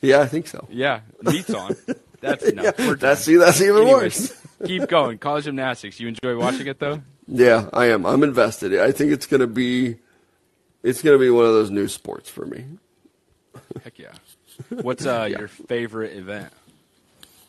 yeah, 0.00 0.20
I 0.20 0.26
think 0.26 0.46
so. 0.46 0.66
Yeah, 0.70 1.00
meat's 1.22 1.52
on. 1.54 1.76
That's 2.20 2.52
no. 2.52 2.62
Yeah, 2.62 2.94
that's 2.94 3.22
see, 3.22 3.36
that's 3.36 3.60
even 3.60 3.82
Anyways, 3.82 4.30
worse. 4.30 4.46
keep 4.66 4.88
going. 4.88 5.18
College 5.18 5.44
gymnastics. 5.44 6.00
You 6.00 6.08
enjoy 6.08 6.36
watching 6.36 6.66
it 6.66 6.78
though? 6.80 7.02
Yeah, 7.28 7.68
I 7.72 7.86
am. 7.86 8.04
I'm 8.06 8.22
invested. 8.22 8.78
I 8.78 8.90
think 8.92 9.12
it's 9.12 9.26
gonna 9.26 9.46
be, 9.46 9.96
it's 10.82 11.02
gonna 11.02 11.18
be 11.18 11.30
one 11.30 11.44
of 11.46 11.52
those 11.52 11.70
new 11.70 11.86
sports 11.88 12.28
for 12.28 12.44
me. 12.46 12.64
Heck 13.84 13.98
yeah. 13.98 14.12
What's 14.70 15.06
uh, 15.06 15.28
your 15.30 15.46
favorite 15.48 16.16
event? 16.16 16.52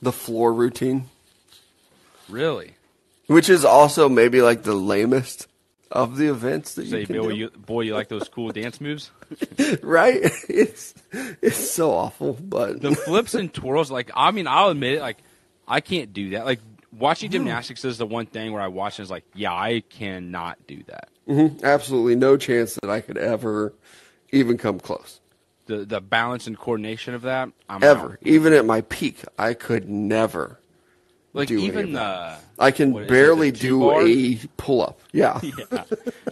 The 0.02 0.12
floor 0.12 0.54
routine, 0.54 1.10
Really? 2.30 2.76
which 3.28 3.50
is 3.50 3.66
also 3.66 4.08
maybe 4.08 4.42
like 4.42 4.64
the 4.64 4.74
lamest 4.76 5.48
of 5.92 6.18
the 6.18 6.28
events 6.30 6.76
that 6.76 6.88
Say, 6.88 7.02
you 7.02 7.06
can 7.08 7.14
Bill, 7.16 7.30
do. 7.30 7.36
you, 7.36 7.50
boy, 7.50 7.82
you 7.82 7.94
like 7.94 8.08
those 8.10 8.28
cool 8.30 8.52
dance 8.52 8.80
moves? 8.80 9.12
right? 9.82 10.20
It's 10.48 10.94
it's 11.12 11.58
so 11.72 11.92
awful, 11.92 12.34
but 12.34 12.82
The 12.82 12.96
flips 12.96 13.34
and 13.34 13.54
twirls, 13.54 13.90
like, 13.90 14.12
I 14.16 14.32
mean, 14.32 14.48
I'll 14.48 14.70
admit 14.70 14.96
it, 14.96 15.02
like, 15.02 15.18
I 15.68 15.82
can't 15.82 16.14
do 16.14 16.32
that. 16.32 16.46
Like, 16.46 16.60
watching 16.92 17.32
gymnastics 17.32 17.84
is 17.86 17.98
the 17.98 18.06
one 18.06 18.26
thing 18.26 18.52
where 18.54 18.62
I 18.62 18.68
watch 18.68 19.00
and 19.00 19.04
it's 19.04 19.12
like, 19.12 19.26
yeah, 19.34 19.54
I 19.54 19.84
cannot 19.90 20.58
do 20.68 20.84
that. 20.88 21.10
Mm-hmm. 21.28 21.64
absolutely 21.64 22.16
no 22.16 22.38
chance 22.38 22.74
that 22.82 22.90
I 22.90 23.02
could 23.02 23.18
ever 23.20 23.74
even 24.32 24.58
come 24.58 24.80
close. 24.80 25.20
The 25.68 25.86
the 25.86 26.02
balance 26.02 26.48
and 26.48 26.58
coordination 26.58 27.14
of 27.14 27.22
that, 27.24 27.50
I'm 27.70 27.84
Ever, 27.84 28.14
out. 28.14 28.18
even 28.24 28.54
at 28.54 28.66
my 28.66 28.82
peak, 28.82 29.24
I 29.38 29.54
could 29.54 29.88
never. 29.88 30.59
Like, 31.40 31.48
do 31.48 31.60
even 31.60 31.94
the. 31.94 32.38
I 32.58 32.72
can 32.72 32.96
is 32.96 33.04
it, 33.04 33.10
barely 33.10 33.52
do 33.52 33.80
two-bar? 33.80 34.06
a 34.06 34.40
pull 34.58 34.82
up. 34.82 35.00
Yeah. 35.12 35.40
Yeah. 35.72 35.84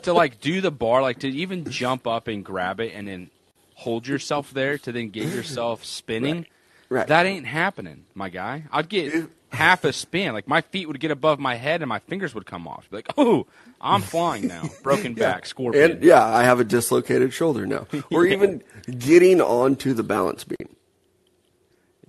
to 0.04 0.14
like 0.14 0.40
do 0.40 0.62
the 0.62 0.72
bar, 0.72 1.02
like 1.02 1.20
to 1.20 1.28
even 1.28 1.70
jump 1.70 2.08
up 2.08 2.28
and 2.28 2.44
grab 2.44 2.80
it 2.80 2.94
and 2.94 3.08
then 3.08 3.30
hold 3.76 4.08
yourself 4.08 4.52
there 4.52 4.78
to 4.80 4.92
then 4.92 5.10
get 5.10 5.28
yourself 5.34 5.86
spinning. 5.86 6.46
Right. 6.90 7.08
That 7.08 7.26
ain't 7.26 7.46
happening, 7.46 8.06
my 8.16 8.30
guy. 8.30 8.64
I'd 8.72 8.90
get 8.90 9.14
half 9.52 9.84
a 9.84 9.94
spin. 9.94 10.34
Like 10.34 10.48
my 10.48 10.62
feet 10.62 10.88
would 10.88 11.00
get 11.00 11.12
above 11.12 11.40
my 11.40 11.56
head 11.56 11.82
and 11.82 11.90
my 11.90 12.00
fingers 12.00 12.34
would 12.36 12.46
come 12.46 12.68
off. 12.68 12.88
Like, 12.92 13.08
oh, 13.18 13.48
I'm 13.80 14.02
flying 14.02 14.48
now. 14.48 14.70
Broken 14.84 15.14
back, 15.14 15.46
scorpion. 15.46 15.92
And 15.92 16.04
yeah, 16.04 16.26
I 16.26 16.44
have 16.44 16.60
a 16.60 16.64
dislocated 16.64 17.34
shoulder 17.34 17.66
now. 17.66 17.88
Or 18.12 18.26
even 18.26 18.64
getting 18.98 19.42
onto 19.42 19.94
the 19.94 20.04
balance 20.04 20.44
beam. 20.44 20.70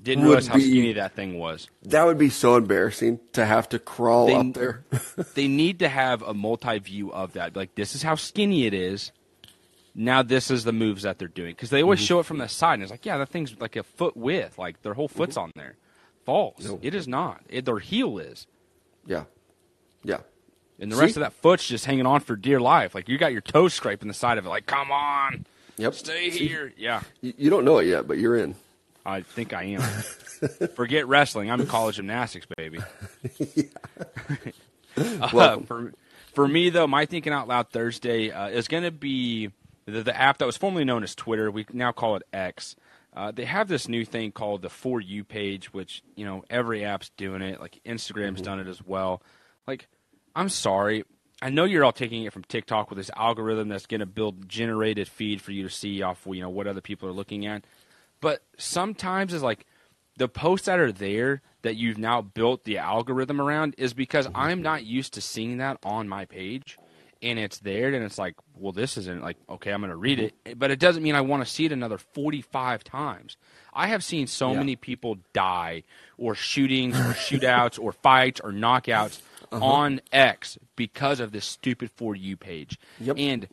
Didn't 0.09 0.25
realize 0.25 0.47
how 0.49 0.57
be- 0.57 0.63
skinny 0.63 0.93
that 0.95 1.15
thing 1.15 1.39
was. 1.39 1.69
That 1.83 2.05
would 2.05 2.19
be 2.19 2.31
so 2.31 2.57
embarrassing 2.57 3.21
to 3.33 3.45
have 3.47 3.69
to 3.71 3.79
crawl 3.79 4.27
They- 4.27 4.35
up 4.35 4.55
there. 4.55 4.85
they 5.35 5.49
need 5.49 5.79
to 5.81 5.89
have 5.89 6.23
a 6.23 6.35
multi 6.35 6.79
view 6.79 7.13
of 7.13 7.35
that. 7.35 7.55
Like 7.57 7.75
this 7.75 7.95
is 7.95 8.03
how 8.03 8.15
skinny 8.17 8.67
it 8.67 8.75
is. 8.75 9.13
Now 9.95 10.23
this 10.23 10.51
is 10.51 10.65
the 10.65 10.73
moves 10.73 11.03
that 11.03 11.19
they're 11.19 11.29
doing 11.29 11.53
because 11.53 11.71
they 11.71 11.79
Mm-hmm. 11.79 11.85
always 11.85 12.01
show 12.01 12.21
it 12.21 12.27
from 12.27 12.39
the 12.39 12.49
side 12.49 12.75
and 12.75 12.83
it's 12.83 12.91
like, 12.91 13.05
yeah, 13.07 13.19
that 13.19 13.29
thing's 13.31 13.59
like 13.61 13.77
a 13.77 13.83
foot 13.83 14.17
width. 14.17 14.59
Like 14.59 14.83
their 14.83 14.95
whole 14.95 15.09
foot's 15.09 15.37
on 15.37 15.53
there. 15.57 15.75
False. 16.25 16.65
No. 16.65 16.79
It 16.83 16.95
is 16.95 17.09
not. 17.09 17.41
It, 17.49 17.65
their 17.65 17.79
heel 17.79 18.19
is, 18.19 18.47
yeah. 19.07 19.25
Yeah. 20.05 20.19
and 20.79 20.93
the 20.93 20.97
See? 20.97 21.03
rest 21.03 21.17
of 21.17 21.21
that 21.23 21.33
foot's 21.33 21.67
just 21.67 21.85
hanging 21.87 22.07
on 22.07 22.21
for 22.21 22.37
dear 22.37 22.61
life. 22.61 22.95
Like 22.95 23.09
you 23.09 23.19
got 23.19 23.33
your 23.33 23.41
toes 23.41 23.75
scraping 23.75 24.09
the 24.09 24.15
side 24.15 24.39
of 24.39 24.47
it. 24.47 24.49
Like 24.51 24.67
come 24.67 24.91
on, 24.93 25.47
Yep. 25.79 25.95
stay 25.95 26.31
See? 26.31 26.47
here. 26.49 26.73
Yeah, 26.77 27.03
You 27.21 27.33
you 27.37 27.51
don't 27.51 27.65
know 27.65 27.79
it 27.79 27.87
yet, 27.87 28.07
but 28.07 28.19
you're 28.19 28.37
in. 28.37 28.55
I 29.09 29.23
think 29.23 29.53
I 29.53 29.65
am. 29.65 29.81
Forget 30.75 31.09
wrestling. 31.09 31.51
I'm 31.51 31.61
in 31.61 31.67
college 31.67 31.97
gymnastics, 31.97 32.47
baby. 32.57 32.79
Uh, 34.97 35.61
for 35.61 35.93
for 36.35 36.49
me 36.49 36.71
though, 36.71 36.87
my 36.89 37.07
thinking 37.07 37.33
out 37.33 37.47
loud 37.47 37.71
Thursday 37.71 38.33
uh, 38.33 38.49
is 38.49 38.67
going 38.67 38.83
to 38.83 38.91
be 38.91 39.51
the, 39.87 40.03
the 40.03 40.17
app 40.17 40.39
that 40.39 40.47
was 40.47 40.57
formerly 40.57 40.85
known 40.85 41.05
as 41.05 41.15
Twitter. 41.15 41.53
We 41.53 41.67
now 41.73 41.93
call 41.93 42.17
it 42.17 42.25
X. 42.33 42.75
Uh, 43.15 43.31
they 43.31 43.45
have 43.45 43.69
this 43.69 43.89
new 43.89 44.05
thing 44.05 44.33
called 44.33 44.63
the 44.63 44.69
For 44.69 45.01
You 45.01 45.23
page, 45.23 45.73
which 45.73 46.03
you 46.17 46.25
know 46.25 46.43
every 46.51 46.85
app's 46.85 47.11
doing 47.11 47.43
it. 47.43 47.61
Like 47.61 47.81
Instagram's 47.87 48.43
done 48.43 48.59
it 48.59 48.67
as 48.67 48.83
well. 48.85 49.23
Like, 49.69 49.87
I'm 50.35 50.49
sorry. 50.49 51.05
I 51.41 51.51
know 51.51 51.65
you're 51.65 51.85
all 51.85 51.93
taking 51.93 52.25
it 52.25 52.33
from 52.33 52.43
TikTok 52.43 52.91
with 52.91 52.97
this 52.97 53.11
algorithm 53.17 53.69
that's 53.69 53.87
going 53.87 54.01
to 54.01 54.07
build 54.07 54.49
generated 54.49 55.07
feed 55.07 55.41
for 55.41 55.53
you 55.53 55.63
to 55.63 55.71
see 55.71 56.03
off 56.03 56.27
you 56.27 56.41
know 56.41 56.51
what 56.51 56.67
other 56.67 56.81
people 56.81 57.09
are 57.09 57.13
looking 57.13 57.47
at. 57.47 57.65
But 58.21 58.43
sometimes 58.57 59.33
it's 59.33 59.43
like 59.43 59.67
the 60.17 60.29
posts 60.29 60.67
that 60.67 60.79
are 60.79 60.93
there 60.93 61.43
that 61.63 61.77
you've 61.77 61.99
now 61.99 62.23
built 62.23 62.65
the 62.65 62.79
algorithm 62.79 63.41
around 63.41 63.75
is 63.79 63.95
because 63.95 64.27
mm-hmm. 64.27 64.37
I'm 64.37 64.63
not 64.63 64.85
used 64.85 65.15
to 65.15 65.21
seeing 65.21 65.59
that 65.59 65.79
on 65.85 66.09
my 66.09 66.25
page. 66.25 66.79
And 67.21 67.37
it's 67.37 67.59
there, 67.59 67.93
and 67.93 68.05
it's 68.05 68.17
like, 68.17 68.37
well, 68.55 68.71
this 68.71 68.97
isn't 68.97 69.25
like, 69.25 69.39
okay, 69.51 69.73
I'm 69.73 69.81
going 69.81 69.91
to 69.91 69.97
read 69.97 70.19
mm-hmm. 70.19 70.51
it. 70.51 70.57
But 70.57 70.71
it 70.71 70.79
doesn't 70.79 71.03
mean 71.03 71.17
I 71.17 71.21
want 71.21 71.45
to 71.45 71.53
see 71.53 71.65
it 71.65 71.73
another 71.73 71.99
45 71.99 72.85
times. 72.85 73.37
I 73.75 73.89
have 73.89 74.05
seen 74.05 74.29
so 74.29 74.53
Yeah. 74.53 74.59
many 74.59 74.77
people 74.77 75.19
die, 75.33 75.83
or 76.17 76.37
shootings, 76.37 76.97
or 76.97 77.03
shootouts, 77.15 77.77
or 77.77 77.91
fights, 77.91 78.41
or 78.41 78.53
knockouts 78.53 79.21
uh-huh. 79.51 79.65
on 79.65 80.01
X 80.13 80.59
because 80.77 81.19
of 81.19 81.33
this 81.33 81.45
stupid 81.45 81.91
For 81.97 82.15
You 82.15 82.37
page. 82.37 82.79
Yep. 83.01 83.17
And 83.19 83.49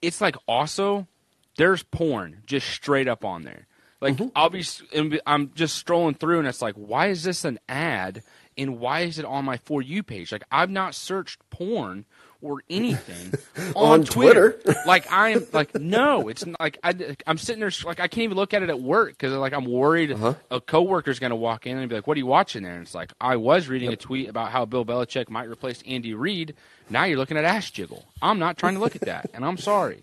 it's 0.00 0.20
like 0.20 0.36
also 0.46 1.08
there's 1.56 1.82
porn 1.82 2.42
just 2.46 2.68
straight 2.68 3.08
up 3.08 3.24
on 3.24 3.42
there. 3.42 3.66
Like 4.02 4.20
I'll 4.36 4.50
be, 4.50 4.60
s- 4.60 4.82
and 4.94 5.10
be- 5.12 5.20
I'm 5.26 5.52
just 5.54 5.76
strolling 5.76 6.14
through, 6.14 6.40
and 6.40 6.48
it's 6.48 6.60
like, 6.60 6.74
why 6.74 7.06
is 7.06 7.22
this 7.24 7.44
an 7.44 7.58
ad? 7.68 8.22
And 8.58 8.78
why 8.80 9.00
is 9.00 9.18
it 9.18 9.24
on 9.24 9.46
my 9.46 9.56
for 9.56 9.80
you 9.80 10.02
page? 10.02 10.30
Like 10.32 10.44
I've 10.52 10.68
not 10.68 10.94
searched 10.94 11.38
porn 11.48 12.04
or 12.42 12.60
anything 12.68 13.32
on, 13.74 14.00
On 14.00 14.04
Twitter. 14.04 14.52
Twitter. 14.62 14.80
like 14.86 15.06
I'm 15.10 15.46
like 15.52 15.74
no, 15.74 16.28
it's 16.28 16.44
not, 16.44 16.60
like 16.60 16.76
I, 16.84 17.16
I'm 17.26 17.38
sitting 17.38 17.60
there 17.60 17.70
like 17.86 17.98
I 18.00 18.08
can't 18.08 18.24
even 18.24 18.36
look 18.36 18.52
at 18.52 18.62
it 18.62 18.68
at 18.68 18.78
work 18.80 19.10
because 19.10 19.32
like 19.32 19.54
I'm 19.54 19.64
worried 19.64 20.12
Uh-huh. 20.12 20.34
a 20.50 20.60
coworker's 20.60 21.18
going 21.18 21.30
to 21.30 21.36
walk 21.36 21.66
in 21.66 21.78
and 21.78 21.88
be 21.88 21.94
like, 21.94 22.06
"What 22.06 22.16
are 22.16 22.20
you 22.20 22.26
watching 22.26 22.62
there?" 22.62 22.74
And 22.74 22.82
it's 22.82 22.94
like 22.94 23.12
I 23.20 23.36
was 23.36 23.68
reading 23.68 23.90
a 23.92 23.96
tweet 23.96 24.28
about 24.28 24.50
how 24.50 24.66
Bill 24.66 24.84
Belichick 24.84 25.30
might 25.30 25.48
replace 25.48 25.82
Andy 25.86 26.12
Reid. 26.12 26.54
Now 26.90 27.04
you're 27.04 27.16
looking 27.18 27.38
at 27.38 27.44
ass 27.44 27.70
jiggle. 27.70 28.04
I'm 28.20 28.38
not 28.38 28.58
trying 28.58 28.74
to 28.74 28.80
look 28.80 28.96
at 28.96 29.02
that, 29.02 29.30
and 29.32 29.44
I'm 29.46 29.56
sorry. 29.56 30.02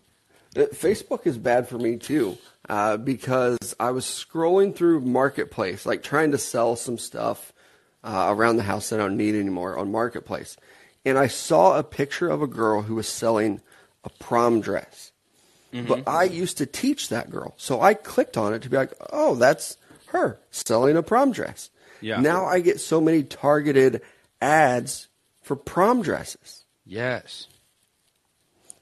Uh, 0.55 0.61
Facebook 0.73 1.25
is 1.25 1.37
bad 1.37 1.67
for 1.67 1.77
me 1.77 1.97
too 1.97 2.37
uh, 2.67 2.97
because 2.97 3.75
I 3.79 3.91
was 3.91 4.05
scrolling 4.05 4.75
through 4.75 5.01
Marketplace, 5.01 5.85
like 5.85 6.03
trying 6.03 6.31
to 6.31 6.37
sell 6.37 6.75
some 6.75 6.97
stuff 6.97 7.53
uh, 8.03 8.27
around 8.29 8.57
the 8.57 8.63
house 8.63 8.89
that 8.89 8.99
I 8.99 9.03
don't 9.03 9.17
need 9.17 9.35
anymore 9.35 9.77
on 9.77 9.91
Marketplace. 9.91 10.57
And 11.05 11.17
I 11.17 11.27
saw 11.27 11.77
a 11.77 11.83
picture 11.83 12.29
of 12.29 12.41
a 12.41 12.47
girl 12.47 12.81
who 12.81 12.95
was 12.95 13.07
selling 13.07 13.61
a 14.03 14.09
prom 14.09 14.61
dress. 14.61 15.11
But 15.71 16.07
I 16.07 16.23
used 16.23 16.57
to 16.57 16.65
teach 16.65 17.09
that 17.09 17.29
girl. 17.29 17.53
So 17.57 17.79
I 17.79 17.93
clicked 17.93 18.37
on 18.37 18.55
it 18.55 18.63
to 18.63 18.69
be 18.69 18.77
like, 18.77 18.93
oh, 19.13 19.35
that's 19.35 19.77
her 20.07 20.39
selling 20.49 20.97
a 20.97 21.03
prom 21.03 21.31
dress. 21.31 21.69
Yeah. 22.01 22.19
Now 22.21 22.45
I 22.45 22.59
get 22.59 22.79
so 22.79 22.99
many 22.99 23.21
targeted 23.21 24.01
ads 24.41 25.09
for 25.43 25.55
prom 25.55 26.01
dresses 26.01 26.65
Yes. 26.89 27.47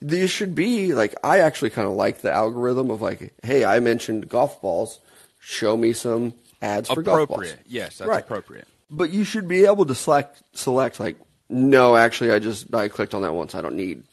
There 0.01 0.27
should 0.27 0.53
be 0.55 0.93
like 0.93 1.15
I 1.23 1.39
actually 1.39 1.69
kind 1.71 1.87
of 1.87 1.93
like 1.95 2.19
the 2.21 2.31
algorithm 2.31 2.89
of 2.91 3.01
like, 3.01 3.33
hey, 3.43 3.65
I 3.65 3.79
mentioned 3.79 4.29
golf 4.29 4.61
balls, 4.61 4.99
show 5.39 5.75
me 5.77 5.93
some 5.93 6.33
ads 6.61 6.89
for 6.89 7.01
golf 7.01 7.27
balls. 7.29 7.41
Appropriate. 7.41 7.59
Yes, 7.67 7.97
that's 7.97 8.07
Right. 8.09 8.23
appropriate. 8.23 8.67
But 8.89 9.09
you 9.09 9.23
should 9.23 9.47
be 9.47 9.65
able 9.65 9.85
to 9.85 9.95
select 9.95 10.41
select 10.53 10.99
like, 10.99 11.17
no, 11.49 11.95
actually, 11.95 12.31
I 12.31 12.39
just 12.39 12.73
I 12.73 12.87
clicked 12.89 13.13
on 13.13 13.21
that 13.23 13.33
once. 13.33 13.55
I 13.55 13.61
don't 13.61 13.75
need 13.75 14.03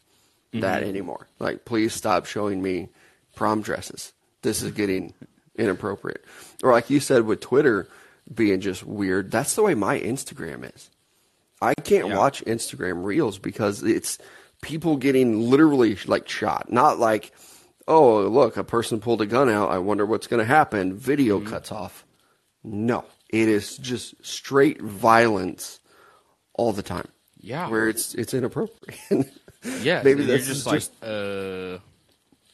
that 0.55 0.81
Mm-hmm. 0.81 0.89
anymore. 0.89 1.27
Like, 1.39 1.65
please 1.65 1.93
stop 1.93 2.27
showing 2.27 2.63
me 2.63 2.89
prom 3.35 3.61
dresses. 3.63 4.13
This 4.43 4.63
is 4.63 4.71
getting 4.73 5.13
inappropriate. 5.57 6.25
Or 6.63 6.73
like 6.73 6.91
you 6.91 7.01
said 7.01 7.27
with 7.27 7.41
Twitter 7.41 7.89
being 8.35 8.61
just 8.61 8.85
weird. 8.85 9.31
That's 9.31 9.55
the 9.55 9.63
way 9.63 9.75
my 9.75 9.99
Instagram 10.01 10.75
is. 10.75 10.89
I 11.61 11.75
can't 11.75 12.09
Yeah. 12.09 12.17
watch 12.17 12.43
Instagram 12.45 13.05
Reels 13.05 13.39
because 13.39 13.83
it's 13.83 14.19
people 14.65 14.97
getting 14.97 15.49
literally 15.51 15.97
like 16.07 16.29
shot. 16.29 16.73
Not 16.73 16.99
like, 16.99 17.33
oh, 17.87 18.23
look, 18.23 18.57
a 18.57 18.65
person 18.65 18.99
pulled 19.01 19.21
a 19.21 19.27
gun 19.27 19.49
out. 19.49 19.71
I 19.71 19.79
wonder 19.79 20.05
what's 20.07 20.27
going 20.27 20.41
to 20.41 20.45
happen. 20.47 20.97
Video 20.97 21.39
Mm-hmm. 21.39 21.51
cuts 21.51 21.71
off. 21.71 22.05
No, 22.65 23.05
it 23.29 23.49
is 23.49 23.77
just 23.77 24.15
straight 24.25 24.81
violence 24.81 25.81
all 26.55 26.73
the 26.73 26.83
time. 26.83 27.07
Yeah. 27.41 27.69
where 27.69 27.89
it's 27.91 28.15
it's 28.15 28.33
inappropriate. 28.33 28.99
Yeah. 29.83 30.01
Maybe 30.05 30.25
that's 30.25 30.47
just, 30.47 30.67
just- 30.67 30.93
like, 31.03 31.09
uh, 31.11 31.79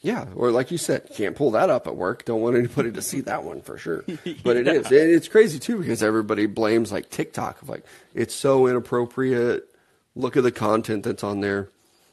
yeah, 0.03 0.27
or 0.35 0.51
like 0.51 0.71
you 0.71 0.79
said, 0.79 1.11
can't 1.15 1.37
pull 1.37 1.51
that 1.53 1.69
up 1.71 1.87
at 1.87 1.95
work. 1.95 2.25
Don't 2.25 2.41
want 2.41 2.57
anybody 2.57 2.91
to 2.93 3.03
see 3.03 3.21
that 3.21 3.45
one 3.45 3.61
for 3.61 3.77
sure. 3.79 4.03
But 4.43 4.57
it 4.57 4.67
is, 4.67 4.87
and 4.87 4.95
it's 4.95 5.29
crazy 5.29 5.59
too 5.61 5.79
because 5.79 6.03
everybody 6.03 6.47
blames 6.47 6.91
like 6.91 7.11
TikTok 7.11 7.61
of 7.63 7.69
like 7.69 7.85
it's 8.15 8.35
so 8.35 8.67
inappropriate. 8.67 9.69
Look 10.17 10.37
at 10.37 10.43
the 10.43 10.51
content 10.51 11.05
that's 11.05 11.23
on 11.23 11.41
there. 11.41 11.69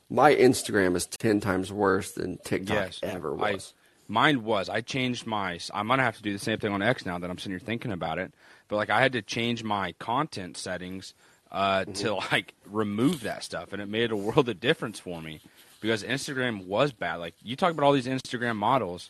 My 0.09 0.33
Instagram 0.33 0.95
is 0.95 1.05
ten 1.05 1.39
times 1.39 1.71
worse 1.71 2.11
than 2.11 2.37
TikTok 2.37 2.75
yes. 2.75 2.99
ever 3.03 3.33
I, 3.41 3.53
was. 3.53 3.73
mine 4.07 4.43
was. 4.43 4.69
I 4.69 4.81
changed 4.81 5.25
my. 5.25 5.59
I'm 5.73 5.87
gonna 5.87 6.03
have 6.03 6.17
to 6.17 6.23
do 6.23 6.31
the 6.33 6.39
same 6.39 6.59
thing 6.59 6.71
on 6.71 6.81
X 6.81 7.05
now 7.05 7.17
that 7.19 7.29
I'm 7.29 7.37
sitting 7.37 7.51
here 7.51 7.59
thinking 7.59 7.91
about 7.91 8.17
it. 8.17 8.33
But 8.69 8.77
like, 8.77 8.89
I 8.89 9.01
had 9.01 9.13
to 9.13 9.21
change 9.21 9.63
my 9.63 9.93
content 9.93 10.57
settings 10.57 11.13
uh, 11.51 11.81
Mm-hmm. 11.81 11.93
to 11.93 12.15
like 12.15 12.53
remove 12.65 13.21
that 13.21 13.43
stuff, 13.43 13.73
and 13.73 13.81
it 13.81 13.87
made 13.87 14.11
a 14.11 14.15
world 14.17 14.47
of 14.49 14.59
difference 14.59 14.99
for 14.99 15.21
me 15.21 15.41
because 15.81 16.03
Instagram 16.03 16.65
was 16.65 16.91
bad. 16.91 17.15
Like 17.15 17.35
you 17.41 17.55
talk 17.55 17.71
about 17.71 17.85
all 17.85 17.93
these 17.93 18.07
Instagram 18.07 18.55
models. 18.55 19.09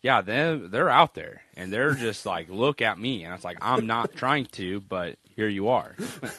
Yeah, 0.00 0.20
they 0.20 0.60
they're 0.62 0.88
out 0.88 1.14
there 1.14 1.42
and 1.56 1.72
they're 1.72 1.94
just 2.06 2.24
like, 2.24 2.48
look 2.48 2.80
at 2.80 2.98
me, 2.98 3.24
and 3.24 3.34
it's 3.34 3.44
like 3.44 3.58
I'm 3.60 3.86
not 3.86 4.14
trying 4.14 4.46
to, 4.52 4.80
but 4.80 5.16
here 5.36 5.48
you 5.48 5.68
are. 5.68 5.94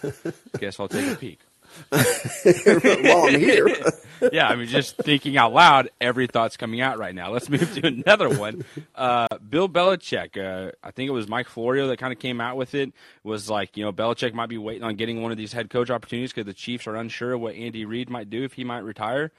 Guess 0.59 0.79
I'll 0.79 0.87
take 0.87 1.11
a 1.11 1.15
peek. 1.15 1.39
While 1.89 3.25
I'm 3.27 3.39
here, 3.39 3.67
yeah, 4.31 4.47
I 4.47 4.55
mean, 4.55 4.67
just 4.67 4.97
thinking 4.97 5.37
out 5.37 5.53
loud, 5.53 5.89
every 6.01 6.27
thought's 6.27 6.57
coming 6.57 6.81
out 6.81 6.97
right 6.97 7.15
now. 7.15 7.31
Let's 7.33 7.49
move 7.49 7.73
to 7.75 7.87
another 7.87 8.29
one. 8.29 8.65
Uh, 8.95 9.27
Bill 9.49 9.69
Belichick, 9.69 10.37
uh, 10.37 10.71
I 10.83 10.91
think 10.91 11.09
it 11.09 11.13
was 11.13 11.27
Mike 11.27 11.47
Florio 11.47 11.87
that 11.87 11.97
kind 11.97 12.13
of 12.13 12.19
came 12.19 12.41
out 12.41 12.57
with 12.57 12.75
it. 12.75 12.93
Was 13.23 13.49
like, 13.49 13.77
you 13.77 13.83
know, 13.83 13.91
Belichick 13.91 14.33
might 14.33 14.49
be 14.49 14.57
waiting 14.57 14.83
on 14.83 14.95
getting 14.95 15.21
one 15.21 15.31
of 15.31 15.37
these 15.37 15.53
head 15.53 15.69
coach 15.69 15.89
opportunities 15.89 16.31
because 16.31 16.45
the 16.45 16.53
Chiefs 16.53 16.87
are 16.87 16.95
unsure 16.95 17.37
what 17.37 17.55
Andy 17.55 17.85
Reid 17.85 18.09
might 18.09 18.29
do 18.29 18.43
if 18.43 18.53
he 18.53 18.63
might 18.63 18.79
retire. 18.79 19.31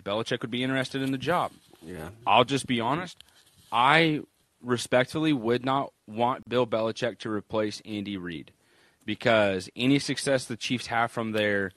Belichick 0.00 0.42
would 0.42 0.50
be 0.50 0.62
interested 0.62 1.02
in 1.02 1.12
the 1.12 1.18
job. 1.18 1.52
yeah, 1.82 2.10
I'll 2.26 2.44
just 2.44 2.66
be 2.66 2.80
honest. 2.80 3.22
I 3.72 4.20
respectfully 4.62 5.32
would 5.32 5.64
not 5.64 5.92
want 6.06 6.48
Bill 6.48 6.66
Belichick 6.66 7.18
to 7.20 7.30
replace 7.30 7.80
Andy 7.84 8.16
Reid 8.16 8.52
because 9.10 9.68
any 9.74 9.98
success 9.98 10.44
the 10.44 10.56
Chiefs 10.56 10.86
have 10.86 11.10
from 11.10 11.32
there, 11.32 11.72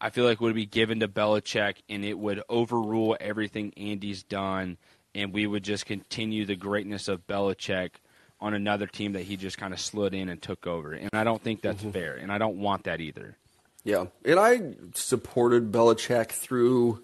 I 0.00 0.08
feel 0.08 0.24
like 0.24 0.40
would 0.40 0.54
be 0.54 0.64
given 0.64 1.00
to 1.00 1.06
Belichick 1.06 1.82
and 1.86 2.02
it 2.02 2.18
would 2.18 2.42
overrule 2.48 3.14
everything 3.20 3.74
Andy's 3.76 4.22
done, 4.22 4.78
and 5.14 5.34
we 5.34 5.46
would 5.46 5.64
just 5.64 5.84
continue 5.84 6.46
the 6.46 6.56
greatness 6.56 7.08
of 7.08 7.26
Belichick 7.26 7.90
on 8.40 8.54
another 8.54 8.86
team 8.86 9.12
that 9.12 9.24
he 9.24 9.36
just 9.36 9.58
kind 9.58 9.74
of 9.74 9.80
slid 9.80 10.14
in 10.14 10.30
and 10.30 10.40
took 10.40 10.66
over. 10.66 10.94
And 10.94 11.10
I 11.12 11.24
don't 11.24 11.42
think 11.42 11.60
that's 11.60 11.82
mm-hmm. 11.82 11.90
fair, 11.90 12.14
and 12.14 12.32
I 12.32 12.38
don't 12.38 12.56
want 12.56 12.84
that 12.84 13.02
either. 13.02 13.36
yeah. 13.84 14.06
And 14.24 14.40
I 14.40 14.72
supported 14.94 15.72
Belichick 15.72 16.30
through 16.30 17.02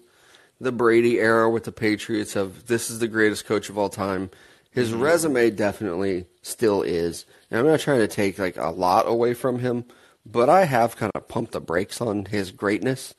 the 0.59 0.71
Brady 0.71 1.19
era 1.19 1.47
with 1.47 1.65
the 1.65 1.71
Patriots 1.71 2.35
of 2.35 2.65
this 2.65 2.89
is 2.89 2.97
the 2.97 3.07
greatest 3.07 3.45
coach 3.45 3.69
of 3.69 3.77
all 3.77 3.89
time. 3.89 4.31
His 4.71 4.91
Mm-hmm. 4.91 5.01
resume 5.01 5.49
definitely 5.51 6.25
still 6.41 6.81
is. 6.81 7.25
And 7.49 7.59
I'm 7.59 7.65
not 7.65 7.79
trying 7.79 7.99
to 7.99 8.07
take 8.07 8.37
like 8.39 8.57
a 8.57 8.69
lot 8.69 9.07
away 9.07 9.33
from 9.33 9.59
him, 9.59 9.85
but 10.25 10.49
I 10.49 10.65
have 10.65 10.95
kind 10.95 11.11
of 11.15 11.27
pumped 11.27 11.53
the 11.53 11.59
brakes 11.61 12.01
on 12.01 12.25
his 12.25 12.51
greatness 12.51 13.13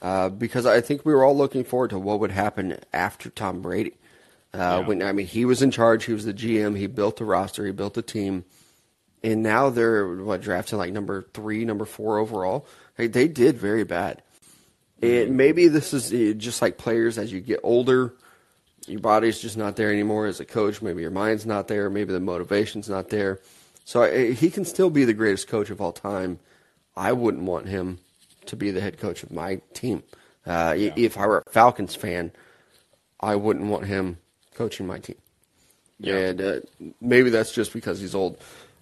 uh, 0.00 0.28
because 0.28 0.66
I 0.66 0.80
think 0.80 1.04
we 1.04 1.12
were 1.14 1.24
all 1.24 1.36
looking 1.36 1.64
forward 1.64 1.90
to 1.90 1.98
what 1.98 2.20
would 2.20 2.30
happen 2.30 2.78
after 2.92 3.28
Tom 3.30 3.60
Brady. 3.62 3.94
Uh, 4.52 4.58
Yeah. 4.58 4.78
When 4.86 5.02
I 5.02 5.12
mean, 5.12 5.26
he 5.26 5.44
was 5.44 5.62
in 5.62 5.70
charge, 5.72 6.04
he 6.04 6.12
was 6.12 6.24
the 6.24 6.34
GM, 6.34 6.76
he 6.78 6.86
built 6.86 7.16
the 7.16 7.24
roster, 7.24 7.66
he 7.66 7.72
built 7.72 7.94
the 7.94 8.02
team, 8.02 8.44
and 9.24 9.42
now 9.42 9.70
they're 9.70 10.06
what 10.22 10.42
drafting 10.42 10.78
like 10.78 10.92
number 10.92 11.22
three, 11.34 11.64
number 11.64 11.84
four 11.86 12.18
overall. 12.18 12.66
Hey, 12.96 13.08
they 13.08 13.26
did 13.26 13.56
very 13.58 13.82
bad. 13.82 14.22
And 15.02 15.36
maybe 15.36 15.66
this 15.68 15.92
is 15.92 16.12
uh, 16.14 16.34
just 16.38 16.62
like 16.62 16.78
players 16.78 17.18
as 17.18 17.32
you 17.32 17.40
get 17.40 17.58
older, 17.64 18.14
your 18.86 19.00
body's 19.00 19.40
just 19.40 19.56
not 19.56 19.76
there 19.76 19.90
anymore 19.92 20.26
as 20.26 20.40
a 20.40 20.44
coach. 20.44 20.82
Maybe 20.82 21.02
your 21.02 21.10
mind's 21.10 21.46
not 21.46 21.68
there. 21.68 21.88
Maybe 21.90 22.12
the 22.12 22.20
motivation's 22.20 22.88
not 22.88 23.08
there. 23.08 23.40
So 23.84 24.02
I, 24.02 24.32
he 24.32 24.50
can 24.50 24.64
still 24.64 24.90
be 24.90 25.04
the 25.04 25.12
greatest 25.14 25.48
coach 25.48 25.70
of 25.70 25.80
all 25.80 25.92
time. 25.92 26.38
I 26.96 27.12
wouldn't 27.12 27.44
want 27.44 27.66
him 27.66 27.98
to 28.46 28.56
be 28.56 28.70
the 28.70 28.80
head 28.80 28.98
coach 28.98 29.22
of 29.22 29.30
my 29.32 29.60
team. 29.74 30.02
Uh, 30.46 30.74
i- 30.76 30.92
If 30.96 31.16
I 31.18 31.26
were 31.26 31.42
a 31.46 31.50
Falcons 31.50 31.94
fan, 31.94 32.32
I 33.20 33.36
wouldn't 33.36 33.66
want 33.66 33.86
him 33.86 34.18
coaching 34.54 34.86
my 34.86 34.98
team. 34.98 35.16
Yeah. 35.98 36.16
And 36.16 36.40
uh, 36.40 36.60
maybe 37.00 37.30
that's 37.30 37.52
just 37.52 37.72
because 37.72 38.00
he's 38.00 38.14
old. 38.14 38.38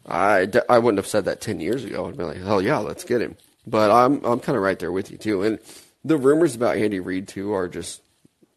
I, 0.07 0.47
d- 0.47 0.61
I 0.69 0.79
wouldn't 0.79 0.99
have 0.99 1.07
said 1.07 1.27
that 1.27 1.41
10 1.41 1.61
years 1.61 1.85
ago. 1.85 2.07
I'd 2.09 2.17
be 2.17 2.25
like, 2.25 2.39
hell 2.43 2.61
yeah, 2.61 2.79
let's 2.79 3.05
get 3.05 3.21
him. 3.21 3.37
But 3.67 3.91
I'm, 3.93 4.25
I'm 4.25 4.41
kind 4.41 4.57
of 4.57 4.63
right 4.65 4.79
there 4.79 4.91
with 4.91 5.11
you, 5.13 5.19
too. 5.19 5.43
And 5.43 5.59
the 6.05 6.17
rumors 6.17 6.57
about 6.57 6.77
Andy 6.77 6.99
Reid, 6.99 7.29
too, 7.29 7.53
are 7.55 7.69
just, 7.69 8.03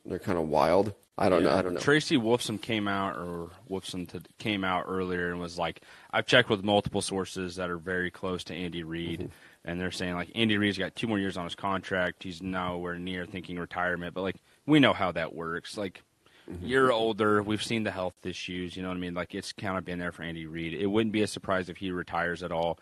they're 0.05 0.17
kind 0.17 0.39
of 0.39 0.47
wild. 0.47 0.93
I 1.17 1.29
don't 1.29 1.43
know. 1.43 1.51
I 1.55 1.61
don't 1.61 1.73
know. 1.75 1.79
Tracy 1.79 2.17
Wolfson 2.17 2.61
came 2.61 2.87
out, 2.89 3.15
or 3.15 3.49
Wolfson 3.69 4.05
t- 4.11 4.19
came 4.37 4.63
out 4.65 4.85
earlier 4.87 5.31
and 5.31 5.39
was 5.39 5.57
like, 5.57 5.81
I've 6.11 6.25
checked 6.25 6.49
with 6.49 6.63
multiple 6.63 7.01
sources 7.01 7.55
that 7.55 7.69
are 7.69 7.77
very 7.77 8.11
close 8.11 8.43
to 8.45 8.53
Andy 8.53 8.83
Reid, 8.83 9.19
Mm-hmm. 9.21 9.29
and 9.69 9.79
they're 9.79 9.91
saying 9.91 10.15
like 10.15 10.29
Andy 10.35 10.57
Reid's 10.57 10.77
got 10.77 10.93
two 10.95 11.07
more 11.07 11.17
years 11.19 11.37
on 11.37 11.45
his 11.45 11.55
contract. 11.55 12.23
He's 12.23 12.41
nowhere 12.41 12.99
near 12.99 13.25
thinking 13.25 13.57
retirement, 13.57 14.13
but 14.13 14.21
like 14.23 14.35
we 14.65 14.79
know 14.81 14.93
how 14.93 15.11
that 15.13 15.33
works. 15.33 15.77
Like 15.77 16.03
Mm-hmm. 16.51 16.67
you're 16.67 16.91
older, 16.91 17.41
we've 17.41 17.63
seen 17.63 17.81
the 17.85 17.89
health 17.91 18.13
issues. 18.23 18.75
You 18.77 18.83
know 18.83 18.89
what 18.89 18.97
I 18.97 18.99
mean? 18.99 19.15
Like 19.15 19.33
it's 19.33 19.51
kind 19.51 19.79
of 19.79 19.83
been 19.85 19.97
there 19.97 20.11
for 20.11 20.21
Andy 20.21 20.45
Reid. 20.45 20.75
It 20.75 20.85
wouldn't 20.85 21.11
be 21.13 21.23
a 21.23 21.27
surprise 21.27 21.69
if 21.69 21.77
he 21.77 21.89
retires 21.89 22.43
at 22.43 22.51
all. 22.51 22.77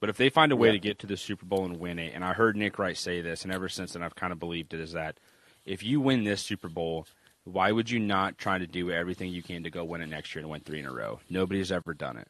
But 0.00 0.10
if 0.10 0.16
they 0.16 0.28
find 0.28 0.52
a 0.52 0.56
way 0.56 0.68
Yeah. 0.68 0.72
to 0.74 0.78
get 0.78 0.98
to 1.00 1.06
the 1.08 1.16
Super 1.16 1.44
Bowl 1.44 1.64
and 1.64 1.78
win 1.80 1.98
it, 1.98 2.12
and 2.14 2.24
I 2.24 2.34
heard 2.34 2.56
Nick 2.56 2.78
Wright 2.78 2.96
say 2.96 3.20
this, 3.20 3.42
and 3.42 3.52
ever 3.52 3.68
since 3.68 3.94
then 3.94 4.02
I've 4.04 4.14
kind 4.14 4.32
of 4.32 4.38
believed 4.38 4.74
it, 4.74 4.80
is 4.80 4.92
that 4.92 5.18
if 5.66 5.82
you 5.82 6.00
win 6.00 6.22
this 6.22 6.40
Super 6.40 6.68
Bowl, 6.68 7.06
why 7.52 7.72
would 7.72 7.90
you 7.90 7.98
not 7.98 8.38
try 8.38 8.58
to 8.58 8.66
do 8.66 8.90
everything 8.90 9.30
you 9.30 9.42
can 9.42 9.64
to 9.64 9.70
go 9.70 9.84
win 9.84 10.00
it 10.00 10.08
next 10.08 10.34
year 10.34 10.42
and 10.42 10.50
win 10.50 10.60
three 10.60 10.80
in 10.80 10.86
a 10.86 10.92
row? 10.92 11.20
Nobody's 11.28 11.72
ever 11.72 11.94
done 11.94 12.16
it. 12.16 12.28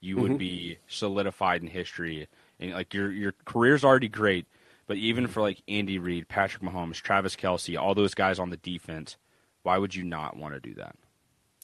You 0.00 0.16
would 0.16 0.32
mm-hmm. 0.32 0.38
be 0.38 0.78
solidified 0.88 1.62
in 1.62 1.68
history, 1.68 2.28
and 2.58 2.72
like 2.72 2.94
your 2.94 3.12
your 3.12 3.32
career's 3.44 3.84
already 3.84 4.08
great. 4.08 4.46
But 4.86 4.96
even 4.96 5.24
mm-hmm. 5.24 5.32
for 5.32 5.42
like 5.42 5.62
Andy 5.68 5.98
Reid, 5.98 6.28
Patrick 6.28 6.62
Mahomes, 6.62 6.96
Travis 6.96 7.36
Kelce, 7.36 7.78
all 7.78 7.94
those 7.94 8.14
guys 8.14 8.38
on 8.38 8.50
the 8.50 8.56
defense, 8.56 9.16
why 9.62 9.78
would 9.78 9.94
you 9.94 10.02
not 10.02 10.36
want 10.36 10.54
to 10.54 10.60
do 10.60 10.74
that? 10.76 10.96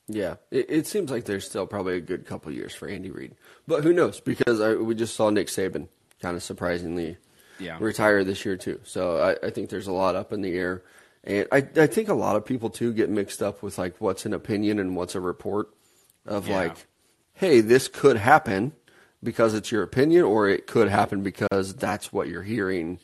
Yeah, 0.09 0.37
it, 0.51 0.67
it 0.69 0.87
seems 0.87 1.11
like 1.11 1.25
there's 1.25 1.45
still 1.45 1.67
probably 1.67 1.97
a 1.97 2.01
good 2.01 2.27
couple 2.27 2.53
years 2.53 2.75
for 2.75 2.89
Andy 2.89 3.11
Reid, 3.11 3.35
but 3.67 3.83
who 3.83 3.93
knows? 3.93 4.21
Because 4.21 4.61
I, 4.61 4.75
we 4.75 4.95
just 4.95 5.17
saw 5.17 5.31
Nick 5.31 5.49
Saban 5.49 5.89
kind 6.23 6.37
of 6.37 6.43
surprisingly 6.45 7.17
Yeah. 7.59 7.79
retire 7.81 8.23
this 8.23 8.45
year 8.45 8.57
too. 8.57 8.81
So 8.85 9.19
I, 9.21 9.47
I 9.47 9.51
think 9.51 9.71
there's 9.71 9.89
a 9.89 9.93
lot 9.93 10.15
up 10.15 10.33
in 10.33 10.43
the 10.43 10.55
air, 10.57 10.85
and 11.27 11.47
I, 11.53 11.67
I 11.77 11.87
think 11.87 12.09
a 12.09 12.15
lot 12.15 12.37
of 12.37 12.45
people 12.45 12.71
too 12.71 12.93
get 12.93 13.11
mixed 13.11 13.43
up 13.43 13.63
with 13.63 13.79
like 13.79 13.97
what's 14.01 14.25
an 14.27 14.33
opinion 14.33 14.79
and 14.79 14.97
what's 14.97 15.15
a 15.15 15.21
report 15.21 15.69
of 16.25 16.49
Yeah. 16.49 16.57
like, 16.57 16.87
hey, 17.35 17.61
this 17.61 17.89
could 17.89 18.17
happen 18.17 18.73
because 19.23 19.55
it's 19.55 19.73
your 19.73 19.83
opinion, 19.83 20.25
or 20.25 20.49
it 20.49 20.67
could 20.67 20.89
happen 20.89 21.23
because 21.23 21.75
that's 21.75 22.13
what 22.13 22.29
you're 22.29 22.43
hearing 22.43 22.99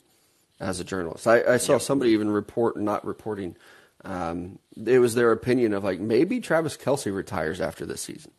as 0.61 0.79
a 0.79 0.85
journalist. 0.85 1.27
I, 1.27 1.43
I 1.55 1.57
saw 1.57 1.79
somebody 1.79 2.13
even 2.13 2.31
report, 2.31 2.77
not 2.77 3.05
reporting. 3.05 3.57
Um, 4.05 4.59
it 4.87 4.99
was 4.99 5.15
their 5.15 5.33
opinion 5.33 5.73
of 5.73 5.85
like 5.85 6.01
maybe 6.01 6.41
Travis 6.41 6.77
Kelce 6.77 7.15
retires 7.15 7.61
after 7.61 7.87
this 7.87 8.01
season, 8.01 8.31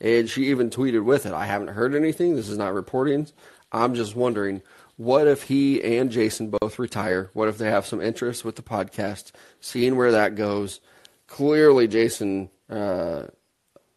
and 0.00 0.28
she 0.28 0.44
even 0.50 0.68
tweeted 0.70 1.04
with 1.04 1.26
it. 1.26 1.32
I 1.32 1.46
haven't 1.46 1.68
heard 1.68 1.94
anything. 1.94 2.34
This 2.36 2.48
is 2.48 2.58
not 2.58 2.74
reporting. 2.74 3.28
I'm 3.70 3.94
just 3.94 4.14
wondering, 4.16 4.60
what 4.96 5.26
if 5.26 5.44
he 5.44 5.82
and 5.82 6.10
Jason 6.10 6.50
both 6.50 6.78
retire? 6.78 7.30
What 7.32 7.48
if 7.48 7.58
they 7.58 7.70
have 7.70 7.86
some 7.86 8.00
interest 8.00 8.44
with 8.44 8.56
the 8.56 8.62
podcast? 8.62 9.32
Seeing 9.60 9.96
where 9.96 10.12
that 10.12 10.34
goes. 10.36 10.80
Clearly, 11.26 11.88
Jason, 11.88 12.50
uh, 12.70 13.24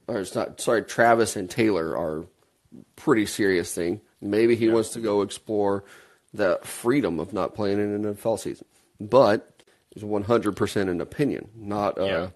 or 0.08 0.20
it's 0.20 0.36
not. 0.36 0.60
Sorry, 0.62 0.84
Travis 0.84 1.36
and 1.36 1.50
Taylor 1.50 1.98
are 1.98 2.26
pretty 2.96 3.26
serious 3.26 3.74
thing. 3.74 4.02
Maybe 4.22 4.56
he 4.56 4.70
wants 4.70 4.90
to 4.90 5.00
go 5.00 5.22
explore 5.22 5.84
the 6.34 6.60
freedom 6.64 7.20
of 7.20 7.34
not 7.34 7.54
playing 7.56 7.80
in 7.80 7.94
an 8.06 8.16
NFL 8.16 8.40
season. 8.40 8.66
But 9.00 9.62
it's 9.92 10.04
100% 10.04 10.90
an 10.90 11.02
opinion, 11.02 11.50
not 11.56 11.98
a 12.00 12.06
Yeah. 12.06 12.28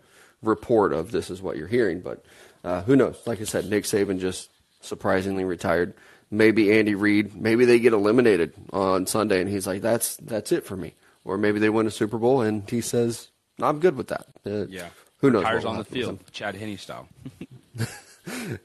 report 0.42 0.94
of 0.94 1.12
this 1.12 1.30
is 1.30 1.42
what 1.42 1.58
you're 1.58 1.68
hearing. 1.68 2.02
But 2.02 2.24
uh, 2.64 2.82
who 2.84 2.96
knows? 2.96 3.18
Like 3.26 3.42
I 3.42 3.46
said, 3.46 3.70
Nick 3.70 3.86
Saban 3.86 4.20
just 4.20 4.50
surprisingly 4.82 5.44
retired. 5.46 5.94
Maybe 6.32 6.72
Andy 6.78 6.96
Reid. 6.96 7.36
Maybe 7.36 7.66
they 7.66 7.80
get 7.80 7.94
eliminated 7.94 8.54
on 8.72 9.08
Sunday, 9.08 9.42
and 9.42 9.50
he's 9.50 9.66
like, 9.68 9.82
"That's 9.82 10.16
that's 10.18 10.52
it 10.52 10.66
for 10.66 10.76
me." 10.78 10.94
Or 11.26 11.38
maybe 11.38 11.60
they 11.60 11.70
win 11.70 11.88
a 11.88 11.92
Super 11.92 12.18
Bowl, 12.18 12.42
and 12.42 12.70
he 12.70 12.82
says, 12.82 13.30
"I'm 13.62 13.80
good 13.80 13.96
with 13.98 14.08
that." 14.10 14.26
Uh, 14.46 14.66
Yeah. 14.68 14.90
Who 15.18 15.32
knows? 15.32 15.44
Tires 15.44 15.66
on 15.66 15.74
the 15.74 15.84
happen 15.84 15.92
with 16.00 16.08
him. 16.10 16.18
field, 16.18 16.32
Chad 16.32 16.56
Henne 16.56 16.78
style. 16.78 17.08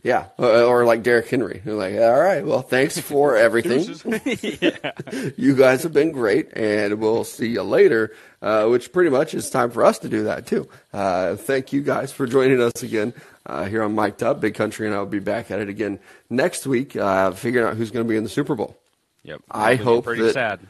Yeah, 0.02 0.26
or, 0.36 0.50
or 0.62 0.84
like 0.84 1.02
Derrick 1.02 1.26
Henry, 1.28 1.62
who's 1.64 1.74
like, 1.76 1.94
all 1.94 2.20
right, 2.20 2.44
well, 2.44 2.60
thanks 2.60 2.98
for 3.00 3.34
everything. 3.46 3.80
you 5.38 5.56
guys 5.56 5.82
have 5.84 5.92
been 5.94 6.12
great, 6.12 6.50
and 6.54 7.00
we'll 7.00 7.24
see 7.24 7.48
you 7.48 7.62
later. 7.62 8.12
Uh, 8.42 8.66
which 8.66 8.92
pretty 8.92 9.08
much 9.08 9.32
is 9.32 9.48
time 9.48 9.70
for 9.70 9.82
us 9.82 9.98
to 10.00 10.08
do 10.10 10.24
that 10.24 10.46
too. 10.46 10.68
Uh, 10.92 11.34
thank 11.36 11.72
you 11.72 11.80
guys 11.80 12.12
for 12.12 12.26
joining 12.26 12.60
us 12.60 12.82
again 12.82 13.14
uh, 13.46 13.64
here 13.64 13.82
on 13.82 13.94
Mic'd 13.94 14.22
Up. 14.22 14.40
Big 14.40 14.54
Country 14.54 14.86
and 14.86 14.94
I 14.94 14.98
will 14.98 15.06
be 15.06 15.18
back 15.18 15.50
at 15.50 15.60
it 15.60 15.68
again 15.68 15.98
next 16.30 16.66
week, 16.66 16.96
uh, 16.96 17.32
figuring 17.32 17.66
out 17.66 17.76
who's 17.76 17.90
going 17.90 18.04
to 18.06 18.08
be 18.08 18.16
in 18.16 18.22
the 18.22 18.28
Super 18.28 18.54
Bowl. 18.54 18.76
Yep. 19.22 19.42
I 19.50 19.76
hope 19.76 20.04
pretty 20.04 20.22
that- 20.22 20.34
sad. 20.34 20.60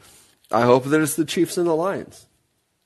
I 0.51 0.61
hope 0.61 0.83
that 0.85 1.01
it's 1.01 1.15
the 1.15 1.25
Chiefs 1.25 1.57
and 1.57 1.67
the 1.67 1.75
Lions. 1.75 2.25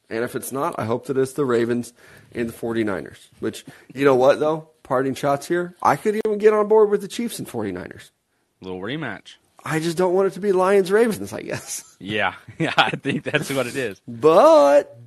And 0.09 0.23
if 0.23 0.35
it's 0.35 0.51
not, 0.51 0.75
I 0.79 0.85
hope 0.85 1.05
that 1.07 1.17
it's 1.17 1.33
the 1.33 1.45
Ravens 1.45 1.93
and 2.33 2.47
the 2.49 2.53
49ers. 2.53 3.27
Which, 3.41 3.65
you 3.93 4.05
know 4.05 4.15
what, 4.15 4.39
though? 4.39 4.69
Parting 4.81 5.13
shots 5.13 5.47
here. 5.47 5.75
I 5.83 5.95
could 5.97 6.15
even 6.25 6.39
get 6.39 6.53
on 6.53 6.67
board 6.67 6.89
with 6.89 7.01
the 7.01 7.07
Chiefs 7.07 7.37
and 7.37 7.47
49ers. 7.47 8.09
Little 8.61 8.79
rematch. 8.79 9.35
I 9.63 9.79
just 9.79 9.97
don't 9.97 10.13
want 10.13 10.27
it 10.27 10.33
to 10.33 10.39
be 10.39 10.51
Lions 10.53 10.91
Ravens, 10.91 11.33
I 11.33 11.41
guess. 11.41 11.95
Yeah, 11.99 12.33
yeah, 12.57 12.73
I 12.77 12.91
think 12.91 13.23
that's 13.23 13.51
what 13.51 13.67
it 13.67 13.75
is. 13.75 14.01
But 14.07 14.97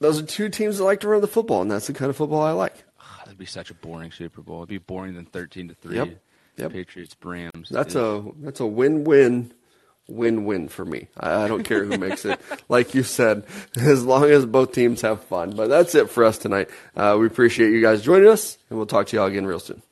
those 0.00 0.20
are 0.20 0.26
two 0.26 0.48
teams 0.48 0.78
that 0.78 0.84
like 0.84 1.00
to 1.00 1.08
run 1.08 1.20
the 1.20 1.26
football, 1.28 1.60
and 1.62 1.70
that's 1.70 1.86
the 1.86 1.92
kind 1.92 2.08
of 2.10 2.16
football 2.16 2.40
I 2.42 2.52
like. 2.52 2.82
That'd 3.34 3.40
be 3.40 3.46
such 3.46 3.72
a 3.72 3.74
boring 3.74 4.12
Super 4.12 4.42
Bowl. 4.42 4.58
It'd 4.58 4.68
be 4.68 4.78
boring 4.78 5.14
than 5.14 5.24
thirteen 5.24 5.66
to 5.66 5.74
three. 5.74 5.96
Yep. 5.96 6.22
Yep. 6.56 6.70
Patriots, 6.70 7.16
Rams. 7.20 7.68
That's 7.68 7.96
a 7.96 8.24
that's 8.36 8.60
a 8.60 8.66
win-win, 8.66 9.52
win-win 10.06 10.68
for 10.68 10.84
me. 10.84 11.08
I, 11.18 11.42
I 11.42 11.48
don't 11.48 11.64
care 11.64 11.84
who 11.84 11.98
makes 11.98 12.24
it. 12.24 12.40
Like 12.68 12.94
you 12.94 13.02
said, 13.02 13.44
as 13.76 14.04
long 14.04 14.24
as 14.24 14.46
both 14.46 14.72
teams 14.72 15.02
have 15.02 15.22
fun. 15.24 15.50
But 15.54 15.68
that's 15.68 15.94
it 15.94 16.08
for 16.10 16.24
us 16.24 16.38
tonight. 16.38 16.70
Uh, 16.96 17.16
we 17.20 17.26
appreciate 17.26 17.72
you 17.72 17.82
guys 17.82 18.02
joining 18.02 18.28
us, 18.28 18.56
and 18.70 18.78
we'll 18.78 18.86
talk 18.86 19.08
to 19.08 19.16
y'all 19.16 19.26
again 19.26 19.44
real 19.46 19.60
soon. 19.60 19.82